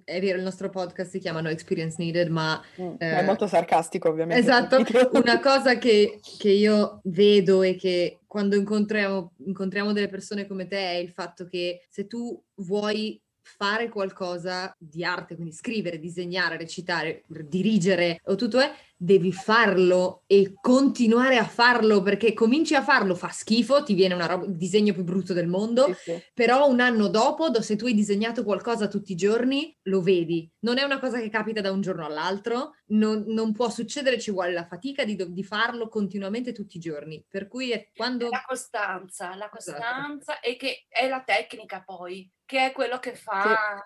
è 0.04 0.20
vero 0.20 0.36
il 0.36 0.44
nostro 0.44 0.68
podcast 0.68 1.10
si 1.10 1.18
chiama 1.18 1.40
No 1.40 1.48
Experience 1.48 1.96
Needed, 1.98 2.28
ma... 2.28 2.62
Mm, 2.78 2.96
eh, 2.98 3.20
è 3.20 3.22
molto 3.22 3.46
sarcastico 3.46 4.10
ovviamente. 4.10 4.42
Esatto, 4.42 4.76
una 5.18 5.40
cosa 5.40 5.78
che, 5.78 6.20
che 6.36 6.50
io 6.50 7.00
vedo 7.04 7.62
e 7.62 7.76
che 7.76 8.18
quando 8.26 8.56
incontriamo, 8.56 9.32
incontriamo 9.46 9.92
delle 9.92 10.08
persone 10.08 10.46
come 10.46 10.66
te 10.66 10.76
è 10.76 10.96
il 10.96 11.12
fatto 11.12 11.46
che 11.46 11.86
se 11.88 12.06
tu 12.06 12.38
vuoi 12.56 13.21
fare 13.43 13.88
qualcosa 13.88 14.74
di 14.78 15.05
arte, 15.05 15.34
quindi 15.34 15.53
scrivere, 15.53 15.99
disegnare, 15.99 16.57
recitare, 16.57 17.24
dirigere 17.26 18.20
o 18.24 18.34
tutto 18.34 18.61
è, 18.61 18.72
devi 19.03 19.32
farlo 19.32 20.22
e 20.28 20.55
continuare 20.61 21.36
a 21.36 21.44
farlo 21.44 22.03
perché 22.03 22.32
cominci 22.32 22.76
a 22.76 22.82
farlo, 22.82 23.16
fa 23.16 23.30
schifo, 23.30 23.82
ti 23.82 23.94
viene 23.94 24.14
roba, 24.26 24.44
il 24.44 24.57
disegno 24.57 24.92
più 24.92 25.03
brutto 25.03 25.32
del 25.32 25.48
mondo, 25.48 25.86
sì, 25.86 26.12
sì. 26.12 26.24
però 26.32 26.68
un 26.68 26.78
anno 26.78 27.09
dopo, 27.09 27.61
se 27.61 27.74
tu 27.74 27.86
hai 27.86 27.94
disegnato 27.94 28.44
qualcosa 28.44 28.86
tutti 28.86 29.11
i 29.11 29.16
giorni, 29.16 29.76
lo 29.82 30.03
vedi. 30.03 30.48
Non 30.61 30.78
è 30.78 30.84
una 30.84 31.00
cosa 31.00 31.18
che 31.18 31.28
capita 31.30 31.61
da 31.61 31.72
un 31.72 31.80
giorno 31.80 32.07
all'altro, 32.07 32.76
non, 32.92 33.24
non 33.26 33.53
può 33.53 33.70
succedere, 33.70 34.20
ci 34.20 34.30
vuole 34.30 34.53
la 34.53 34.66
fatica 34.66 35.05
di, 35.05 35.16
di, 35.16 35.42
farlo 35.42 35.88
continuamente 35.88 36.53
tutti 36.53 36.76
i 36.76 36.80
giorni. 36.80 37.24
Per 37.28 37.48
cui 37.48 37.72
è 37.72 37.88
quando... 37.92 38.28
La 38.28 38.44
costanza, 38.46 39.34
la 39.34 39.50
esatto. 39.53 39.57
costanza 39.57 40.32
esatto. 40.34 40.46
e 40.46 40.57
che 40.57 40.86
è 40.88 41.09
la 41.09 41.22
tecnica 41.24 41.82
poi 41.84 42.30
che 42.44 42.66
è 42.66 42.72
quello 42.72 42.98
che 42.98 43.14
fa 43.14 43.82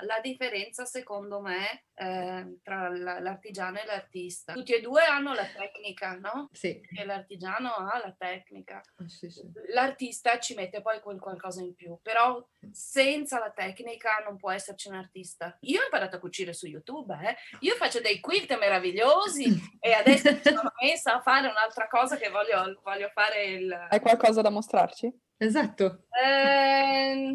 sì. 0.00 0.04
la 0.06 0.18
differenza, 0.20 0.84
secondo 0.84 1.40
me, 1.40 1.84
eh, 1.98 2.58
tra 2.62 2.88
l'artigiano 2.88 3.78
e 3.78 3.84
l'artista. 3.84 4.52
Tutti 4.52 4.72
e 4.72 4.80
due 4.80 5.02
hanno 5.04 5.34
la 5.34 5.44
tecnica, 5.44 6.16
no? 6.16 6.48
Sì. 6.52 6.78
Perché 6.78 7.04
l'artigiano 7.04 7.74
ha 7.74 7.98
la 7.98 8.14
tecnica. 8.16 8.80
Ah, 8.96 9.08
sì, 9.08 9.28
sì. 9.28 9.42
L'artista 9.72 10.38
ci 10.38 10.54
mette 10.54 10.80
poi 10.80 11.00
quel 11.00 11.18
qualcosa 11.18 11.60
in 11.60 11.74
più, 11.74 11.98
però 12.00 12.46
senza 12.70 13.38
la 13.38 13.50
tecnica 13.50 14.22
non 14.24 14.36
può 14.36 14.52
esserci 14.52 14.88
un 14.88 14.94
artista. 14.94 15.56
Io 15.62 15.80
ho 15.80 15.84
imparato 15.84 16.16
a 16.16 16.20
cucire 16.20 16.52
su 16.52 16.66
YouTube, 16.66 17.14
eh? 17.14 17.36
io 17.60 17.74
faccio 17.74 18.00
dei 18.00 18.20
quilt 18.20 18.56
meravigliosi 18.56 19.44
e 19.80 19.92
adesso 19.92 20.30
mi 20.30 20.40
sono 20.42 20.72
messa 20.80 21.16
a 21.16 21.20
fare 21.20 21.48
un'altra 21.48 21.88
cosa 21.88 22.16
che 22.16 22.28
voglio, 22.28 22.80
voglio 22.82 23.10
fare 23.12 23.44
il... 23.46 23.86
Hai 23.90 24.00
qualcosa 24.00 24.40
da 24.40 24.50
mostrarci? 24.50 25.12
Esatto. 25.36 26.04
Eh, 26.10 27.34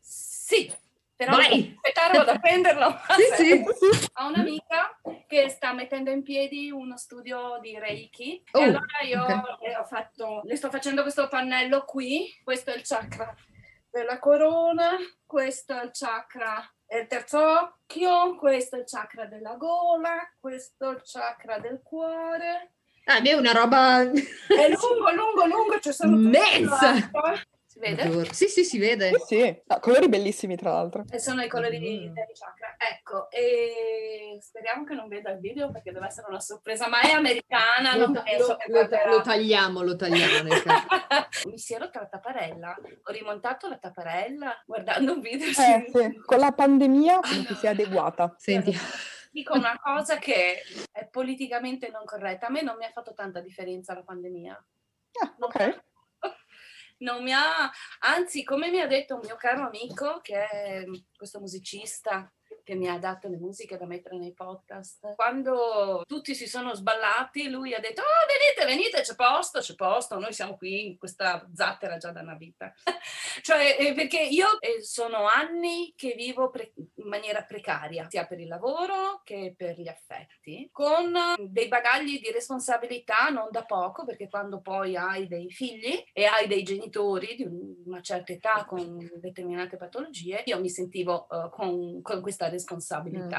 sì, 0.00 0.72
però 1.16 1.32
aspettare 1.32 2.18
vado 2.18 2.30
a 2.30 2.38
prenderlo. 2.38 3.00
sì, 3.36 3.42
sì. 3.42 4.08
Ho 4.14 4.26
un'amica 4.26 5.00
che 5.26 5.48
sta 5.48 5.72
mettendo 5.72 6.10
in 6.10 6.22
piedi 6.22 6.70
uno 6.70 6.96
studio 6.98 7.58
di 7.60 7.78
Reiki 7.78 8.44
oh, 8.52 8.60
e 8.60 8.62
allora 8.62 9.00
io 9.02 9.22
okay. 9.24 9.84
fatto, 9.86 10.42
le 10.44 10.56
sto 10.56 10.70
facendo 10.70 11.02
questo 11.02 11.26
pannello 11.28 11.84
qui, 11.84 12.28
questo 12.44 12.70
è 12.70 12.76
il 12.76 12.82
chakra 12.84 13.34
della 13.90 14.18
corona, 14.18 14.90
questo 15.24 15.80
è 15.80 15.84
il 15.84 15.90
chakra 15.92 16.62
del 16.86 17.06
terzo 17.06 17.38
occhio, 17.38 18.36
questo 18.36 18.76
è 18.76 18.80
il 18.80 18.84
chakra 18.86 19.24
della 19.24 19.54
gola, 19.54 20.18
questo 20.38 20.90
è 20.90 20.94
il 20.94 21.02
chakra 21.02 21.58
del 21.58 21.80
cuore, 21.82 22.72
Ah, 23.08 23.22
è 23.22 23.32
una 23.34 23.52
roba... 23.52 24.00
È 24.00 24.08
lungo, 24.08 25.12
lungo, 25.12 25.46
lungo, 25.46 25.78
c'è 25.78 25.92
solo... 25.92 26.16
Immensa! 26.16 27.08
Si 27.76 27.78
vede? 27.78 28.32
Sì, 28.32 28.48
sì, 28.48 28.64
si 28.64 28.78
vede. 28.78 29.10
Sì, 29.26 29.36
sì. 29.36 29.62
No, 29.66 29.78
colori 29.80 30.08
bellissimi 30.08 30.56
tra 30.56 30.72
l'altro. 30.72 31.04
E 31.10 31.18
sono 31.18 31.42
i 31.42 31.48
colori 31.48 31.78
mm. 31.78 31.82
di 31.82 32.12
chakra. 32.32 32.74
Ecco, 32.78 33.30
e 33.30 34.38
speriamo 34.40 34.84
che 34.84 34.94
non 34.94 35.08
veda 35.08 35.30
il 35.30 35.40
video 35.40 35.70
perché 35.70 35.92
deve 35.92 36.06
essere 36.06 36.26
una 36.28 36.40
sorpresa, 36.40 36.88
ma 36.88 37.00
è 37.02 37.10
americana, 37.10 37.94
lo, 37.96 38.08
non 38.08 38.22
penso 38.24 38.56
lo, 38.68 38.80
lo, 38.80 39.16
lo, 39.16 39.20
tagliamo, 39.20 39.82
lo 39.82 39.94
tagliamo 39.94 40.48
nel 40.48 40.62
caso. 40.62 40.86
Mi 41.50 41.58
si 41.58 41.74
è 41.74 41.78
rotta 41.78 42.00
la 42.00 42.06
tapparella, 42.06 42.76
ho 43.02 43.12
rimontato 43.12 43.68
la 43.68 43.76
tapparella 43.76 44.62
guardando 44.64 45.12
un 45.12 45.20
video. 45.20 45.48
Eh, 45.48 45.90
sì. 45.92 46.20
Con 46.24 46.38
la 46.38 46.52
pandemia 46.52 47.20
come 47.20 47.44
ti 47.44 47.54
sei 47.54 47.70
adeguata? 47.70 48.34
Senti 48.38 48.74
dico 49.30 49.54
una 49.54 49.78
cosa 49.78 50.16
che 50.16 50.62
è 50.90 51.06
politicamente 51.08 51.90
non 51.90 52.06
corretta. 52.06 52.46
A 52.46 52.50
me 52.50 52.62
non 52.62 52.76
mi 52.78 52.86
ha 52.86 52.90
fatto 52.90 53.12
tanta 53.12 53.40
differenza 53.40 53.92
la 53.92 54.02
pandemia. 54.02 54.64
Ah, 55.22 55.34
ok. 55.38 55.82
Non 56.98 57.22
mi 57.22 57.32
ha, 57.32 57.70
anzi, 58.00 58.42
come 58.42 58.70
mi 58.70 58.80
ha 58.80 58.86
detto 58.86 59.14
un 59.14 59.20
mio 59.24 59.36
caro 59.36 59.66
amico, 59.66 60.20
che 60.22 60.46
è 60.46 60.84
questo 61.14 61.40
musicista 61.40 62.30
che 62.66 62.74
mi 62.74 62.88
ha 62.88 62.98
dato 62.98 63.28
le 63.28 63.36
musiche 63.36 63.76
da 63.78 63.86
mettere 63.86 64.18
nei 64.18 64.32
podcast. 64.32 65.14
Quando 65.14 66.02
tutti 66.04 66.34
si 66.34 66.48
sono 66.48 66.74
sballati, 66.74 67.48
lui 67.48 67.72
ha 67.72 67.78
detto: 67.78 68.02
Oh, 68.02 68.26
venite, 68.26 68.76
venite, 68.76 69.02
c'è 69.02 69.14
posto, 69.14 69.60
c'è 69.60 69.76
posto. 69.76 70.18
Noi 70.18 70.32
siamo 70.32 70.56
qui 70.56 70.86
in 70.86 70.98
questa 70.98 71.48
zattera 71.54 71.96
già 71.96 72.10
da 72.10 72.22
una 72.22 72.34
vita. 72.34 72.74
cioè, 73.40 73.76
eh, 73.78 73.94
perché 73.94 74.20
io 74.20 74.60
eh, 74.60 74.82
sono 74.82 75.28
anni 75.28 75.94
che 75.96 76.14
vivo 76.16 76.50
pre- 76.50 76.72
in 76.74 77.06
maniera 77.06 77.44
precaria, 77.44 78.08
sia 78.10 78.26
per 78.26 78.40
il 78.40 78.48
lavoro 78.48 79.20
che 79.22 79.54
per 79.56 79.80
gli 79.80 79.88
affetti, 79.88 80.68
con 80.72 81.14
dei 81.38 81.68
bagagli 81.68 82.18
di 82.18 82.32
responsabilità 82.32 83.28
non 83.28 83.46
da 83.52 83.64
poco, 83.64 84.04
perché 84.04 84.28
quando 84.28 84.60
poi 84.60 84.96
hai 84.96 85.28
dei 85.28 85.52
figli 85.52 86.02
e 86.12 86.24
hai 86.24 86.48
dei 86.48 86.64
genitori 86.64 87.36
di 87.36 87.46
una 87.84 88.00
certa 88.00 88.32
età 88.32 88.64
con 88.64 89.08
determinate 89.20 89.76
patologie, 89.76 90.42
io 90.46 90.58
mi 90.58 90.68
sentivo 90.68 91.26
uh, 91.30 91.48
con, 91.50 92.02
con, 92.02 92.20
questa 92.20 92.48
responsabilità. 92.48 92.54
Mm. 92.56 93.30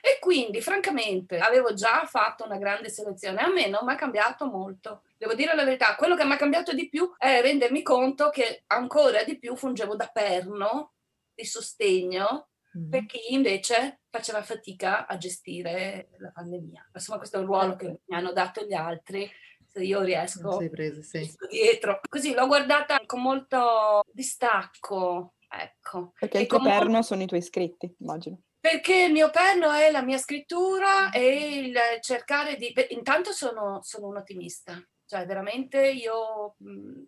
E 0.00 0.18
quindi, 0.20 0.60
francamente, 0.60 1.38
avevo 1.38 1.74
già 1.74 2.04
fatto 2.06 2.44
una 2.44 2.58
grande 2.58 2.88
selezione. 2.88 3.40
A 3.40 3.52
me 3.52 3.68
non 3.68 3.84
mi 3.84 3.92
ha 3.92 3.96
cambiato 3.96 4.46
molto. 4.46 5.02
Devo 5.16 5.34
dire 5.34 5.54
la 5.54 5.64
verità, 5.64 5.94
quello 5.96 6.16
che 6.16 6.24
mi 6.24 6.32
ha 6.32 6.36
cambiato 6.36 6.72
di 6.72 6.88
più 6.88 7.12
è 7.16 7.40
rendermi 7.40 7.82
conto 7.82 8.30
che 8.30 8.64
ancora 8.66 9.22
di 9.24 9.38
più 9.38 9.56
fungevo 9.56 9.96
da 9.96 10.08
perno 10.08 10.92
di 11.34 11.44
sostegno 11.44 12.48
mm. 12.76 12.90
per 12.90 13.06
chi 13.06 13.34
invece 13.34 14.00
faceva 14.08 14.42
fatica 14.42 15.06
a 15.06 15.16
gestire 15.16 16.08
la 16.18 16.30
pandemia. 16.30 16.90
Insomma, 16.94 17.18
questo 17.18 17.36
è 17.36 17.40
un 17.40 17.46
ruolo 17.46 17.76
che 17.76 18.00
mi 18.04 18.16
hanno 18.16 18.32
dato 18.32 18.64
gli 18.64 18.74
altri 18.74 19.30
se 19.76 19.84
io 19.84 20.02
riesco 20.02 20.56
preso, 20.70 21.02
sì. 21.02 21.30
dietro. 21.50 22.00
Così 22.08 22.32
l'ho 22.32 22.46
guardata 22.46 22.98
con 23.04 23.20
molto 23.20 24.02
distacco, 24.10 25.34
ecco. 25.48 26.12
Perché 26.18 26.38
il 26.38 26.46
tuo 26.46 26.58
molto... 26.58 26.78
perno 26.78 27.02
sono 27.02 27.22
i 27.22 27.26
tuoi 27.26 27.40
iscritti, 27.40 27.94
immagino. 27.98 28.40
Perché 28.66 29.04
il 29.04 29.12
mio 29.12 29.30
perno 29.30 29.70
è 29.70 29.92
la 29.92 30.02
mia 30.02 30.18
scrittura 30.18 31.12
e 31.12 31.60
il 31.60 31.78
cercare 32.00 32.56
di... 32.56 32.74
Intanto 32.88 33.30
sono, 33.30 33.78
sono 33.84 34.08
un 34.08 34.16
ottimista, 34.16 34.84
cioè 35.04 35.24
veramente 35.24 35.88
io, 35.88 36.56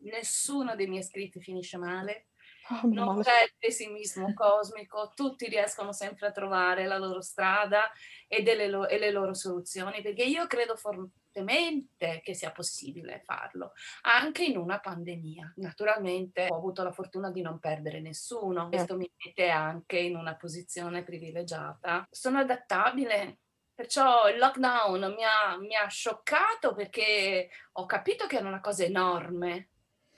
nessuno 0.03 0.77
dei 0.77 0.87
miei 0.87 1.03
scritti 1.03 1.41
finisce 1.41 1.77
male. 1.77 2.28
Oh, 2.71 2.81
non 2.89 3.23
c'è 3.23 3.45
il 3.45 3.55
pessimismo 3.59 4.33
cosmico, 4.35 5.12
tutti 5.14 5.49
riescono 5.49 5.93
sempre 5.93 6.27
a 6.27 6.33
trovare 6.33 6.87
la 6.87 6.99
loro 6.99 7.23
strada 7.23 7.91
e, 8.27 8.69
lo- 8.69 8.87
e 8.87 8.99
le 8.99 9.11
loro 9.11 9.33
soluzioni, 9.33 10.03
perché 10.03 10.25
io 10.25 10.47
credo 10.47 10.77
fortemente 10.77 12.21
che 12.23 12.35
sia 12.35 12.53
possibile 12.53 13.23
farlo, 13.25 13.73
anche 14.03 14.45
in 14.45 14.59
una 14.59 14.81
pandemia. 14.81 15.55
Naturalmente 15.57 16.47
ho 16.51 16.57
avuto 16.57 16.83
la 16.83 16.93
fortuna 16.93 17.31
di 17.31 17.41
non 17.41 17.59
perdere 17.59 18.01
nessuno, 18.01 18.69
questo 18.69 18.97
mi 18.97 19.11
mette 19.25 19.49
anche 19.49 19.99
in 19.99 20.16
una 20.16 20.37
posizione 20.37 21.03
privilegiata. 21.03 22.07
Sono 22.11 22.39
adattabile, 22.39 23.39
Perciò 23.79 24.29
il 24.29 24.39
lockdown 24.39 25.14
mi 25.14 25.23
ha, 25.23 25.57
mi 25.57 25.77
ha, 25.77 25.87
scioccato 25.87 26.75
perché 26.75 27.49
ho 27.75 27.87
capito 27.87 28.27
che 28.27 28.39
era 28.39 28.49
una 28.49 28.61
cosa 28.61 28.83
enorme 28.83 29.69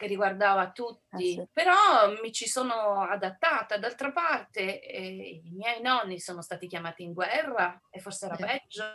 che 0.00 0.06
riguardava 0.06 0.70
tutti, 0.70 1.04
ah, 1.10 1.18
sì. 1.18 1.48
però 1.52 2.18
mi 2.22 2.32
ci 2.32 2.48
sono 2.48 3.02
adattata. 3.02 3.76
D'altra 3.76 4.10
parte 4.12 4.80
eh, 4.80 5.42
i 5.44 5.50
miei 5.52 5.82
nonni 5.82 6.18
sono 6.18 6.40
stati 6.40 6.66
chiamati 6.66 7.02
in 7.02 7.12
guerra 7.12 7.78
e 7.90 8.00
forse 8.00 8.24
era 8.24 8.36
eh. 8.36 8.46
peggio, 8.46 8.94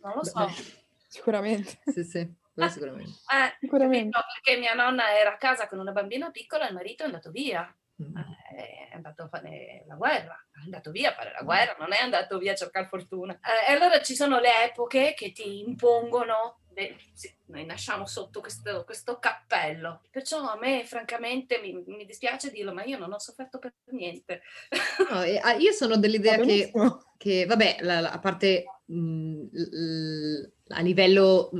non 0.00 0.14
lo 0.14 0.24
so. 0.24 0.48
Sicuramente. 1.06 1.78
Sì, 1.84 2.02
sì. 2.04 2.18
Eh, 2.54 2.68
sicuramente. 2.70 3.10
Eh, 3.10 3.56
sicuramente. 3.60 4.18
Perché 4.42 4.58
mia 4.58 4.72
nonna 4.72 5.14
era 5.14 5.34
a 5.34 5.36
casa 5.36 5.68
con 5.68 5.78
una 5.78 5.92
bambina 5.92 6.30
piccola 6.30 6.64
e 6.64 6.68
il 6.68 6.74
marito 6.74 7.02
è 7.02 7.06
andato 7.06 7.30
via. 7.30 7.70
Mm. 8.02 8.16
Eh, 8.16 8.88
è 8.90 8.94
andato 8.94 9.24
a 9.24 9.28
fare 9.28 9.84
la 9.86 9.96
guerra, 9.96 10.34
è 10.50 10.64
andato 10.64 10.90
via 10.90 11.10
a 11.10 11.14
fare 11.14 11.32
la 11.32 11.42
guerra, 11.42 11.76
non 11.78 11.92
è 11.92 11.98
andato 11.98 12.38
via 12.38 12.52
a 12.52 12.56
cercare 12.56 12.86
fortuna. 12.86 13.34
Eh, 13.34 13.70
e 13.70 13.74
allora 13.74 14.00
ci 14.00 14.14
sono 14.14 14.40
le 14.40 14.64
epoche 14.64 15.12
che 15.14 15.32
ti 15.32 15.60
impongono 15.60 16.56
Beh, 16.56 16.61
noi 17.46 17.64
nasciamo 17.64 18.06
sotto 18.06 18.40
questo, 18.40 18.84
questo, 18.84 19.18
cappello. 19.18 20.02
Perciò 20.10 20.38
a 20.40 20.58
me, 20.58 20.84
francamente, 20.84 21.60
mi, 21.60 21.82
mi, 21.86 22.04
dispiace 22.04 22.50
dirlo, 22.50 22.72
ma 22.72 22.84
io 22.84 22.98
non 22.98 23.12
ho 23.12 23.18
sofferto 23.18 23.58
per 23.58 23.74
niente. 23.90 24.42
No, 25.10 25.18
ah, 25.42 25.52
io 25.54 25.72
sono 25.72 25.96
dell'idea 25.96 26.38
che, 26.38 26.70
che, 27.18 27.44
vabbè, 27.44 27.78
la, 27.80 28.00
la, 28.00 28.12
a 28.12 28.18
parte 28.18 28.64
mh, 28.86 29.48
l, 29.52 30.52
a 30.68 30.80
livello 30.80 31.50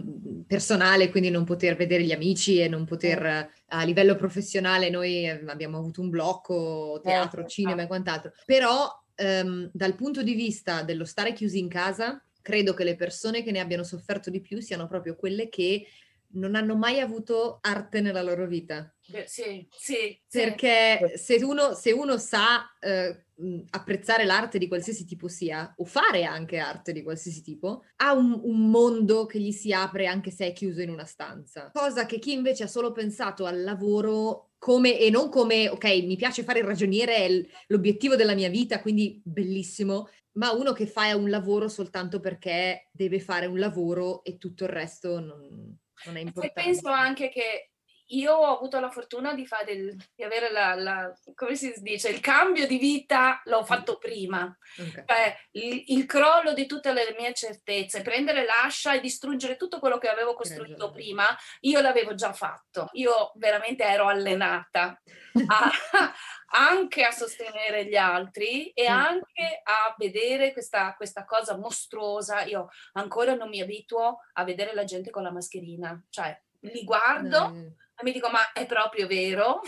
personale, 0.47 1.11
quindi 1.11 1.31
non 1.31 1.45
poter 1.45 1.77
vedere 1.77 2.05
gli 2.05 2.13
amici 2.13 2.61
e 2.61 2.69
non 2.69 2.85
poter, 2.85 3.25
eh. 3.25 3.51
a 3.69 3.83
livello 3.85 4.17
professionale, 4.17 4.91
noi 4.91 5.29
abbiamo 5.29 5.79
avuto 5.79 6.01
un 6.01 6.11
blocco, 6.11 7.01
teatro, 7.03 7.43
eh, 7.43 7.49
cinema 7.49 7.83
e 7.83 7.87
quant'altro. 7.87 8.33
Però 8.47 8.89
um, 9.17 9.69
dal 9.73 9.95
punto 9.95 10.23
di 10.23 10.35
vista 10.35 10.83
dello 10.83 11.05
stare 11.05 11.33
chiusi 11.33 11.59
in 11.59 11.69
casa, 11.69 12.23
credo 12.43 12.75
che 12.75 12.85
le 12.85 12.97
persone 12.97 13.43
che 13.43 13.51
ne 13.51 13.61
abbiano 13.61 13.85
sofferto 13.85 14.29
di 14.29 14.41
più 14.41 14.61
siano 14.61 14.87
proprio 14.87 15.17
quelle 15.17 15.49
che 15.49 15.87
non 16.35 16.55
hanno 16.55 16.77
mai 16.77 17.01
avuto 17.01 17.59
arte 17.61 18.01
nella 18.01 18.23
loro 18.23 18.47
vita. 18.47 18.95
Sì, 19.27 19.67
sì. 19.71 20.21
Perché 20.31 21.15
sì. 21.15 21.39
Se, 21.39 21.45
uno, 21.45 21.75
se, 21.75 21.93
uno, 21.93 22.17
sa 22.17 22.65
eh, 22.81 23.25
apprezzare 23.71 24.25
l'arte 24.25 24.59
di 24.59 24.69
qualsiasi 24.69 25.05
tipo 25.05 25.29
sia, 25.29 25.73
o 25.77 25.85
fare 25.85 26.25
anche 26.25 26.59
arte 26.59 26.93
di 26.93 27.03
qualsiasi 27.03 27.43
tipo, 27.43 27.85
ha 27.97 28.13
un, 28.13 28.41
un, 28.43 28.71
mondo 28.71 29.27
che 29.27 29.39
gli 29.41 29.53
si 29.53 29.73
apre 29.73 30.07
anche 30.07 30.31
se 30.31 30.47
è 30.47 30.53
chiuso 30.53 30.81
in 30.81 30.91
una 30.91 31.05
stanza. 31.05 31.71
Cosa 31.73 32.07
che 32.07 32.19
chi 32.19 32.33
invece 32.33 32.65
ha 32.65 32.69
solo 32.69 32.93
pensato 32.93 33.45
al 33.45 33.63
lavoro 33.63 34.53
come, 34.59 34.99
e 34.99 35.11
non 35.11 35.29
come, 35.29 35.69
ok, 35.69 35.85
mi 36.05 36.17
piace 36.17 36.45
fare 36.45 36.61
il 36.61 36.67
ragioniere, 36.67 37.17
è 37.17 37.47
l'obiettivo 37.67 38.15
della 38.15 38.35
mia 38.35 38.49
vita, 38.49 38.81
quindi 38.81 39.21
bellissimo, 39.25 40.09
ma 40.35 40.53
uno 40.53 40.73
che 40.73 40.87
fa 40.87 41.15
un 41.15 41.29
lavoro 41.29 41.69
soltanto 41.69 42.21
perché 42.21 42.89
deve 42.93 43.21
fare 43.21 43.47
un 43.47 43.59
lavoro 43.59 44.25
e 44.25 44.39
tutto 44.39 44.65
il 44.65 44.71
resto 44.71 45.21
non, 45.21 45.79
non 46.07 46.17
è 46.17 46.21
importante. 46.21 46.61
E 46.61 46.65
penso 46.65 46.89
anche 46.89 47.29
che 47.29 47.72
io 48.13 48.35
ho 48.35 48.57
avuto 48.57 48.79
la 48.81 48.91
fortuna 48.91 49.35
di, 49.35 49.47
fare 49.47 49.97
di 50.15 50.23
avere 50.23 50.51
la, 50.51 50.75
la, 50.75 51.13
come 51.35 51.55
si 51.55 51.73
dice, 51.79 52.09
il 52.09 52.21
cambio 52.21 52.67
di 52.67 52.79
vita 52.79 53.41
l'ho 53.45 53.65
fatto 53.65 53.99
prima. 53.99 54.55
Okay. 54.79 55.05
Cioè, 55.07 55.37
il, 55.53 55.85
il, 55.89 56.07
crollo 56.07 56.53
di 56.53 56.67
tutte 56.67 56.93
le 56.93 57.15
mie 57.19 57.33
certezze, 57.35 58.03
prendere 58.03 58.45
l'ascia 58.45 58.95
e 58.95 59.01
distruggere 59.01 59.57
tutto 59.57 59.79
quello 59.79 59.99
che 59.99 60.09
avevo 60.09 60.35
costruito 60.35 60.91
prima, 60.91 61.27
io 61.61 61.81
l'avevo 61.81 62.15
già 62.15 62.33
fatto. 62.33 62.89
Io 62.93 63.33
veramente 63.37 63.85
ero 63.85 64.09
allenata 64.09 65.01
a, 65.47 65.71
anche 66.53 67.05
a 67.05 67.11
sostenere 67.11 67.87
gli 67.87 67.97
altri 67.97 68.71
e 68.71 68.87
anche 68.87 69.63
a 69.63 69.95
vedere 69.97 70.53
questa, 70.53 70.95
questa 70.95 71.25
cosa 71.25 71.57
mostruosa. 71.57 72.43
Io 72.45 72.69
ancora 72.93 73.35
non 73.35 73.49
mi 73.49 73.61
abituo 73.61 74.19
a 74.35 74.45
vedere 74.45 74.75
la 74.75 74.85
gente 74.85 75.11
con 75.11 75.23
la 75.23 75.33
mascherina, 75.33 76.01
cioè 76.11 76.39
li 76.63 76.85
guardo 76.85 77.49
mm. 77.49 77.67
Mi 78.03 78.13
dico 78.13 78.29
ma 78.31 78.53
è 78.53 78.67
proprio 78.67 79.07
vero? 79.07 79.61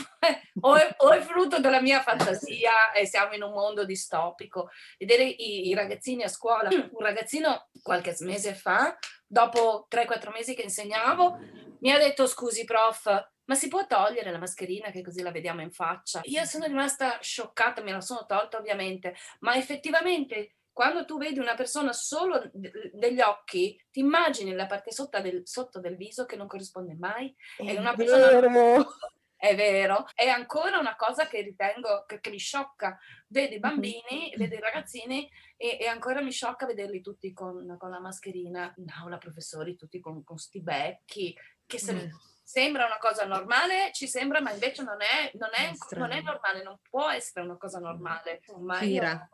o, 0.61 0.76
è, 0.76 0.95
o, 0.99 1.11
è, 1.11 1.20
frutto 1.20 1.61
della 1.61 1.80
mia 1.80 2.01
fantasia 2.01 2.93
e 2.93 3.07
siamo 3.07 3.35
in 3.35 3.43
un 3.43 3.53
mondo 3.53 3.85
distopico? 3.85 4.70
Vedere 4.99 5.24
i, 5.24 5.68
i 5.68 5.74
ragazzini 5.74 6.22
a 6.22 6.28
scuola, 6.28 6.68
un 6.70 7.01
ragazzino 7.01 7.68
qualche 7.82 8.14
mese 8.20 8.55
fa, 8.55 8.97
dopo 9.26 9.87
3-4 9.91 10.32
mesi 10.32 10.55
che 10.55 10.62
insegnavo, 10.62 11.39
mi 11.80 11.93
ha 11.93 11.99
detto 11.99 12.26
scusi 12.26 12.64
prof, 12.64 13.30
ma 13.47 13.55
si 13.55 13.68
può 13.68 13.87
togliere 13.87 14.30
la 14.30 14.39
mascherina 14.39 14.91
che 14.91 15.03
così 15.03 15.22
la 15.22 15.30
vediamo 15.30 15.61
in 15.61 15.70
faccia? 15.70 16.20
Io 16.24 16.45
sono 16.45 16.66
rimasta 16.66 17.18
scioccata, 17.20 17.82
me 17.82 17.93
la 17.93 18.01
sono 18.01 18.24
tolta 18.26 18.57
ovviamente, 18.57 19.14
ma 19.41 19.55
effettivamente 19.57 20.55
quando 20.74 21.04
tu 21.04 21.16
vedi 21.18 21.38
una 21.38 21.54
persona 21.54 21.92
solo 21.92 22.50
degli 22.52 23.20
occhi, 23.20 23.80
ti 23.92 24.00
immagini 24.00 24.52
la 24.52 24.66
parte 24.66 24.90
sotto 24.90 25.20
del, 25.20 25.42
sotto 25.44 25.78
del 25.78 25.96
viso 25.96 26.26
che 26.26 26.34
non 26.34 26.48
corrisponde 26.48 26.96
mai. 26.96 27.34
È, 27.56 27.78
una 27.78 27.94
persona... 27.94 28.28
Vero. 28.28 28.96
È 29.36 29.54
vero, 29.54 30.06
è 30.14 30.26
ancora 30.26 30.78
una 30.78 30.96
cosa 30.96 31.26
che 31.26 31.42
ritengo 31.42 32.04
che, 32.06 32.18
che 32.18 32.30
mi 32.30 32.38
sciocca. 32.38 32.98
Vedo 33.28 33.54
i 33.54 33.58
bambini, 33.58 34.02
mm-hmm. 34.10 34.38
vedo 34.38 34.54
i 34.54 34.60
ragazzini 34.60 35.30
e, 35.56 35.76
e, 35.80 35.86
ancora 35.86 36.22
mi 36.22 36.30
sciocca 36.30 36.64
vederli 36.64 37.02
tutti 37.02 37.30
con, 37.34 37.76
con, 37.78 37.90
la 37.90 38.00
mascherina 38.00 38.72
in 38.78 38.90
aula, 38.90 39.18
professori 39.18 39.76
tutti 39.76 40.00
con, 40.00 40.24
con 40.24 40.38
sti 40.38 40.62
becchi, 40.62 41.36
che 41.66 41.78
se, 41.78 41.92
mm. 41.92 42.08
sembra 42.42 42.86
una 42.86 42.96
cosa 42.96 43.26
normale, 43.26 43.90
ci 43.92 44.08
sembra, 44.08 44.40
ma 44.40 44.50
invece 44.50 44.82
non 44.82 45.02
è, 45.02 45.30
non 45.34 45.50
è, 45.52 45.72
non 45.98 46.12
è 46.12 46.22
normale, 46.22 46.62
non 46.62 46.78
può 46.88 47.10
essere 47.10 47.44
una 47.44 47.58
cosa 47.58 47.78
normale. 47.78 48.40
Insomma, 48.46 48.80
io, 48.80 49.28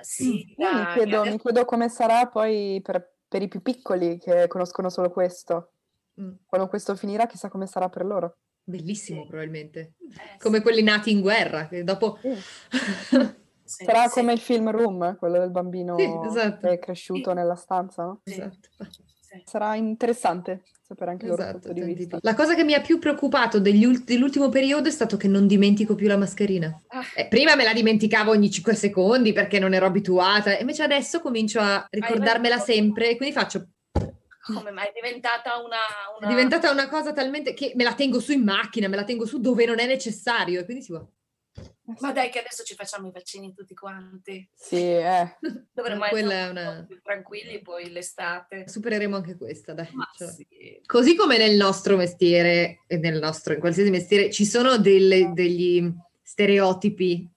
sì, 0.00 0.54
dai, 0.56 0.74
mi, 0.74 0.92
chiedo, 0.92 1.20
adesso... 1.20 1.32
mi, 1.32 1.40
chiedo, 1.40 1.64
come 1.64 1.88
sarà 1.88 2.26
poi 2.26 2.80
per, 2.82 3.12
per, 3.28 3.42
i 3.42 3.48
più 3.48 3.62
piccoli 3.62 4.18
che 4.18 4.46
conoscono 4.48 4.90
solo 4.90 5.10
questo. 5.10 5.72
Mm. 6.20 6.32
Quando 6.46 6.68
questo 6.68 6.94
finirà, 6.94 7.26
chissà 7.26 7.48
come 7.48 7.66
sarà 7.66 7.88
per 7.88 8.04
loro. 8.04 8.36
Bellissimo, 8.64 9.22
sì. 9.22 9.28
probabilmente. 9.28 9.94
Eh, 10.00 10.38
come 10.38 10.58
sì. 10.58 10.62
quelli 10.62 10.82
nati 10.82 11.10
in 11.10 11.20
guerra, 11.20 11.68
che 11.68 11.84
dopo... 11.84 12.18
Sì. 12.20 12.32
Sarà 13.66 14.10
come 14.10 14.34
il 14.34 14.40
film 14.40 14.70
Room, 14.70 15.16
quello 15.16 15.38
del 15.38 15.50
bambino 15.50 15.96
esatto. 15.96 16.66
che 16.66 16.72
è 16.74 16.78
cresciuto 16.78 17.32
nella 17.32 17.54
stanza, 17.54 18.04
no? 18.04 18.20
Esatto. 18.24 18.68
Sì. 19.36 19.42
Sarà 19.44 19.74
interessante 19.74 20.62
sapere 20.80 21.12
anche 21.12 21.26
esatto, 21.26 21.42
loro 21.42 21.58
punto 21.58 21.72
di 21.72 21.94
vista. 21.94 22.18
La 22.20 22.34
cosa 22.34 22.54
che 22.54 22.64
mi 22.64 22.74
ha 22.74 22.80
più 22.80 22.98
preoccupato 22.98 23.58
ulti- 23.58 24.04
dell'ultimo 24.04 24.48
periodo 24.48 24.88
è 24.88 24.92
stato 24.92 25.16
che 25.16 25.28
non 25.28 25.46
dimentico 25.46 25.94
più 25.94 26.08
la 26.08 26.16
mascherina. 26.16 26.78
Ah. 26.88 27.04
Eh, 27.14 27.26
prima 27.26 27.56
me 27.56 27.64
la 27.64 27.72
dimenticavo 27.72 28.30
ogni 28.30 28.50
5 28.50 28.74
secondi 28.74 29.32
perché 29.32 29.58
non 29.58 29.74
ero 29.74 29.86
abituata, 29.86 30.58
invece 30.58 30.82
adesso 30.82 31.20
comincio 31.20 31.60
a 31.60 31.86
ricordarmela 31.90 32.58
sempre 32.58 33.10
e 33.10 33.16
quindi 33.16 33.34
faccio 33.34 33.68
come 34.52 34.72
mai 34.72 34.88
è 34.88 34.92
diventata 34.94 35.56
una, 35.56 35.78
una, 36.18 36.26
È 36.26 36.28
diventata 36.28 36.70
una 36.70 36.86
cosa 36.86 37.14
talmente 37.14 37.54
che 37.54 37.72
me 37.76 37.82
la 37.82 37.94
tengo 37.94 38.20
su 38.20 38.32
in 38.32 38.42
macchina, 38.42 38.88
me 38.88 38.96
la 38.96 39.04
tengo 39.04 39.24
su 39.24 39.40
dove 39.40 39.64
non 39.64 39.78
è 39.78 39.86
necessario 39.86 40.60
e 40.60 40.64
quindi 40.66 40.82
si 40.82 40.92
può. 40.92 41.02
Ma 42.00 42.12
dai 42.12 42.30
che 42.30 42.38
adesso 42.38 42.62
ci 42.64 42.74
facciamo 42.74 43.08
i 43.08 43.10
vaccini 43.12 43.52
tutti 43.52 43.74
quanti. 43.74 44.48
Sì, 44.54 44.76
eh. 44.76 45.36
Dovremmo 45.72 46.06
Quella 46.08 46.34
essere 46.34 46.50
una... 46.50 46.84
più 46.86 47.00
tranquilli 47.02 47.60
poi 47.60 47.90
l'estate. 47.90 48.66
Supereremo 48.66 49.16
anche 49.16 49.36
questa, 49.36 49.74
dai. 49.74 49.88
Cioè. 50.16 50.28
Sì. 50.28 50.46
Così 50.86 51.14
come 51.14 51.36
nel 51.36 51.56
nostro 51.56 51.96
mestiere 51.96 52.80
e 52.86 52.96
nel 52.96 53.18
nostro, 53.18 53.52
in 53.52 53.60
qualsiasi 53.60 53.90
mestiere, 53.90 54.30
ci 54.30 54.46
sono 54.46 54.78
delle, 54.78 55.32
degli 55.34 55.92
stereotipi 56.22 57.28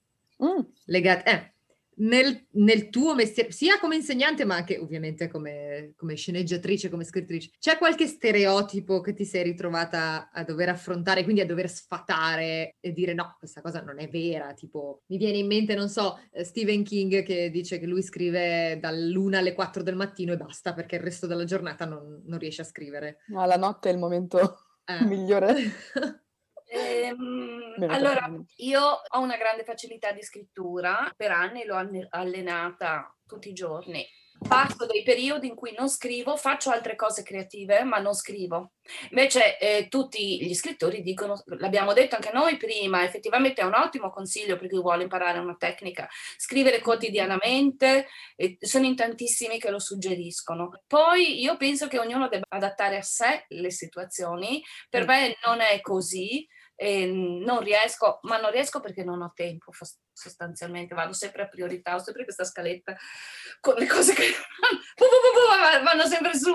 mm. 0.42 0.60
legati... 0.86 1.30
Eh, 1.30 1.52
nel, 1.98 2.46
nel, 2.52 2.88
tuo 2.90 3.14
mestiere, 3.14 3.50
sia 3.50 3.78
come 3.78 3.96
insegnante, 3.96 4.44
ma 4.44 4.56
anche 4.56 4.78
ovviamente 4.78 5.28
come, 5.28 5.92
come, 5.96 6.14
sceneggiatrice, 6.14 6.88
come 6.90 7.04
scrittrice, 7.04 7.50
c'è 7.58 7.78
qualche 7.78 8.06
stereotipo 8.06 9.00
che 9.00 9.14
ti 9.14 9.24
sei 9.24 9.42
ritrovata 9.44 10.30
a 10.32 10.44
dover 10.44 10.68
affrontare, 10.68 11.22
quindi 11.22 11.40
a 11.40 11.46
dover 11.46 11.70
sfatare 11.70 12.76
e 12.80 12.92
dire 12.92 13.14
no, 13.14 13.36
questa 13.38 13.60
cosa 13.60 13.80
non 13.82 13.98
è 13.98 14.08
vera? 14.08 14.52
Tipo, 14.54 15.02
mi 15.06 15.16
viene 15.16 15.38
in 15.38 15.46
mente, 15.46 15.74
non 15.74 15.88
so, 15.88 16.18
eh, 16.32 16.44
Stephen 16.44 16.84
King 16.84 17.22
che 17.22 17.50
dice 17.50 17.78
che 17.78 17.86
lui 17.86 18.02
scrive 18.02 18.78
dall'una 18.80 19.38
alle 19.38 19.54
quattro 19.54 19.82
del 19.82 19.96
mattino 19.96 20.32
e 20.32 20.36
basta 20.36 20.74
perché 20.74 20.96
il 20.96 21.02
resto 21.02 21.26
della 21.26 21.44
giornata 21.44 21.84
non, 21.84 22.22
non 22.24 22.38
riesce 22.38 22.62
a 22.62 22.64
scrivere. 22.64 23.18
Ma 23.28 23.46
la 23.46 23.56
notte 23.56 23.88
è 23.88 23.92
il 23.92 23.98
momento 23.98 24.66
eh. 24.84 25.04
migliore. 25.04 25.54
Ehm, 26.70 27.86
allora, 27.88 28.30
io 28.56 28.82
ho 28.82 29.20
una 29.20 29.36
grande 29.36 29.64
facilità 29.64 30.12
di 30.12 30.22
scrittura, 30.22 31.12
per 31.16 31.30
anni 31.30 31.64
l'ho 31.64 31.76
allenata 32.10 33.14
tutti 33.26 33.48
i 33.48 33.54
giorni. 33.54 34.06
Passo 34.46 34.86
dei 34.86 35.02
periodi 35.02 35.48
in 35.48 35.56
cui 35.56 35.74
non 35.76 35.88
scrivo, 35.88 36.36
faccio 36.36 36.70
altre 36.70 36.94
cose 36.94 37.24
creative, 37.24 37.82
ma 37.82 37.98
non 37.98 38.14
scrivo. 38.14 38.74
Invece 39.10 39.58
eh, 39.58 39.88
tutti 39.88 40.44
gli 40.44 40.54
scrittori 40.54 41.02
dicono, 41.02 41.42
l'abbiamo 41.58 41.92
detto 41.92 42.14
anche 42.14 42.30
noi 42.32 42.56
prima, 42.56 43.02
effettivamente 43.02 43.62
è 43.62 43.64
un 43.64 43.74
ottimo 43.74 44.10
consiglio 44.10 44.56
per 44.56 44.68
chi 44.68 44.80
vuole 44.80 45.02
imparare 45.02 45.40
una 45.40 45.56
tecnica, 45.58 46.08
scrivere 46.36 46.80
quotidianamente, 46.80 48.06
eh, 48.36 48.56
sono 48.60 48.86
in 48.86 48.94
tantissimi 48.94 49.58
che 49.58 49.70
lo 49.70 49.80
suggeriscono. 49.80 50.82
Poi 50.86 51.40
io 51.40 51.56
penso 51.56 51.88
che 51.88 51.98
ognuno 51.98 52.28
debba 52.28 52.46
adattare 52.48 52.96
a 52.96 53.02
sé 53.02 53.44
le 53.48 53.72
situazioni, 53.72 54.62
per 54.88 55.02
mm. 55.02 55.06
me 55.08 55.36
non 55.44 55.60
è 55.60 55.80
così, 55.80 56.46
e 56.80 57.06
non 57.06 57.58
riesco, 57.58 58.20
ma 58.22 58.38
non 58.38 58.52
riesco 58.52 58.78
perché 58.78 59.02
non 59.02 59.20
ho 59.20 59.32
tempo 59.34 59.72
sostanzialmente, 60.12 60.94
vado 60.94 61.12
sempre 61.12 61.42
a 61.42 61.48
priorità, 61.48 61.96
ho 61.96 61.98
sempre 61.98 62.22
questa 62.22 62.44
scaletta 62.44 62.96
con 63.58 63.74
le 63.74 63.86
cose 63.88 64.14
che 64.14 64.30
vanno 65.82 66.06
sempre 66.06 66.38
su. 66.38 66.54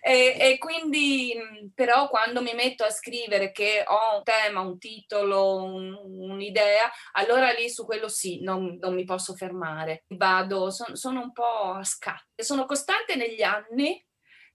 E, 0.00 0.36
e, 0.38 0.58
quindi 0.58 1.72
però 1.74 2.08
quando 2.08 2.40
mi 2.40 2.54
metto 2.54 2.84
a 2.84 2.90
scrivere 2.90 3.50
che 3.50 3.82
ho 3.84 4.18
un 4.18 4.22
tema, 4.22 4.60
un 4.60 4.78
titolo, 4.78 5.64
un, 5.64 5.92
un'idea, 5.92 6.88
allora 7.14 7.50
lì 7.50 7.68
su 7.68 7.84
quello 7.84 8.06
sì, 8.06 8.42
non, 8.42 8.76
non 8.78 8.94
mi 8.94 9.04
posso 9.04 9.34
fermare, 9.34 10.04
vado, 10.10 10.70
son, 10.70 10.94
sono 10.94 11.20
un 11.20 11.32
po' 11.32 11.72
a 11.72 11.82
scatti, 11.82 12.44
sono 12.44 12.64
costante 12.64 13.16
negli 13.16 13.42
anni 13.42 14.00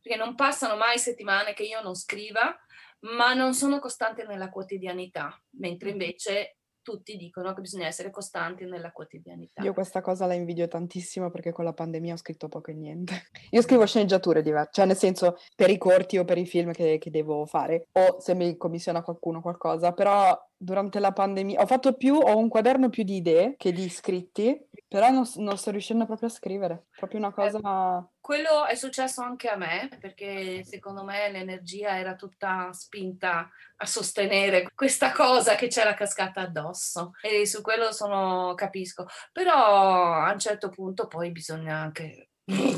perché 0.02 0.18
non 0.18 0.36
passano 0.36 0.78
mai 0.78 0.98
settimane 0.98 1.54
che 1.54 1.64
io 1.64 1.82
non 1.82 1.94
scriva 1.94 2.58
ma 3.02 3.34
non 3.34 3.54
sono 3.54 3.80
costante 3.80 4.26
nella 4.26 4.50
quotidianità, 4.50 5.42
mentre 5.52 5.92
invece 5.92 6.56
tutti 6.82 7.18
dicono 7.18 7.54
che 7.54 7.62
bisogna 7.62 7.86
essere 7.86 8.10
costanti 8.10 8.66
nella 8.66 8.92
quotidianità. 8.92 9.62
Io 9.62 9.74
questa 9.74 10.02
cosa 10.02 10.26
la 10.26 10.34
invidio 10.34 10.68
tantissimo 10.68 11.30
perché 11.30 11.52
con 11.52 11.66
la 11.66 11.74
pandemia 11.74 12.14
ho 12.14 12.18
scritto 12.18 12.48
poco 12.48 12.72
e 12.72 12.74
niente. 12.74 13.14
Io 13.52 13.62
scrivo 13.62 13.86
sceneggiature 13.86 14.42
diverse, 14.42 14.72
cioè 14.74 14.86
nel 14.86 14.98
senso 14.98 15.38
per 15.56 15.70
i 15.70 15.78
corti 15.78 16.18
o 16.18 16.26
per 16.26 16.38
i 16.38 16.48
film 16.48 16.72
che, 16.72 16.98
che 16.98 17.12
devo 17.12 17.46
fare, 17.46 17.88
o 17.92 18.20
se 18.20 18.34
mi 18.34 18.58
commissiona 18.58 19.04
qualcuno 19.04 19.42
qualcosa, 19.42 19.92
però 19.92 20.36
durante 20.58 21.00
la 21.00 21.14
pandemia 21.14 21.62
ho 21.62 21.66
fatto 21.66 21.94
più, 21.94 22.16
ho 22.16 22.38
un 22.38 22.50
quaderno 22.50 22.90
più 22.90 23.04
di 23.04 23.18
idee 23.18 23.56
che 23.56 23.72
di 23.72 23.88
scritti, 23.90 24.60
però 24.90 25.10
non, 25.12 25.24
non 25.36 25.56
sto 25.56 25.70
riuscendo 25.70 26.08
proprio 26.08 26.30
a 26.30 26.32
scrivere, 26.32 26.88
proprio 26.98 27.20
una 27.20 27.32
cosa... 27.32 27.60
Eh, 27.60 28.18
quello 28.20 28.66
è 28.66 28.74
successo 28.74 29.22
anche 29.22 29.48
a 29.48 29.56
me, 29.56 29.88
perché 30.00 30.64
secondo 30.66 31.04
me 31.04 31.32
l'energia 31.32 32.00
era 32.00 32.16
tutta 32.16 32.74
spinta 32.74 33.48
a 33.78 33.86
sostenere 33.86 34.72
questa 34.74 35.12
cosa 35.12 35.54
che 35.54 35.68
c'era 35.68 35.94
cascata 35.94 36.42
addosso 36.42 37.12
e 37.22 37.46
su 37.46 37.62
quello 37.62 37.92
sono, 37.92 38.56
capisco, 38.56 39.06
però 39.32 40.24
a 40.24 40.32
un 40.32 40.40
certo 40.40 40.70
punto 40.70 41.06
poi 41.06 41.32
bisogna 41.32 41.78
anche 41.78 42.32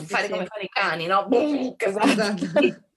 fare 0.06 0.28
come 0.28 0.46
fanno 0.46 0.64
i 0.64 0.70
cani, 0.70 1.06
no? 1.06 1.28
Esatto. 1.78 2.90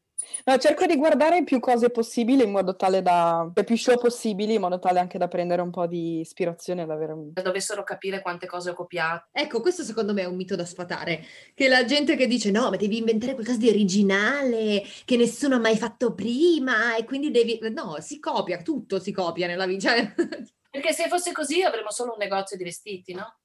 No, 0.47 0.59
cerco 0.59 0.85
di 0.85 0.97
guardare 0.97 1.43
più 1.43 1.59
cose 1.59 1.89
possibili 1.89 2.43
in 2.43 2.51
modo 2.51 2.77
tale 2.77 3.01
da... 3.01 3.51
più 3.65 3.79
show 3.79 3.97
possibili 3.97 4.55
in 4.55 4.61
modo 4.61 4.79
tale 4.79 5.01
anche 5.01 5.17
da 5.17 5.27
prendere 5.27 5.63
un 5.63 5.71
po' 5.71 5.87
di 5.87 6.21
ispirazione 6.21 6.83
ed 6.83 6.91
avere 6.91 7.13
un... 7.13 7.33
Dovessero 7.33 7.83
capire 7.83 8.21
quante 8.21 8.47
cose 8.47 8.69
ho 8.69 8.75
copiato. 8.75 9.29
Ecco, 9.33 9.63
questo 9.63 9.83
secondo 9.83 10.13
me 10.13 10.21
è 10.21 10.27
un 10.27 10.37
mito 10.37 10.55
da 10.55 10.67
sfatare, 10.67 11.25
che 11.55 11.67
la 11.67 11.87
gente 11.87 12.15
che 12.15 12.27
dice 12.27 12.51
no, 12.51 12.69
ma 12.69 12.77
devi 12.77 12.99
inventare 12.99 13.33
qualcosa 13.33 13.57
di 13.57 13.71
originale, 13.71 14.83
che 15.07 15.17
nessuno 15.17 15.55
ha 15.55 15.61
mai 15.61 15.79
fatto 15.79 16.13
prima 16.13 16.95
e 16.95 17.05
quindi 17.05 17.31
devi... 17.31 17.59
No, 17.73 17.97
si 18.01 18.19
copia, 18.19 18.61
tutto 18.61 19.01
si 19.01 19.13
copia 19.13 19.47
nella 19.47 19.65
vita. 19.65 19.89
Cioè... 19.89 20.13
Perché 20.71 20.93
se 20.93 21.09
fosse 21.09 21.33
così 21.33 21.63
avremmo 21.63 21.91
solo 21.91 22.13
un 22.13 22.19
negozio 22.19 22.59
di 22.59 22.65
vestiti, 22.65 23.15
no? 23.15 23.39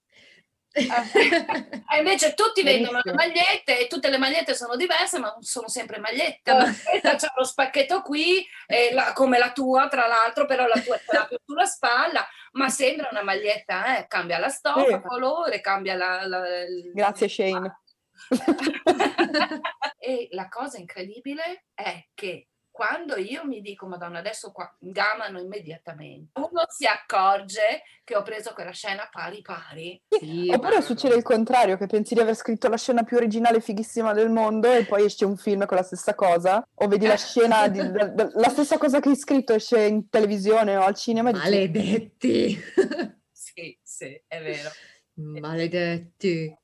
e 0.72 1.98
invece 1.98 2.34
tutti 2.36 2.62
vendono 2.62 3.02
le 3.04 3.14
magliette 3.14 3.80
e 3.80 3.88
tutte 3.88 4.10
le 4.10 4.18
magliette 4.18 4.54
sono 4.54 4.76
diverse 4.76 5.20
ma 5.20 5.36
sono 5.40 5.68
sempre 5.68 6.00
magliette. 6.00 6.54
Ma 6.54 7.16
c'è 7.16 7.28
lo 7.36 7.44
spacchetto 7.44 8.02
qui 8.02 8.46
la, 8.92 9.14
come 9.14 9.38
la 9.38 9.52
tua 9.52 9.88
tra 9.88 10.08
l'altro 10.08 10.46
però 10.46 10.68
la 10.68 10.80
tua 10.80 10.96
è 10.96 11.28
più 11.28 11.38
sulla 11.46 11.66
spalla 11.66 12.28
ma 12.52 12.70
sembra 12.70 13.10
una 13.12 13.24
maglietta 13.24 13.98
eh? 13.98 14.08
cambia 14.08 14.40
la 14.40 14.50
stoffa, 14.50 14.96
il 14.96 15.02
colore 15.02 15.62
cambia 15.62 15.96
la, 15.96 16.26
la, 16.26 16.44
grazie 16.94 17.28
Shane. 17.28 17.82
E 20.02 20.28
la 20.32 20.48
cosa 20.48 20.78
incredibile 20.78 21.66
è 21.74 22.08
che 22.14 22.48
quando 22.80 23.18
io 23.18 23.44
mi 23.44 23.60
dico, 23.60 23.88
Madonna, 23.88 24.20
adesso 24.20 24.54
qua 24.54 24.74
gamano 24.80 25.38
immediatamente, 25.38 26.40
uno 26.40 26.64
si 26.70 26.86
accorge 26.86 27.84
che 28.06 28.16
ho 28.16 28.22
preso 28.22 28.54
quella 28.54 28.72
scena 28.72 29.06
pari 29.12 29.42
pari. 29.42 30.02
Sì, 30.08 30.50
Oppure 30.50 30.76
ma... 30.76 30.82
succede 30.82 31.16
il 31.16 31.22
contrario, 31.22 31.76
che 31.76 31.88
pensi 31.88 32.14
di 32.14 32.22
aver 32.22 32.36
scritto 32.36 32.70
la 32.70 32.78
scena 32.78 33.04
più 33.04 33.18
originale 33.18 33.60
fighissima 33.60 34.14
del 34.14 34.30
mondo 34.30 34.72
e 34.72 34.86
poi 34.86 35.04
esce 35.04 35.26
un 35.26 35.36
film 35.36 35.66
con 35.66 35.76
la 35.76 35.84
stessa 35.84 36.16
cosa, 36.16 36.66
o 36.74 36.88
vedi 36.88 37.06
la 37.06 37.18
scena, 37.18 37.68
di, 37.68 37.80
la, 37.84 38.14
la 38.16 38.50
stessa 38.50 38.78
cosa 38.78 39.02
che 39.02 39.10
hai 39.10 39.18
scritto 39.18 39.52
esce 39.52 39.82
in 39.82 40.08
televisione 40.08 40.78
o 40.78 40.84
al 40.84 40.96
cinema. 40.96 41.32
Maledetti! 41.32 42.58
sì, 43.30 43.78
sì, 43.84 44.24
è 44.26 44.42
vero. 44.42 44.70
Maledetti. 45.16 46.58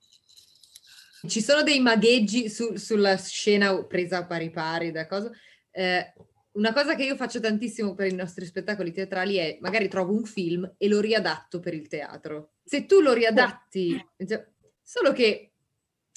Ci 1.28 1.42
sono 1.42 1.62
dei 1.62 1.82
magheggi 1.82 2.48
su, 2.48 2.78
sulla 2.78 3.18
scena 3.18 3.84
presa 3.84 4.26
pari 4.26 4.50
pari 4.50 4.92
da 4.92 5.08
cosa 5.08 5.30
eh, 5.76 6.14
una 6.54 6.72
cosa 6.72 6.96
che 6.96 7.04
io 7.04 7.18
faccio 7.18 7.42
tantissimo 7.42 7.94
per 7.96 8.08
i 8.08 8.16
nostri 8.16 8.46
spettacoli 8.46 8.94
teatrali 8.94 9.36
è 9.36 9.58
magari 9.60 9.90
trovo 9.90 10.14
un 10.14 10.24
film 10.24 10.76
e 10.78 10.88
lo 10.88 11.02
riadatto 11.02 11.60
per 11.60 11.74
il 11.74 11.88
teatro. 11.88 12.54
Se 12.64 12.86
tu 12.86 13.02
lo 13.02 13.12
riadatti, 13.12 13.94
cioè, 14.26 14.48
solo 14.82 15.12
che 15.12 15.52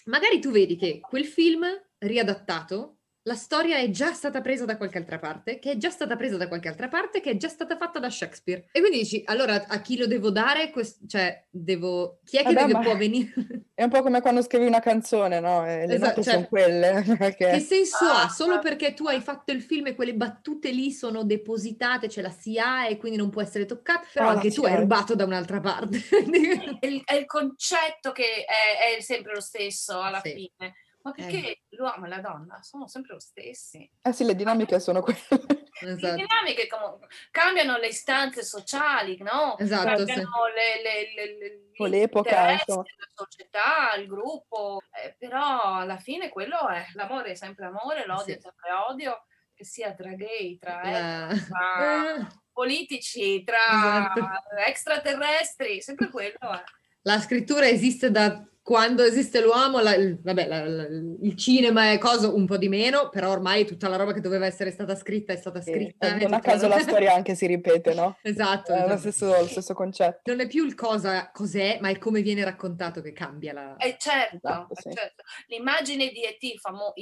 magari 0.05 0.39
tu 0.39 0.53
vedi 0.53 0.77
che 0.77 1.01
quel 1.01 1.27
film 1.27 1.65
riadattato 1.99 2.98
la 3.23 3.35
storia 3.35 3.77
è 3.77 3.91
già 3.91 4.13
stata 4.13 4.41
presa 4.41 4.65
da 4.65 4.77
qualche 4.77 4.99
altra 4.99 5.19
parte, 5.19 5.59
che 5.59 5.73
è 5.73 5.77
già 5.77 5.91
stata 5.91 6.17
presa 6.17 6.37
da 6.37 6.49
qualche 6.49 6.69
altra 6.69 6.89
parte, 6.89 7.21
che 7.21 7.33
è 7.33 7.37
già 7.37 7.49
stata 7.49 7.77
fatta 7.77 7.99
da 7.99 8.09
Shakespeare. 8.09 8.69
E 8.73 8.81
quindi 8.81 8.99
dici, 8.99 9.23
allora 9.27 9.67
a 9.67 9.81
chi 9.81 9.99
lo 9.99 10.07
devo 10.07 10.31
dare? 10.31 10.71
Quest- 10.71 11.07
cioè, 11.07 11.45
devo... 11.51 12.21
Chi 12.25 12.39
è 12.39 12.45
che 12.45 12.55
Vabbè, 12.55 12.73
deve, 12.73 12.83
può 12.83 12.97
venire? 12.97 13.33
È 13.75 13.83
un 13.83 13.91
po' 13.91 14.03
come 14.03 14.21
quando 14.21 14.43
scrivi 14.43 14.67
una 14.67 14.81
canzone, 14.81 15.41
no? 15.41 15.65
E 15.67 15.87
le 15.87 15.95
esatto, 15.95 16.23
cioè, 16.23 16.35
sono 16.35 16.47
quelle. 16.47 17.05
Perché... 17.19 17.51
Che 17.51 17.61
senso 17.61 18.05
ah, 18.07 18.23
ha? 18.25 18.29
Solo 18.29 18.59
perché 18.59 18.95
tu 18.95 19.07
hai 19.07 19.21
fatto 19.21 19.53
il 19.53 19.63
film 19.63 19.87
e 19.87 19.95
quelle 19.95 20.15
battute 20.15 20.71
lì 20.71 20.91
sono 20.91 21.23
depositate, 21.23 22.09
cioè 22.09 22.25
la 22.25 22.31
si 22.31 22.59
ha 22.59 22.89
e 22.89 22.97
quindi 22.97 23.19
non 23.19 23.31
può 23.31 23.43
essere 23.43 23.67
toccata, 23.67 24.07
però 24.13 24.29
ah, 24.29 24.33
anche 24.33 24.51
tu 24.51 24.65
hai 24.65 24.75
rubato 24.75 25.15
da 25.15 25.25
un'altra 25.25 25.61
parte. 25.61 25.99
è, 26.81 26.87
il, 26.87 27.03
è 27.05 27.15
il 27.15 27.27
concetto 27.27 28.11
che 28.13 28.45
è, 28.45 28.97
è 28.97 29.01
sempre 29.01 29.35
lo 29.35 29.41
stesso 29.41 30.01
alla 30.01 30.21
sì. 30.25 30.33
fine 30.33 30.75
ma 31.09 31.13
perché 31.15 31.51
eh. 31.51 31.63
l'uomo 31.71 32.07
e 32.07 32.09
la 32.09 32.21
donna 32.21 32.63
sono 32.63 32.87
sempre 32.87 33.15
lo 33.15 33.21
stessi? 33.21 33.91
Eh 34.03 34.13
sì, 34.13 34.25
le 34.25 34.35
dinamiche 34.35 34.81
sono 34.81 35.01
quelle. 35.01 35.19
esatto. 35.81 36.15
dinamiche 36.15 36.67
comunque 36.67 37.09
cambiano 37.31 37.77
le 37.77 37.89
istanze 37.89 38.43
sociali, 38.45 39.17
no? 39.23 39.57
Esatto, 39.59 39.85
cambiano 39.85 40.31
sì. 40.31 40.55
le, 40.55 40.83
le, 40.83 41.15
le, 41.15 41.39
le 41.39 41.89
l'epoca, 41.89 42.51
la 42.51 42.59
società, 43.15 43.95
il 43.97 44.07
gruppo, 44.07 44.81
eh, 45.03 45.15
però 45.19 45.77
alla 45.79 45.99
fine 45.99 46.29
quello 46.29 46.69
è 46.69 46.85
l'amore 46.95 47.31
è 47.31 47.35
sempre 47.35 47.67
amore, 47.67 48.05
l'odio 48.07 48.25
sì. 48.25 48.33
è 48.33 48.41
sempre 48.41 48.73
odio, 48.73 49.25
che 49.55 49.65
sia 49.65 49.95
tra 49.95 50.13
gay, 50.13 50.59
tra, 50.59 51.31
eh, 51.31 51.47
tra 51.49 52.29
politici, 52.53 53.43
tra 53.45 53.57
esatto. 53.57 54.29
extraterrestri, 54.67 55.81
sempre 55.81 56.11
quello 56.11 56.53
è. 56.53 56.63
La 57.03 57.21
scrittura 57.21 57.67
esiste 57.67 58.11
da 58.11 58.45
quando 58.69 59.03
esiste 59.03 59.41
l'uomo, 59.41 59.81
la, 59.81 59.95
il, 59.95 60.21
vabbè, 60.21 60.47
la, 60.47 60.69
la, 60.69 60.83
il 60.83 61.35
cinema 61.37 61.91
è 61.91 61.97
cosa 61.97 62.29
un 62.29 62.45
po' 62.45 62.59
di 62.59 62.69
meno, 62.69 63.09
però 63.09 63.31
ormai 63.31 63.65
tutta 63.65 63.89
la 63.89 63.97
roba 63.97 64.13
che 64.13 64.21
doveva 64.21 64.45
essere 64.45 64.71
stata 64.71 64.95
scritta 64.95 65.33
è 65.33 65.37
stata 65.37 65.63
scritta. 65.63 66.15
E 66.15 66.25
non 66.25 66.35
a 66.35 66.41
caso 66.41 66.69
la 66.69 66.77
storia 66.85 67.15
anche 67.15 67.35
si 67.35 67.47
ripete, 67.47 67.95
no? 67.95 68.19
esatto. 68.21 68.73
È 68.73 68.77
esatto. 68.77 68.89
Lo, 68.91 68.97
stesso, 68.99 69.27
lo, 69.27 69.47
stesso, 69.47 69.73
concetto. 69.73 70.21
Non 70.25 70.41
è 70.41 70.47
più 70.47 70.67
il 70.67 70.75
cosa 70.75 71.31
cos'è, 71.31 71.79
ma 71.81 71.89
il 71.89 71.97
come 71.97 72.21
viene 72.21 72.45
raccontato 72.45 73.01
che 73.01 73.15
cambia 73.15 73.55
la... 73.55 73.77
Eh 73.79 73.97
certo, 73.99 74.37
esatto, 74.37 74.75
sì. 74.75 74.91
certo. 74.93 75.23
l'immagine 75.47 76.09
di 76.09 76.25
E.T. 76.25 76.59
Famo- 76.59 76.93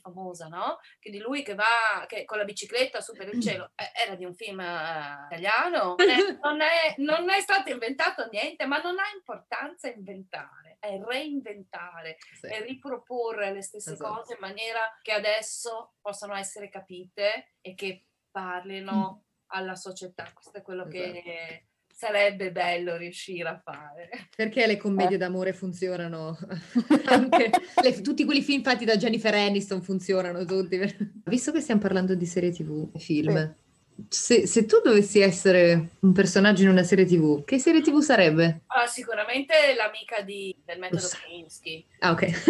famosa, 0.00 0.46
no? 0.46 0.78
Che 0.98 1.10
di 1.10 1.18
lui 1.18 1.42
che 1.42 1.54
va 1.54 2.06
che 2.06 2.24
con 2.24 2.38
la 2.38 2.44
bicicletta 2.44 3.02
su 3.02 3.12
per 3.12 3.28
il 3.30 3.42
cielo, 3.42 3.72
eh, 3.76 3.92
era 4.06 4.14
di 4.14 4.24
un 4.24 4.34
film 4.34 4.60
uh, 4.60 5.26
italiano. 5.26 5.96
Non 5.98 6.08
è, 6.08 6.16
non, 6.40 6.60
è, 6.62 6.94
non 6.96 7.28
è 7.28 7.40
stato 7.40 7.70
inventato 7.70 8.26
niente, 8.32 8.64
ma 8.64 8.80
non 8.80 8.98
ha 8.98 9.14
importanza 9.14 9.86
inventare, 9.88 10.78
è 10.80 10.96
reinventare 11.10 12.16
sì. 12.38 12.46
e 12.46 12.62
riproporre 12.64 13.52
le 13.52 13.62
stesse 13.62 13.92
esatto. 13.92 14.14
cose 14.14 14.32
in 14.34 14.38
maniera 14.40 14.80
che 15.02 15.12
adesso 15.12 15.94
possano 16.00 16.34
essere 16.34 16.68
capite 16.68 17.54
e 17.60 17.74
che 17.74 18.06
parlino 18.30 19.22
mm. 19.22 19.34
alla 19.48 19.74
società. 19.74 20.30
Questo 20.32 20.58
è 20.58 20.62
quello 20.62 20.86
esatto. 20.86 21.20
che 21.22 21.64
sarebbe 22.00 22.50
bello 22.50 22.96
riuscire 22.96 23.48
a 23.48 23.58
fare. 23.58 24.08
Perché 24.34 24.66
le 24.66 24.78
commedie 24.78 25.16
eh. 25.16 25.18
d'amore 25.18 25.52
funzionano? 25.52 26.38
Anche 27.06 27.50
le, 27.82 28.00
tutti 28.00 28.24
quelli 28.24 28.40
film 28.40 28.62
fatti 28.62 28.86
da 28.86 28.96
Jennifer 28.96 29.34
Aniston 29.34 29.82
funzionano 29.82 30.46
tutti. 30.46 30.80
Visto 31.24 31.52
che 31.52 31.60
stiamo 31.60 31.80
parlando 31.80 32.14
di 32.14 32.24
serie 32.24 32.52
tv, 32.52 32.96
film, 32.96 33.36
sì 33.36 33.59
se, 34.08 34.46
se, 34.46 34.66
tu 34.66 34.80
dovessi 34.82 35.20
essere 35.20 35.90
un 36.00 36.12
personaggio 36.12 36.62
in 36.62 36.68
una 36.68 36.82
serie 36.82 37.04
TV, 37.04 37.44
che 37.44 37.58
serie 37.58 37.80
TV 37.80 38.00
sarebbe? 38.00 38.62
Ah, 38.68 38.86
sicuramente 38.86 39.54
l'amica 39.76 40.20
di, 40.22 40.54
del 40.64 40.78
metodo 40.78 41.06
Kaminsky. 41.08 41.86
Ah, 42.00 42.12
ok. 42.12 42.22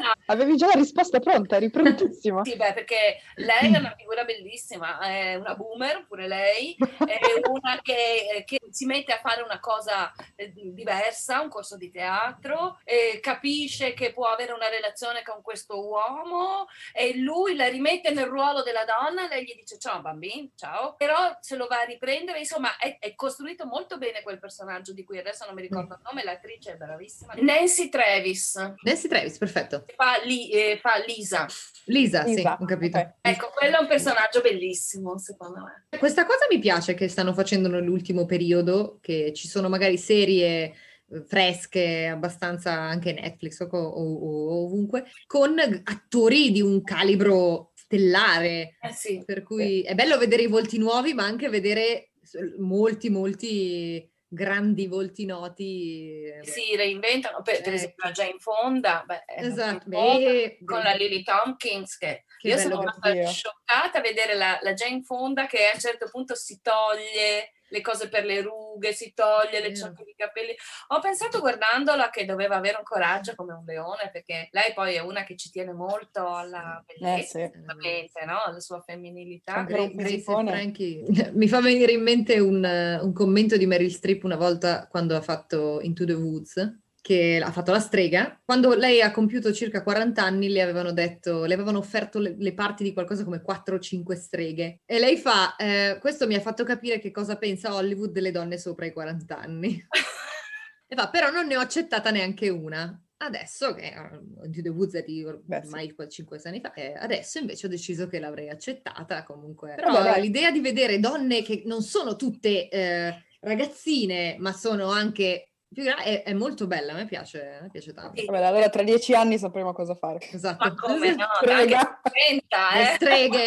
no. 0.00 0.12
Avevi 0.26 0.56
già 0.56 0.66
la 0.66 0.74
risposta 0.74 1.20
pronta, 1.20 1.56
eri 1.56 1.70
prontissima. 1.70 2.44
sì, 2.44 2.56
beh, 2.56 2.72
perché 2.74 3.20
lei 3.36 3.72
è 3.72 3.78
una 3.78 3.94
figura 3.96 4.24
bellissima, 4.24 5.00
è 5.00 5.34
una 5.34 5.54
boomer, 5.54 6.06
pure 6.06 6.28
lei, 6.28 6.76
è 6.76 7.48
una 7.48 7.80
che, 7.82 8.44
che 8.44 8.58
si 8.70 8.86
mette 8.86 9.12
a 9.12 9.18
fare 9.18 9.42
una 9.42 9.60
cosa 9.60 10.12
eh, 10.36 10.52
diversa, 10.54 11.40
un 11.40 11.48
corso 11.48 11.76
di 11.76 11.90
teatro, 11.90 12.78
capisce 13.20 13.94
che 13.94 14.12
può 14.12 14.26
avere 14.26 14.52
una 14.52 14.68
relazione 14.68 15.22
con 15.22 15.42
questo 15.42 15.86
uomo 15.86 16.66
e 16.92 17.16
lui 17.16 17.56
la 17.56 17.68
rimette 17.68 18.10
nel 18.10 18.26
ruolo 18.26 18.62
della 18.62 18.84
donna 18.84 19.24
e 19.24 19.28
lei 19.28 19.44
gli 19.44 19.54
dice 19.54 19.78
ciao 19.78 20.00
bambino, 20.00 20.48
ciao 20.54 20.67
ciao, 20.68 20.94
però 20.96 21.36
se 21.40 21.56
lo 21.56 21.66
va 21.66 21.80
a 21.80 21.84
riprendere, 21.84 22.38
insomma, 22.38 22.76
è, 22.76 22.98
è, 23.00 23.14
costruito 23.14 23.64
molto 23.66 23.96
bene 23.96 24.22
quel 24.22 24.38
personaggio 24.38 24.92
di 24.92 25.04
cui 25.04 25.18
adesso 25.18 25.44
non 25.46 25.54
mi 25.54 25.62
ricordo 25.62 25.94
il 25.94 26.00
nome, 26.04 26.22
l'attrice 26.22 26.72
è 26.72 26.76
bravissima. 26.76 27.34
Nancy 27.38 27.88
Travis. 27.88 28.74
Nancy 28.82 29.08
Travis, 29.08 29.38
perfetto. 29.38 29.84
Fa, 29.96 30.20
li, 30.24 30.50
eh, 30.50 30.78
fa 30.80 31.02
Lisa. 31.06 31.46
Lisa, 31.84 32.22
Lisa, 32.24 32.56
sì, 32.56 32.62
ho 32.62 32.66
capito. 32.66 32.98
Okay. 32.98 33.12
Ecco, 33.22 33.50
quello 33.54 33.78
è 33.78 33.80
un 33.80 33.88
personaggio 33.88 34.40
bellissimo, 34.40 35.18
secondo 35.18 35.60
me. 35.60 35.98
Questa 35.98 36.26
cosa 36.26 36.46
mi 36.50 36.58
piace 36.58 36.94
che 36.94 37.08
stanno 37.08 37.32
facendo 37.32 37.68
nell'ultimo 37.68 38.26
periodo, 38.26 38.98
che 39.00 39.32
ci 39.34 39.48
sono 39.48 39.68
magari 39.68 39.96
serie 39.96 40.74
eh, 41.08 41.22
fresche, 41.26 42.06
abbastanza 42.06 42.72
anche 42.72 43.12
Netflix 43.12 43.60
o, 43.60 43.66
o, 43.70 43.78
o, 43.78 44.64
ovunque, 44.64 45.06
con 45.26 45.56
attori 45.84 46.52
di 46.52 46.60
un 46.60 46.82
calibro 46.82 47.72
stellare. 47.88 48.76
Eh 48.80 48.92
sì, 48.92 49.22
per 49.24 49.42
cui 49.42 49.80
sì. 49.80 49.82
è 49.82 49.94
bello 49.94 50.18
vedere 50.18 50.42
i 50.42 50.46
volti 50.46 50.78
nuovi, 50.78 51.14
ma 51.14 51.24
anche 51.24 51.48
vedere 51.48 52.10
molti, 52.58 53.08
molti 53.08 54.08
grandi 54.30 54.86
volti 54.86 55.24
noti. 55.24 56.22
Si 56.42 56.76
reinventano, 56.76 57.40
per, 57.40 57.62
per 57.62 57.72
eh. 57.72 57.76
esempio 57.76 58.04
la 58.04 58.12
Jane 58.12 58.38
Fonda, 58.38 59.02
beh, 59.06 59.24
esatto. 59.38 59.88
Beh, 59.88 60.58
con 60.64 60.80
la 60.80 60.92
Lily 60.92 61.22
Tompkins, 61.22 61.96
che, 61.96 62.24
che 62.36 62.48
io 62.48 62.58
sono 62.58 62.82
stata 62.82 63.26
scioccata 63.26 63.98
a 63.98 64.02
vedere 64.02 64.34
la, 64.34 64.58
la 64.60 64.74
Jane 64.74 65.02
Fonda 65.02 65.46
che 65.46 65.68
a 65.68 65.74
un 65.74 65.80
certo 65.80 66.08
punto 66.10 66.34
si 66.34 66.60
toglie 66.60 67.52
le 67.68 67.80
cose 67.80 68.08
per 68.08 68.24
le 68.24 68.40
rughe, 68.40 68.92
si 68.92 69.12
toglie 69.14 69.60
le 69.60 69.74
ciocche 69.74 70.04
di 70.04 70.14
capelli. 70.16 70.54
Ho 70.88 71.00
pensato 71.00 71.40
guardandola 71.40 72.10
che 72.10 72.24
doveva 72.24 72.56
avere 72.56 72.78
un 72.78 72.84
coraggio 72.84 73.34
come 73.34 73.52
un 73.52 73.64
leone, 73.64 74.10
perché 74.12 74.48
lei 74.52 74.72
poi 74.74 74.94
è 74.94 75.00
una 75.00 75.24
che 75.24 75.36
ci 75.36 75.50
tiene 75.50 75.72
molto 75.72 76.34
alla 76.34 76.82
bellezza, 76.86 77.40
eh, 77.40 77.52
sì. 77.52 78.24
no? 78.24 78.42
alla 78.44 78.60
sua 78.60 78.80
femminilità. 78.80 79.62
Grace 79.62 80.20
Frankie. 80.20 81.04
Mi 81.32 81.48
fa 81.48 81.60
venire 81.60 81.92
in 81.92 82.02
mente 82.02 82.38
un, 82.38 82.98
un 83.02 83.12
commento 83.12 83.56
di 83.56 83.66
Meryl 83.66 83.90
Streep 83.90 84.24
una 84.24 84.36
volta 84.36 84.86
quando 84.88 85.16
ha 85.16 85.20
fatto 85.20 85.80
Into 85.82 86.04
the 86.04 86.14
Woods 86.14 86.86
che 87.08 87.40
ha 87.42 87.50
fatto 87.50 87.72
la 87.72 87.78
strega, 87.78 88.38
quando 88.44 88.74
lei 88.74 89.00
ha 89.00 89.10
compiuto 89.10 89.50
circa 89.50 89.82
40 89.82 90.22
anni 90.22 90.50
le 90.50 90.60
avevano 90.60 90.92
detto, 90.92 91.46
le 91.46 91.54
avevano 91.54 91.78
offerto 91.78 92.18
le, 92.18 92.34
le 92.36 92.52
parti 92.52 92.82
di 92.82 92.92
qualcosa 92.92 93.24
come 93.24 93.40
4 93.40 93.76
o 93.76 93.78
5 93.78 94.14
streghe. 94.14 94.80
E 94.84 94.98
lei 94.98 95.16
fa, 95.16 95.56
eh, 95.56 95.96
questo 96.00 96.26
mi 96.26 96.34
ha 96.34 96.40
fatto 96.40 96.64
capire 96.64 96.98
che 96.98 97.10
cosa 97.10 97.36
pensa 97.36 97.74
Hollywood 97.74 98.10
delle 98.10 98.30
donne 98.30 98.58
sopra 98.58 98.84
i 98.84 98.92
40 98.92 99.38
anni. 99.38 99.82
e 100.86 100.94
fa, 100.94 101.08
però 101.08 101.30
non 101.30 101.46
ne 101.46 101.56
ho 101.56 101.60
accettata 101.60 102.10
neanche 102.10 102.50
una. 102.50 103.02
Adesso 103.16 103.72
che 103.72 103.94
uh, 103.96 104.50
The 104.50 104.68
Woods 104.68 104.96
è 104.96 105.02
di 105.02 105.24
ormai 105.24 105.94
5 106.06 106.40
anni 106.44 106.60
fa, 106.60 106.74
eh, 106.74 106.92
adesso 106.92 107.38
invece 107.38 107.68
ho 107.68 107.70
deciso 107.70 108.06
che 108.06 108.20
l'avrei 108.20 108.50
accettata 108.50 109.22
comunque. 109.22 109.76
Però 109.76 109.92
Vabbè, 109.92 110.20
l'idea 110.20 110.50
di 110.50 110.60
vedere 110.60 111.00
donne 111.00 111.40
che 111.42 111.62
non 111.64 111.80
sono 111.80 112.16
tutte 112.16 112.68
eh, 112.68 113.24
ragazzine, 113.40 114.36
ma 114.38 114.52
sono 114.52 114.90
anche 114.90 115.47
è, 115.74 116.22
è, 116.22 116.32
molto 116.32 116.66
bella, 116.66 116.92
a 116.92 116.96
me 116.96 117.06
piace, 117.06 117.58
a 117.58 117.62
me 117.62 117.70
piace 117.70 117.92
tanto. 117.92 118.24
Vabbè, 118.24 118.42
allora 118.42 118.68
tra 118.68 118.82
dieci 118.82 119.14
anni 119.14 119.38
sapremo 119.38 119.72
cosa 119.72 119.94
fare. 119.94 120.18
Esatto. 120.32 120.64
Ma 120.64 120.74
come 120.74 121.14
no? 121.16 121.26
Strega. 121.36 122.00
30, 122.02 122.70
eh? 122.70 122.78
Le 122.78 122.94
streghe. 122.94 123.46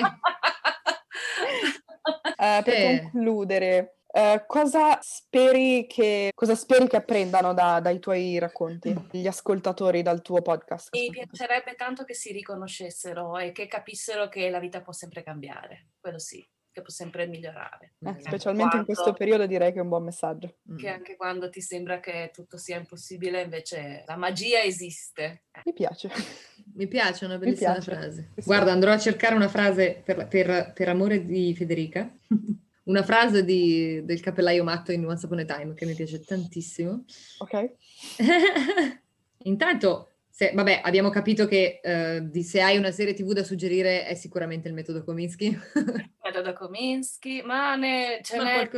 uh, 2.37 2.63
per 2.63 2.73
eh. 2.73 2.99
concludere, 3.01 3.95
Uh, 4.13 4.43
cosa, 4.45 4.99
speri 5.01 5.87
che, 5.87 6.31
cosa 6.35 6.53
speri 6.53 6.85
che 6.85 6.97
apprendano 6.97 7.53
da, 7.53 7.79
dai 7.79 7.97
tuoi 7.99 8.37
racconti, 8.39 8.93
gli 9.11 9.25
ascoltatori 9.25 10.01
dal 10.01 10.21
tuo 10.21 10.41
podcast? 10.41 10.93
Mi 10.93 11.09
piacerebbe 11.09 11.75
tanto 11.75 12.03
che 12.03 12.13
si 12.13 12.33
riconoscessero 12.33 13.37
e 13.37 13.53
che 13.53 13.67
capissero 13.67 14.27
che 14.27 14.49
la 14.49 14.59
vita 14.59 14.81
può 14.81 14.91
sempre 14.91 15.23
cambiare, 15.23 15.91
quello 16.01 16.19
sì 16.19 16.45
che 16.71 16.81
può 16.81 16.89
sempre 16.89 17.27
migliorare. 17.27 17.93
Eh, 17.99 18.15
specialmente 18.19 18.69
quando, 18.71 18.77
in 18.77 18.85
questo 18.85 19.13
periodo 19.13 19.45
direi 19.45 19.71
che 19.71 19.79
è 19.79 19.81
un 19.81 19.89
buon 19.89 20.03
messaggio. 20.03 20.55
Che 20.77 20.87
anche 20.87 21.15
quando 21.15 21.49
ti 21.49 21.61
sembra 21.61 21.99
che 21.99 22.31
tutto 22.33 22.57
sia 22.57 22.77
impossibile, 22.77 23.41
invece 23.41 24.03
la 24.07 24.15
magia 24.15 24.61
esiste. 24.61 25.43
Mi 25.65 25.73
piace. 25.73 26.09
Mi 26.73 26.87
piace, 26.87 27.25
una 27.25 27.37
bellissima 27.37 27.81
frase. 27.81 28.29
Guarda, 28.45 28.71
andrò 28.71 28.91
a 28.91 28.97
cercare 28.97 29.35
una 29.35 29.49
frase 29.49 30.01
per, 30.03 30.27
per, 30.27 30.71
per 30.73 30.89
amore 30.89 31.25
di 31.25 31.53
Federica. 31.55 32.09
una 32.83 33.03
frase 33.03 33.43
di, 33.43 34.03
del 34.03 34.21
cappellaio 34.21 34.63
matto 34.63 34.91
in 34.91 35.05
Once 35.05 35.25
Upon 35.25 35.39
a 35.39 35.45
Time 35.45 35.73
che 35.73 35.85
mi 35.85 35.93
piace 35.93 36.21
tantissimo. 36.21 37.03
Ok. 37.39 37.71
Intanto 39.43 40.10
se, 40.41 40.51
vabbè, 40.55 40.81
abbiamo 40.83 41.11
capito 41.11 41.45
che 41.45 41.79
uh, 41.83 42.27
di, 42.27 42.41
se 42.41 42.61
hai 42.61 42.75
una 42.75 42.89
serie 42.89 43.13
TV 43.13 43.31
da 43.31 43.43
suggerire 43.43 44.07
è 44.07 44.15
sicuramente 44.15 44.67
il 44.67 44.73
metodo 44.73 45.03
Kominsky. 45.03 45.49
Il 45.75 46.09
metodo 46.23 46.53
Kominsky, 46.53 47.43
ma 47.43 47.75
ne, 47.75 48.21
ce 48.23 48.37
ma 48.37 48.43
n'è 48.45 48.69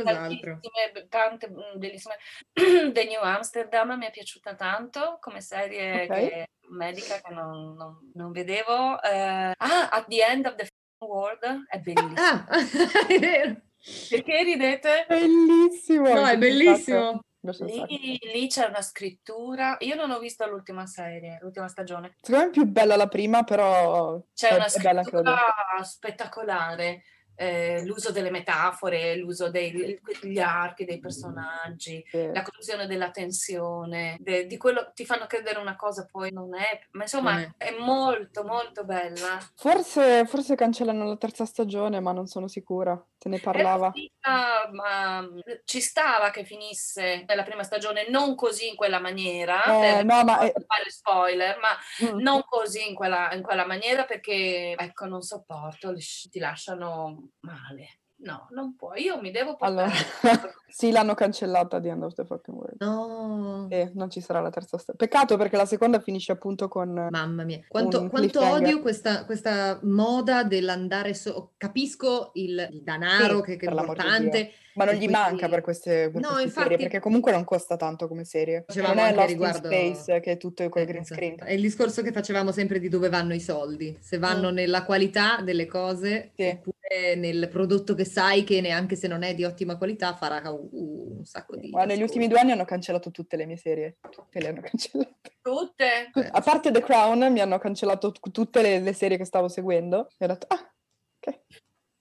tante 1.08 1.48
mm, 1.48 1.78
bellissime. 1.78 2.16
The 2.92 3.04
New 3.06 3.22
Amsterdam 3.22 3.96
mi 3.96 4.04
è 4.04 4.10
piaciuta 4.10 4.54
tanto 4.54 5.16
come 5.20 5.40
serie 5.40 6.02
okay. 6.02 6.28
che, 6.28 6.48
medica 6.68 7.18
che 7.22 7.32
non, 7.32 7.74
non, 7.74 8.10
non 8.12 8.30
vedevo. 8.30 8.98
Uh, 9.02 9.52
ah, 9.56 9.88
At 9.90 10.06
the 10.08 10.22
End 10.22 10.44
of 10.44 10.56
the 10.56 10.68
World 10.98 11.64
è 11.66 11.78
bellissimo. 11.78 12.14
Ah, 12.16 12.44
è 13.08 13.18
vero. 13.18 13.62
Perché 14.10 14.42
ridete? 14.42 15.06
Bellissimo! 15.08 16.12
No, 16.12 16.26
è 16.26 16.36
bellissimo. 16.36 17.20
Lì, 17.52 18.18
lì, 18.32 18.46
c'è 18.48 18.66
una 18.66 18.80
scrittura. 18.80 19.76
Io 19.80 19.94
non 19.96 20.10
ho 20.10 20.18
visto 20.18 20.46
l'ultima 20.46 20.86
serie, 20.86 21.38
l'ultima 21.42 21.68
stagione. 21.68 22.16
Secondo 22.20 22.44
me 22.44 22.50
è 22.50 22.52
più 22.52 22.64
bella 22.64 22.96
la 22.96 23.08
prima, 23.08 23.44
però 23.44 24.18
c'è 24.32 24.48
è, 24.48 24.54
una 24.54 24.68
scrittura 24.68 25.36
spettacolare. 25.82 27.02
Eh, 27.36 27.84
l'uso 27.84 28.12
delle 28.12 28.30
metafore, 28.30 29.16
l'uso 29.16 29.50
degli 29.50 30.38
archi 30.38 30.84
dei 30.84 30.98
personaggi, 30.98 32.04
sì. 32.08 32.30
la 32.32 32.42
costruzione 32.42 32.86
della 32.86 33.10
tensione, 33.10 34.16
de, 34.20 34.46
di 34.46 34.56
quello 34.56 34.92
ti 34.94 35.04
fanno 35.04 35.26
credere 35.26 35.58
una 35.58 35.76
cosa 35.76 36.06
poi 36.10 36.32
non 36.32 36.54
è, 36.54 36.80
ma 36.92 37.02
insomma 37.02 37.38
sì. 37.38 37.50
è 37.56 37.76
molto 37.78 38.44
molto 38.44 38.84
bella. 38.84 39.38
Forse, 39.56 40.26
forse 40.26 40.54
cancellano 40.54 41.04
la 41.04 41.16
terza 41.16 41.44
stagione, 41.44 42.00
ma 42.00 42.12
non 42.12 42.26
sono 42.26 42.48
sicura, 42.48 43.02
se 43.18 43.28
ne 43.28 43.38
parlava. 43.38 43.90
Finita, 43.90 44.68
ma 44.72 45.26
ci 45.64 45.80
stava 45.80 46.30
che 46.30 46.44
finisse 46.44 47.24
nella 47.26 47.42
prima 47.42 47.62
stagione, 47.62 48.08
non 48.08 48.34
così 48.34 48.68
in 48.68 48.76
quella 48.76 49.00
maniera, 49.00 49.64
eh, 49.64 50.02
no, 50.02 50.24
ma 50.24 50.36
fare 50.36 50.88
spoiler, 50.88 51.58
ma 51.58 52.12
mm. 52.12 52.18
non 52.20 52.42
così 52.44 52.88
in 52.88 52.94
quella, 52.94 53.32
in 53.32 53.42
quella 53.42 53.66
maniera 53.66 54.04
perché 54.04 54.74
ecco 54.76 55.06
non 55.06 55.22
sopporto, 55.22 55.94
ti 56.30 56.38
lasciano 56.38 57.23
male. 57.40 57.98
No, 58.16 58.46
non 58.50 58.74
può. 58.76 58.94
Io 58.94 59.20
mi 59.20 59.30
devo 59.30 59.56
portare... 59.56 59.92
Allora, 60.22 60.54
sì, 60.68 60.90
l'hanno 60.90 61.14
cancellata 61.14 61.78
di 61.78 61.88
End 61.88 62.02
of 62.02 62.14
the 62.14 62.24
Fucking 62.24 62.56
World. 62.56 62.76
No. 62.80 63.66
E 63.70 63.90
non 63.94 64.08
ci 64.08 64.20
sarà 64.20 64.40
la 64.40 64.50
terza 64.50 64.78
stagione. 64.78 64.96
Peccato 64.96 65.36
perché 65.36 65.56
la 65.56 65.66
seconda 65.66 66.00
finisce 66.00 66.32
appunto 66.32 66.68
con... 66.68 67.08
Mamma 67.10 67.44
mia. 67.44 67.60
Quanto, 67.68 68.08
quanto 68.08 68.40
odio 68.40 68.80
questa, 68.80 69.24
questa, 69.24 69.78
moda 69.82 70.44
dell'andare... 70.44 71.12
So... 71.12 71.52
Capisco 71.56 72.30
il, 72.34 72.66
il 72.70 72.82
denaro 72.82 73.38
sì, 73.38 73.42
che, 73.42 73.56
che 73.56 73.66
è 73.66 73.70
importante. 73.70 74.52
Ma 74.74 74.84
non 74.84 74.94
gli 74.94 74.98
quindi... 74.98 75.14
manca 75.14 75.48
per 75.48 75.60
queste, 75.60 76.10
per 76.10 76.20
no, 76.20 76.28
queste 76.28 76.44
infatti... 76.44 76.62
serie, 76.62 76.76
perché 76.78 77.00
comunque 77.00 77.30
non 77.30 77.44
costa 77.44 77.76
tanto 77.76 78.08
come 78.08 78.24
serie. 78.24 78.64
Facevamo 78.66 78.94
non 78.94 79.04
è 79.04 79.14
Lost 79.14 79.28
riguardo... 79.28 79.66
Space, 79.68 80.20
che 80.20 80.32
è 80.32 80.36
tutto 80.38 80.68
quel 80.68 80.84
eh, 80.84 80.86
green 80.86 81.02
esatto. 81.02 81.20
screen. 81.20 81.36
È 81.44 81.52
il 81.52 81.60
discorso 81.60 82.02
che 82.02 82.10
facevamo 82.10 82.52
sempre 82.52 82.78
di 82.80 82.88
dove 82.88 83.10
vanno 83.10 83.34
i 83.34 83.40
soldi. 83.40 83.96
Se 84.00 84.18
vanno 84.18 84.50
mm. 84.50 84.54
nella 84.54 84.84
qualità 84.84 85.40
delle 85.42 85.66
cose, 85.66 86.30
sì. 86.34 86.58
Oppure 86.84 87.14
nel 87.16 87.48
prodotto 87.48 87.94
che 87.94 88.04
sai 88.04 88.44
che 88.44 88.60
neanche 88.60 88.96
se 88.96 89.08
non 89.08 89.22
è 89.22 89.34
di 89.34 89.44
ottima 89.44 89.76
qualità 89.76 90.14
farà 90.14 90.42
un 90.50 91.24
sacco 91.24 91.56
di... 91.56 91.70
Ma 91.70 91.84
negli 91.84 92.02
ultimi 92.02 92.28
due 92.28 92.38
anni 92.38 92.52
hanno 92.52 92.64
cancellato 92.64 93.10
tutte 93.10 93.36
le 93.36 93.46
mie 93.46 93.56
serie. 93.56 93.96
Tutte 94.10 94.40
le 94.40 94.48
hanno 94.48 94.60
cancellate. 94.60 95.38
Tutte? 95.40 96.10
A 96.30 96.40
parte 96.40 96.70
The 96.70 96.82
Crown 96.82 97.32
mi 97.32 97.40
hanno 97.40 97.58
cancellato 97.58 98.12
t- 98.12 98.30
tutte 98.30 98.62
le, 98.62 98.80
le, 98.80 98.92
serie 98.92 99.16
che 99.16 99.24
stavo 99.24 99.48
seguendo. 99.48 100.08
E 100.18 100.24
ho 100.24 100.28
detto, 100.28 100.46
ah, 100.48 100.72
ok. 101.20 101.40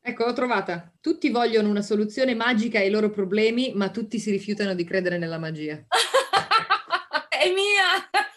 Ecco, 0.05 0.25
l'ho 0.25 0.33
trovata. 0.33 0.91
Tutti 0.99 1.29
vogliono 1.29 1.69
una 1.69 1.81
soluzione 1.81 2.35
magica 2.35 2.79
ai 2.79 2.89
loro 2.89 3.09
problemi, 3.09 3.71
ma 3.73 3.89
tutti 3.89 4.19
si 4.19 4.31
rifiutano 4.31 4.73
di 4.73 4.83
credere 4.83 5.17
nella 5.17 5.39
magia. 5.39 5.81
È 7.29 7.51
mia! 7.51 8.31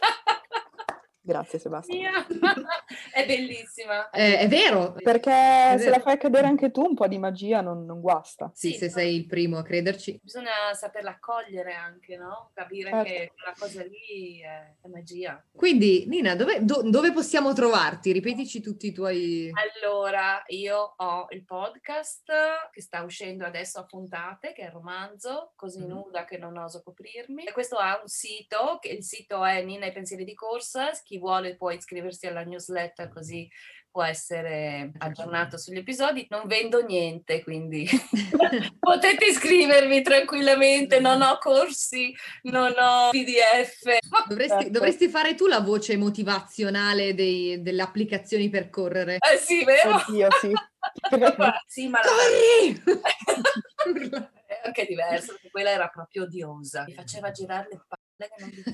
Grazie 1.26 1.58
Sebastiano. 1.58 2.24
è 3.12 3.26
bellissima. 3.26 4.10
Eh, 4.10 4.38
è 4.38 4.46
vero. 4.48 4.92
Perché 4.92 5.32
è 5.32 5.74
se 5.76 5.86
vero. 5.86 5.96
la 5.96 5.98
fai 6.00 6.18
cadere 6.18 6.46
anche 6.46 6.70
tu 6.70 6.82
un 6.82 6.94
po' 6.94 7.08
di 7.08 7.18
magia 7.18 7.60
non, 7.62 7.84
non 7.84 8.00
guasta. 8.00 8.52
Sì, 8.54 8.70
sì, 8.70 8.78
se 8.78 8.90
sei 8.90 9.16
il 9.16 9.26
primo 9.26 9.58
a 9.58 9.64
crederci. 9.64 10.20
Bisogna 10.22 10.72
saperla 10.72 11.10
accogliere 11.10 11.74
anche, 11.74 12.16
no? 12.16 12.52
Capire 12.54 12.90
certo. 12.90 13.10
che 13.10 13.32
quella 13.34 13.56
cosa 13.58 13.82
lì 13.82 14.40
è, 14.40 14.74
è 14.80 14.86
magia. 14.86 15.44
Quindi 15.52 16.04
Nina, 16.06 16.36
dove, 16.36 16.64
do, 16.64 16.82
dove, 16.88 17.10
possiamo 17.10 17.52
trovarti? 17.52 18.12
Ripetici 18.12 18.60
tutti 18.60 18.86
i 18.86 18.92
tuoi... 18.92 19.50
Allora, 19.82 20.44
io 20.46 20.94
ho 20.96 21.26
il 21.30 21.44
podcast 21.44 22.30
che 22.70 22.80
sta 22.80 23.02
uscendo 23.02 23.44
adesso 23.44 23.80
a 23.80 23.84
puntate, 23.84 24.52
che 24.52 24.62
è 24.62 24.66
il 24.66 24.72
romanzo, 24.72 25.54
Così 25.56 25.80
mm. 25.80 25.88
nuda 25.88 26.24
che 26.24 26.38
non 26.38 26.56
oso 26.56 26.82
coprirmi. 26.84 27.46
E 27.46 27.52
questo 27.52 27.78
ha 27.78 27.98
un 28.00 28.06
sito, 28.06 28.78
che 28.80 28.90
il 28.90 29.02
sito 29.02 29.44
è 29.44 29.60
Nina 29.64 29.86
i 29.86 29.92
pensieri 29.92 30.22
di 30.22 30.34
corsa, 30.34 30.92
chi 31.16 31.18
vuole 31.18 31.56
può 31.56 31.70
iscriversi 31.70 32.26
alla 32.26 32.42
newsletter 32.42 33.08
così 33.08 33.48
può 33.90 34.02
essere 34.02 34.92
aggiornato 34.98 35.56
sugli 35.56 35.78
episodi. 35.78 36.26
Non 36.28 36.46
vendo 36.46 36.84
niente, 36.84 37.42
quindi 37.42 37.88
potete 38.78 39.24
iscrivervi 39.24 40.02
tranquillamente. 40.02 41.00
Non 41.00 41.22
ho 41.22 41.38
corsi, 41.38 42.14
non 42.42 42.74
ho 42.76 43.08
PDF. 43.08 43.96
Dovresti, 44.28 44.64
ecco. 44.64 44.70
dovresti 44.70 45.08
fare 45.08 45.34
tu 45.34 45.46
la 45.46 45.60
voce 45.60 45.96
motivazionale 45.96 47.14
dei, 47.14 47.62
delle 47.62 47.80
applicazioni 47.80 48.50
per 48.50 48.68
correre. 48.68 49.14
Eh 49.14 49.38
sì, 49.38 49.64
vero? 49.64 49.94
Oddio, 49.94 50.28
sì. 50.42 50.52
sì, 51.66 51.88
ma 51.88 52.00
la... 52.04 52.10
è 54.46 54.60
anche 54.62 54.84
diverso, 54.86 55.36
quella 55.50 55.70
era 55.70 55.88
proprio 55.88 56.24
odiosa. 56.24 56.84
Mi 56.86 56.92
faceva 56.92 57.30
girare 57.30 57.68
le 57.70 57.80
palle 57.88 58.30
che 58.30 58.40
non 58.40 58.50
dico 58.50 58.70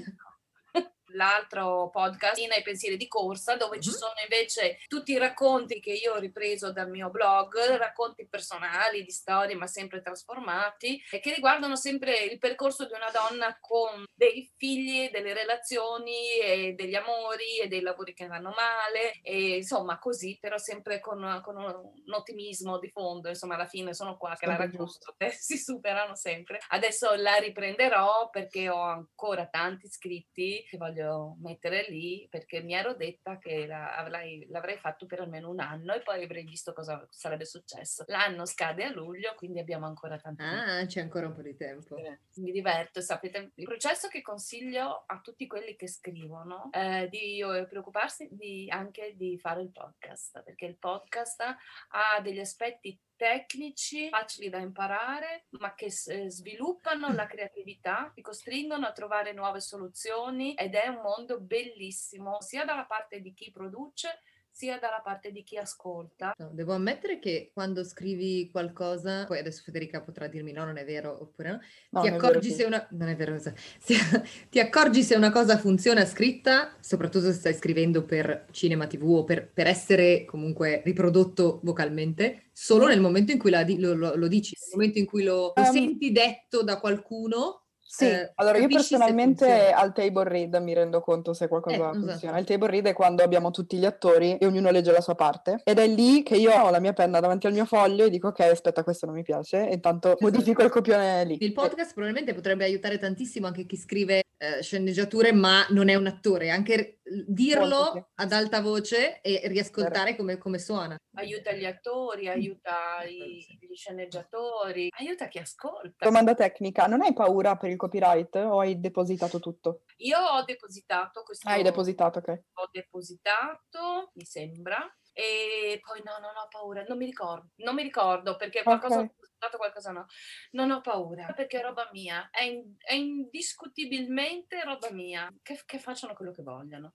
l'altro 1.12 1.90
podcast, 1.90 2.38
Ina 2.38 2.56
i 2.56 2.62
pensieri 2.62 2.96
di 2.96 3.08
corsa, 3.08 3.56
dove 3.56 3.80
ci 3.80 3.90
sono 3.90 4.14
invece 4.22 4.78
tutti 4.86 5.12
i 5.12 5.18
racconti 5.18 5.80
che 5.80 5.92
io 5.92 6.14
ho 6.14 6.18
ripreso 6.18 6.72
dal 6.72 6.88
mio 6.88 7.10
blog, 7.10 7.56
racconti 7.76 8.26
personali, 8.26 9.02
di 9.02 9.10
storie, 9.10 9.54
ma 9.54 9.66
sempre 9.66 10.00
trasformati, 10.02 11.02
e 11.10 11.20
che 11.20 11.34
riguardano 11.34 11.76
sempre 11.76 12.18
il 12.24 12.38
percorso 12.38 12.86
di 12.86 12.92
una 12.94 13.10
donna 13.10 13.56
con 13.60 14.04
dei 14.14 14.50
figli, 14.56 15.10
delle 15.10 15.34
relazioni, 15.34 16.40
e 16.40 16.72
degli 16.72 16.94
amori 16.94 17.58
e 17.60 17.68
dei 17.68 17.80
lavori 17.80 18.14
che 18.14 18.26
vanno 18.26 18.50
male, 18.50 19.20
e 19.22 19.56
insomma 19.56 19.98
così, 19.98 20.38
però 20.40 20.58
sempre 20.58 21.00
con, 21.00 21.40
con 21.42 21.56
un 21.56 22.12
ottimismo 22.12 22.78
di 22.78 22.90
fondo, 22.90 23.28
insomma 23.28 23.54
alla 23.54 23.66
fine 23.66 23.94
sono 23.94 24.16
qua 24.16 24.34
che 24.36 24.46
la 24.46 24.56
racconto, 24.56 25.14
si 25.38 25.56
superano 25.56 26.14
sempre. 26.14 26.60
Adesso 26.68 27.14
la 27.16 27.36
riprenderò 27.36 28.30
perché 28.30 28.68
ho 28.68 28.80
ancora 28.82 29.46
tanti 29.46 29.86
iscritti 29.86 30.64
che 30.68 30.76
voglio 30.76 31.01
voglio 31.02 31.36
mettere 31.40 31.86
lì 31.88 32.26
perché 32.30 32.62
mi 32.62 32.74
ero 32.74 32.94
detta 32.94 33.38
che 33.38 33.66
la, 33.66 33.96
avrei, 33.96 34.46
l'avrei 34.48 34.78
fatto 34.78 35.06
per 35.06 35.20
almeno 35.20 35.50
un 35.50 35.60
anno 35.60 35.92
e 35.94 36.00
poi 36.00 36.22
avrei 36.22 36.44
visto 36.44 36.72
cosa 36.72 37.04
sarebbe 37.10 37.44
successo. 37.44 38.04
L'anno 38.06 38.46
scade 38.46 38.84
a 38.84 38.92
luglio, 38.92 39.34
quindi 39.36 39.58
abbiamo 39.58 39.86
ancora 39.86 40.18
tanto 40.18 40.42
tempo. 40.42 40.70
Ah, 40.70 40.86
c'è 40.86 41.00
ancora 41.00 41.26
un 41.26 41.34
po' 41.34 41.42
di 41.42 41.56
tempo. 41.56 41.96
Mi 42.36 42.52
diverto, 42.52 43.00
sapete, 43.00 43.52
il 43.54 43.64
processo 43.64 44.08
che 44.08 44.22
consiglio 44.22 45.04
a 45.06 45.20
tutti 45.20 45.46
quelli 45.46 45.76
che 45.76 45.88
scrivono 45.88 46.70
eh, 46.72 47.08
di 47.10 47.42
preoccuparsi 47.68 48.28
di, 48.30 48.68
anche 48.70 49.14
di 49.16 49.38
fare 49.38 49.62
il 49.62 49.70
podcast, 49.70 50.42
perché 50.42 50.66
il 50.66 50.76
podcast 50.76 51.42
ha 51.42 52.20
degli 52.20 52.40
aspetti 52.40 52.98
tecnici 53.16 54.08
facili 54.08 54.48
da 54.48 54.58
imparare, 54.58 55.46
ma 55.58 55.74
che 55.74 55.86
eh, 55.86 56.30
sviluppano 56.30 57.12
la 57.12 57.26
creatività, 57.28 58.10
ti 58.14 58.22
costringono 58.22 58.86
a 58.86 58.92
trovare 58.92 59.32
nuove 59.32 59.60
soluzioni 59.60 60.54
ed 60.54 60.74
è 60.74 60.88
un 60.88 61.00
mondo 61.02 61.40
bellissimo, 61.40 62.40
sia 62.40 62.64
dalla 62.64 62.84
parte 62.84 63.20
di 63.20 63.32
chi 63.32 63.50
produce 63.50 64.20
sia 64.52 64.78
dalla 64.78 65.00
parte 65.02 65.32
di 65.32 65.42
chi 65.42 65.56
ascolta. 65.56 66.34
No, 66.36 66.50
devo 66.52 66.74
ammettere 66.74 67.18
che 67.18 67.50
quando 67.54 67.82
scrivi 67.82 68.50
qualcosa, 68.50 69.24
poi 69.24 69.38
adesso 69.38 69.62
Federica 69.64 70.02
potrà 70.02 70.26
dirmi 70.28 70.52
no, 70.52 70.64
non 70.64 70.76
è 70.76 70.84
vero 70.84 71.22
oppure 71.22 71.50
no, 71.50 71.60
no 71.90 72.00
ti 72.02 72.08
accorgi 72.08 72.50
se 72.50 72.64
una... 72.64 72.86
Non 72.90 73.08
è 73.08 73.16
vero, 73.16 73.40
ti 74.50 74.60
accorgi 74.60 75.02
se 75.02 75.16
una 75.16 75.32
cosa 75.32 75.56
funziona 75.56 76.04
scritta, 76.04 76.76
soprattutto 76.80 77.26
se 77.26 77.32
stai 77.32 77.54
scrivendo 77.54 78.04
per 78.04 78.46
cinema, 78.50 78.86
tv 78.86 79.04
o 79.08 79.24
per, 79.24 79.50
per 79.50 79.66
essere 79.66 80.26
comunque 80.26 80.82
riprodotto 80.84 81.60
vocalmente, 81.62 82.50
solo 82.52 82.86
nel 82.86 83.00
momento 83.00 83.32
in 83.32 83.38
cui 83.38 83.50
di- 83.64 83.80
lo, 83.80 83.94
lo, 83.94 84.14
lo, 84.14 84.28
dici, 84.28 84.54
nel 84.60 84.76
momento 84.76 84.98
in 84.98 85.06
cui 85.06 85.24
lo, 85.24 85.54
um, 85.56 85.64
senti 85.64 86.12
detto 86.12 86.62
da 86.62 86.78
qualcuno 86.78 87.61
sì, 87.94 88.06
eh, 88.06 88.32
allora 88.36 88.56
io 88.56 88.68
personalmente 88.68 89.70
al 89.70 89.92
table 89.92 90.24
read 90.24 90.54
mi 90.62 90.72
rendo 90.72 91.02
conto 91.02 91.34
se 91.34 91.46
qualcosa 91.46 91.90
eh, 91.90 91.92
funziona. 91.92 92.14
Esatto. 92.14 92.38
Il 92.38 92.44
table 92.46 92.70
read 92.70 92.86
è 92.86 92.94
quando 92.94 93.22
abbiamo 93.22 93.50
tutti 93.50 93.76
gli 93.76 93.84
attori 93.84 94.38
e 94.38 94.46
ognuno 94.46 94.70
legge 94.70 94.92
la 94.92 95.02
sua 95.02 95.14
parte 95.14 95.60
ed 95.62 95.78
è 95.78 95.86
lì 95.86 96.22
che 96.22 96.36
io 96.36 96.52
ho 96.52 96.70
la 96.70 96.80
mia 96.80 96.94
penna 96.94 97.20
davanti 97.20 97.48
al 97.48 97.52
mio 97.52 97.66
foglio 97.66 98.06
e 98.06 98.08
dico 98.08 98.28
ok 98.28 98.40
aspetta 98.40 98.82
questo 98.82 99.04
non 99.04 99.14
mi 99.14 99.22
piace 99.22 99.68
e 99.68 99.74
intanto 99.74 100.08
esatto. 100.08 100.24
modifico 100.24 100.62
il 100.62 100.70
copione 100.70 101.22
lì. 101.24 101.36
Il 101.38 101.52
podcast 101.52 101.92
probabilmente 101.92 102.32
potrebbe 102.32 102.64
aiutare 102.64 102.96
tantissimo 102.96 103.46
anche 103.46 103.66
chi 103.66 103.76
scrive 103.76 104.22
eh, 104.42 104.60
sceneggiature 104.60 105.32
ma 105.32 105.64
non 105.70 105.88
è 105.88 105.94
un 105.94 106.08
attore, 106.08 106.50
anche 106.50 106.98
dirlo 107.26 108.10
ad 108.14 108.32
alta 108.32 108.60
voce 108.60 109.20
e 109.20 109.42
riascoltare 109.44 110.16
come, 110.16 110.36
come, 110.36 110.58
suona. 110.58 110.96
Aiuta 111.14 111.52
gli 111.52 111.64
attori, 111.64 112.26
aiuta 112.26 113.04
i, 113.04 113.46
gli 113.60 113.72
sceneggiatori, 113.72 114.88
aiuta 114.98 115.28
chi 115.28 115.38
ascolta. 115.38 116.04
Domanda 116.04 116.34
tecnica, 116.34 116.86
non 116.86 117.02
hai 117.02 117.12
paura 117.12 117.56
per 117.56 117.70
il 117.70 117.76
copyright 117.76 118.34
o 118.34 118.58
hai 118.58 118.80
depositato 118.80 119.38
tutto? 119.38 119.82
Io 119.98 120.18
ho 120.18 120.42
depositato 120.42 121.22
questo. 121.22 121.48
Hai 121.48 121.62
depositato, 121.62 122.18
ok. 122.18 122.42
Ho 122.54 122.68
depositato, 122.72 124.10
mi 124.14 124.24
sembra, 124.24 124.92
e 125.12 125.80
poi 125.82 126.00
no, 126.04 126.18
non 126.18 126.36
ho 126.36 126.48
paura, 126.48 126.84
non 126.86 126.96
mi 126.96 127.04
ricordo, 127.04 127.50
non 127.56 127.74
mi 127.74 127.82
ricordo 127.82 128.36
perché 128.36 128.62
qualcosa 128.62 129.00
okay. 129.00 129.10
ho 129.38 129.56
qualcosa 129.56 129.90
no. 129.90 130.06
Non 130.52 130.70
ho 130.70 130.80
paura 130.80 131.32
perché 131.34 131.60
è 131.60 131.62
roba 131.62 131.88
mia, 131.92 132.30
è, 132.30 132.42
in, 132.42 132.74
è 132.78 132.94
indiscutibilmente 132.94 134.62
roba 134.64 134.90
mia. 134.90 135.32
Che, 135.42 135.60
che 135.64 135.78
facciano 135.78 136.14
quello 136.14 136.32
che 136.32 136.42
vogliono. 136.42 136.94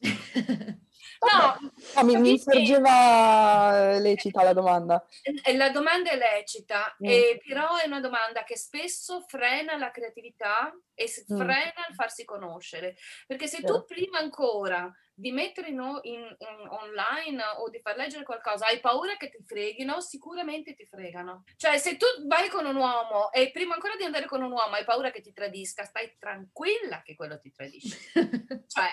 No, 1.18 1.72
no 1.94 2.04
mi, 2.04 2.16
mi 2.16 2.38
sorgeva 2.38 3.98
lecita 3.98 4.42
la 4.42 4.52
domanda. 4.52 5.04
La 5.54 5.70
domanda 5.70 6.10
è 6.10 6.16
lecita, 6.16 6.94
mm. 7.02 7.06
eh, 7.06 7.40
però 7.46 7.76
è 7.76 7.86
una 7.86 8.00
domanda 8.00 8.44
che 8.44 8.56
spesso 8.56 9.20
frena 9.20 9.76
la 9.76 9.90
creatività 9.90 10.72
e 10.94 11.04
mm. 11.04 11.36
frena 11.36 11.86
il 11.88 11.94
farsi 11.94 12.24
conoscere. 12.24 12.96
Perché 13.26 13.46
se 13.46 13.62
tu 13.62 13.84
prima 13.84 14.18
ancora 14.18 14.92
di 15.18 15.32
mettere 15.32 15.68
in, 15.68 15.80
in, 16.02 16.36
in, 16.38 16.68
online 16.68 17.42
o 17.58 17.70
di 17.70 17.80
far 17.80 17.96
leggere 17.96 18.22
qualcosa, 18.22 18.66
hai 18.66 18.80
paura 18.80 19.16
che 19.16 19.30
ti 19.30 19.42
freghino, 19.44 20.00
sicuramente 20.00 20.74
ti 20.74 20.84
fregano. 20.84 21.44
Cioè, 21.56 21.78
se 21.78 21.96
tu 21.96 22.06
vai 22.26 22.48
con 22.48 22.66
un 22.66 22.76
uomo 22.76 23.32
e 23.32 23.50
prima 23.50 23.74
ancora 23.74 23.96
di 23.96 24.04
andare 24.04 24.26
con 24.26 24.42
un 24.42 24.52
uomo 24.52 24.74
hai 24.74 24.84
paura 24.84 25.10
che 25.10 25.22
ti 25.22 25.32
tradisca, 25.32 25.84
stai 25.84 26.16
tranquilla 26.18 27.02
che 27.02 27.14
quello 27.14 27.38
ti 27.38 27.50
tradisce. 27.50 27.98
cioè, 28.68 28.90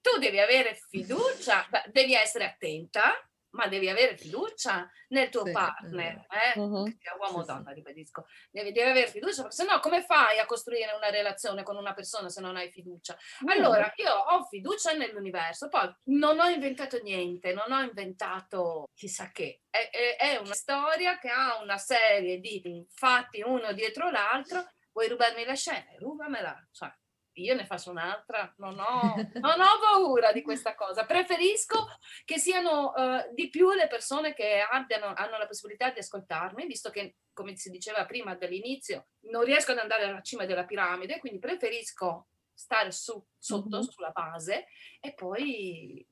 tu 0.00 0.18
devi 0.18 0.38
avere 0.38 0.74
fiducia, 0.74 1.66
devi 1.90 2.14
essere 2.14 2.44
attenta, 2.44 3.12
ma 3.50 3.66
devi 3.66 3.88
avere 3.88 4.16
fiducia 4.16 4.88
nel 5.08 5.28
tuo 5.28 5.44
sì, 5.44 5.52
partner, 5.52 6.26
eh? 6.28 6.58
uh-huh. 6.58 6.84
uomo 7.18 7.38
o 7.38 7.44
donna, 7.44 7.72
ribadisco. 7.72 8.26
Devi, 8.50 8.72
devi, 8.72 8.88
avere 8.88 9.08
fiducia, 9.08 9.42
perché 9.42 9.56
sennò 9.56 9.80
come 9.80 10.02
fai 10.02 10.38
a 10.38 10.46
costruire 10.46 10.92
una 10.92 11.10
relazione 11.10 11.62
con 11.62 11.76
una 11.76 11.94
persona 11.94 12.28
se 12.28 12.40
non 12.40 12.56
hai 12.56 12.70
fiducia? 12.70 13.16
Allora, 13.46 13.92
io 13.96 14.12
ho 14.12 14.44
fiducia 14.44 14.92
nell'universo, 14.92 15.68
poi 15.68 15.92
non 16.04 16.38
ho 16.38 16.48
inventato 16.48 17.00
niente, 17.02 17.52
non 17.52 17.72
ho 17.72 17.80
inventato 17.80 18.88
chissà 18.94 19.30
che. 19.30 19.62
È, 19.70 19.88
è, 19.90 20.16
è 20.16 20.36
una 20.36 20.54
storia 20.54 21.18
che 21.18 21.28
ha 21.28 21.60
una 21.60 21.78
serie 21.78 22.38
di 22.38 22.86
fatti 22.90 23.42
uno 23.42 23.72
dietro 23.72 24.10
l'altro. 24.10 24.64
Vuoi 24.92 25.08
rubarmi 25.08 25.44
la 25.44 25.54
scena? 25.54 25.86
Rubamela. 25.98 26.68
Cioè, 26.72 26.92
io 27.34 27.54
ne 27.54 27.64
faccio 27.64 27.90
un'altra, 27.90 28.52
non 28.58 28.78
ho, 28.78 29.14
non 29.40 29.60
ho 29.60 29.78
paura 29.80 30.32
di 30.32 30.42
questa 30.42 30.74
cosa. 30.74 31.04
Preferisco 31.04 31.86
che 32.24 32.38
siano 32.38 32.92
uh, 32.94 33.34
di 33.34 33.48
più 33.48 33.70
le 33.72 33.86
persone 33.86 34.34
che 34.34 34.60
abbiano, 34.68 35.12
hanno 35.14 35.38
la 35.38 35.46
possibilità 35.46 35.90
di 35.90 36.00
ascoltarmi, 36.00 36.66
visto 36.66 36.90
che, 36.90 37.16
come 37.32 37.56
si 37.56 37.70
diceva 37.70 38.04
prima 38.06 38.34
dall'inizio, 38.34 39.08
non 39.30 39.44
riesco 39.44 39.72
ad 39.72 39.78
andare 39.78 40.04
alla 40.04 40.22
cima 40.22 40.44
della 40.44 40.64
piramide, 40.64 41.18
quindi 41.18 41.38
preferisco 41.38 42.28
stare 42.52 42.92
su, 42.92 43.22
sotto, 43.38 43.78
mm-hmm. 43.78 43.88
sulla 43.88 44.10
base, 44.10 44.66
e 45.00 45.14
poi 45.14 46.06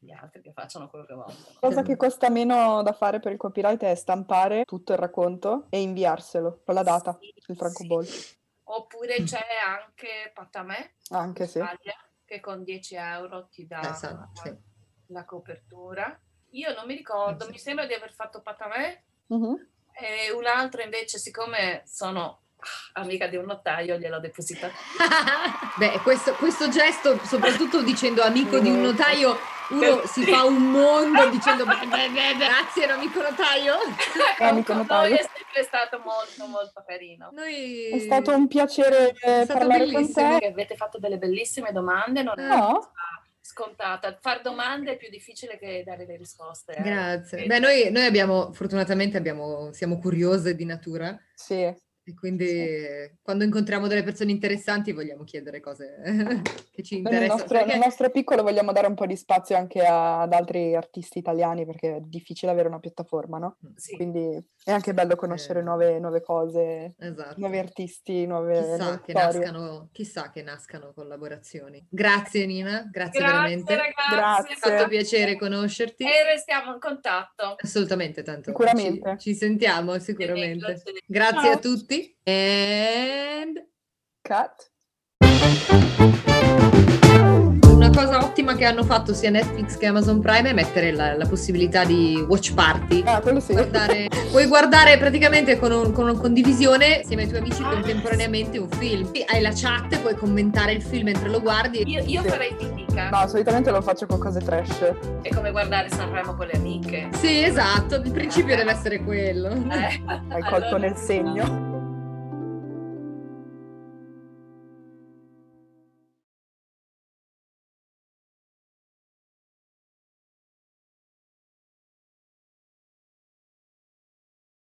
gli 0.00 0.12
altri 0.12 0.42
che 0.42 0.52
facciano 0.52 0.88
quello 0.88 1.04
che 1.04 1.14
vogliono. 1.14 1.44
Cosa 1.58 1.82
che 1.82 1.96
costa 1.96 2.30
meno 2.30 2.82
da 2.82 2.92
fare 2.92 3.18
per 3.18 3.32
il 3.32 3.38
copyright 3.38 3.82
è 3.82 3.94
stampare 3.94 4.64
tutto 4.64 4.92
il 4.92 4.98
racconto 4.98 5.66
e 5.70 5.80
inviarselo 5.80 6.62
con 6.64 6.74
la 6.74 6.82
data 6.82 7.18
sì, 7.20 7.34
sul 7.36 7.56
francobollo. 7.56 8.04
Sì. 8.04 8.37
Oppure 8.70 9.20
mm. 9.20 9.24
c'è 9.24 9.46
anche 9.64 10.30
Patamè, 10.34 10.92
anche 11.10 11.46
sì. 11.46 11.60
che 12.24 12.40
con 12.40 12.62
10 12.62 12.94
euro 12.96 13.48
ti 13.48 13.66
dà 13.66 13.80
esatto, 13.80 14.42
sì. 14.42 14.54
la 15.06 15.24
copertura. 15.24 16.20
Io 16.50 16.74
non 16.74 16.86
mi 16.86 16.94
ricordo, 16.94 17.44
sì. 17.46 17.50
mi 17.52 17.58
sembra 17.58 17.86
di 17.86 17.94
aver 17.94 18.12
fatto 18.12 18.42
Patamè. 18.42 19.02
Uh-huh. 19.28 19.58
E 19.92 20.30
un 20.32 20.46
altro 20.46 20.82
invece, 20.82 21.18
siccome 21.18 21.82
sono 21.86 22.42
amica 22.94 23.26
di 23.26 23.36
un 23.36 23.44
notaio, 23.44 23.96
gliel'ho 23.96 24.20
depositato. 24.20 24.72
Beh, 25.76 26.00
questo, 26.02 26.34
questo, 26.34 26.68
gesto, 26.68 27.18
soprattutto 27.24 27.82
dicendo 27.82 28.22
amico 28.22 28.58
di 28.58 28.68
un 28.68 28.80
notaio, 28.80 29.36
uno 29.70 30.02
si 30.06 30.24
fa 30.24 30.44
un 30.44 30.70
mondo 30.70 31.28
dicendo 31.28 31.64
beh, 31.64 31.86
beh, 31.86 32.08
beh, 32.08 32.36
grazie, 32.38 32.84
ero 32.84 32.94
amico 32.94 33.20
notaio. 33.20 33.74
amico 34.38 34.72
notaio. 34.72 35.10
Noi 35.10 35.18
è 35.18 35.28
sempre 35.34 35.62
stato 35.62 36.00
molto, 36.04 36.46
molto 36.46 36.82
carino. 36.86 37.28
Noi... 37.32 37.90
È 37.90 37.98
stato 37.98 38.34
un 38.34 38.48
piacere 38.48 39.14
è 39.20 39.44
parlare 39.46 39.86
bellissimo. 39.86 40.28
con 40.30 40.38
te. 40.38 40.46
Avete 40.46 40.76
fatto 40.76 40.98
delle 40.98 41.18
bellissime 41.18 41.72
domande. 41.72 42.22
Non 42.22 42.34
no 42.36 42.90
scontata. 43.48 44.14
Far 44.20 44.42
domande 44.42 44.92
è 44.92 44.96
più 44.98 45.08
difficile 45.08 45.58
che 45.58 45.82
dare 45.84 46.04
le 46.04 46.16
risposte. 46.16 46.74
Eh. 46.74 46.82
Grazie. 46.82 47.46
Beh, 47.46 47.58
noi, 47.58 47.90
noi, 47.90 48.04
abbiamo, 48.04 48.52
fortunatamente, 48.52 49.16
abbiamo, 49.16 49.72
siamo 49.72 49.98
curiose 49.98 50.54
di 50.54 50.66
natura. 50.66 51.18
Sì. 51.34 51.74
E 52.08 52.14
quindi 52.14 52.46
sì. 52.46 53.18
quando 53.20 53.44
incontriamo 53.44 53.86
delle 53.86 54.02
persone 54.02 54.30
interessanti 54.30 54.92
vogliamo 54.92 55.24
chiedere 55.24 55.60
cose 55.60 56.00
che 56.72 56.82
ci 56.82 56.96
interessano. 56.96 57.20
Nel 57.20 57.28
nostro, 57.28 57.58
perché... 57.58 57.70
nel 57.70 57.78
nostro, 57.78 58.10
piccolo 58.10 58.42
vogliamo 58.42 58.72
dare 58.72 58.86
un 58.86 58.94
po' 58.94 59.04
di 59.04 59.14
spazio 59.14 59.58
anche 59.58 59.84
a, 59.84 60.22
ad 60.22 60.32
altri 60.32 60.74
artisti 60.74 61.18
italiani 61.18 61.66
perché 61.66 61.96
è 61.96 62.00
difficile 62.00 62.50
avere 62.50 62.68
una 62.68 62.78
piattaforma, 62.78 63.36
no? 63.36 63.58
Mm, 63.66 63.74
sì. 63.74 63.94
Quindi 63.94 64.42
è 64.64 64.72
anche 64.72 64.94
bello 64.94 65.16
conoscere 65.16 65.60
eh. 65.60 65.62
nuove, 65.62 65.98
nuove, 65.98 66.22
cose, 66.22 66.94
esatto. 66.98 67.34
nuovi 67.36 67.58
artisti, 67.58 68.24
nuove, 68.24 68.54
chissà 68.54 68.76
nuove 68.76 69.00
che 69.04 69.12
nascano, 69.12 69.88
Chissà 69.92 70.30
che 70.30 70.42
nascano 70.42 70.92
collaborazioni. 70.94 71.86
Grazie 71.90 72.46
Nina, 72.46 72.88
grazie, 72.90 73.20
grazie 73.20 73.20
veramente. 73.20 73.76
Ragazzi. 73.76 74.14
Grazie. 74.14 74.54
È 74.54 74.56
fatto 74.56 74.88
piacere 74.88 75.36
conoscerti. 75.36 76.04
E 76.04 76.24
restiamo 76.24 76.72
in 76.72 76.80
contatto. 76.80 77.56
Assolutamente, 77.58 78.22
tanto. 78.22 78.44
Sicuramente. 78.48 79.16
Ci, 79.18 79.32
ci 79.32 79.34
sentiamo 79.34 79.98
sicuramente. 79.98 80.82
Grazie 81.06 81.40
Ciao. 81.42 81.52
a 81.52 81.58
tutti 81.58 81.97
and 82.24 83.64
cut. 84.22 84.70
Una 87.68 87.90
cosa 87.90 88.18
ottima 88.18 88.54
che 88.54 88.64
hanno 88.64 88.82
fatto 88.82 89.14
sia 89.14 89.30
Netflix 89.30 89.76
che 89.76 89.86
Amazon 89.86 90.20
Prime 90.20 90.50
è 90.50 90.52
mettere 90.52 90.90
la, 90.90 91.16
la 91.16 91.26
possibilità 91.26 91.84
di 91.84 92.22
watch 92.28 92.52
party. 92.52 93.02
Ah, 93.06 93.20
quello 93.20 93.40
sì. 93.40 93.52
Guardare, 93.52 94.08
puoi 94.30 94.46
guardare 94.46 94.98
praticamente 94.98 95.58
con, 95.58 95.70
un, 95.70 95.92
con 95.92 96.08
una 96.08 96.18
condivisione 96.18 96.98
insieme 97.02 97.22
ai 97.22 97.28
tuoi 97.28 97.40
amici 97.40 97.62
contemporaneamente 97.62 98.58
un 98.58 98.68
film. 98.68 99.10
Hai 99.26 99.40
la 99.40 99.52
chat, 99.54 99.96
puoi 100.00 100.16
commentare 100.16 100.72
il 100.72 100.82
film 100.82 101.04
mentre 101.04 101.28
lo 101.28 101.40
guardi. 101.40 101.82
Io, 101.86 102.02
io 102.04 102.22
sì. 102.22 102.28
farei 102.28 102.54
tipica. 102.56 103.10
No, 103.10 103.26
solitamente 103.28 103.70
lo 103.70 103.80
faccio 103.80 104.06
con 104.06 104.18
cose 104.18 104.40
trash. 104.40 104.92
È 105.22 105.28
come 105.32 105.50
guardare 105.52 105.88
Sanremo 105.88 106.34
con 106.34 106.46
le 106.46 106.54
amiche. 106.54 107.08
Sì, 107.12 107.44
esatto, 107.44 107.94
il 107.96 108.10
principio 108.10 108.56
deve 108.56 108.72
essere 108.72 109.02
quello. 109.02 109.50
Eh. 109.50 110.02
Hai 110.28 110.42
colto 110.42 110.66
allora... 110.66 110.78
nel 110.78 110.96
segno. 110.96 111.77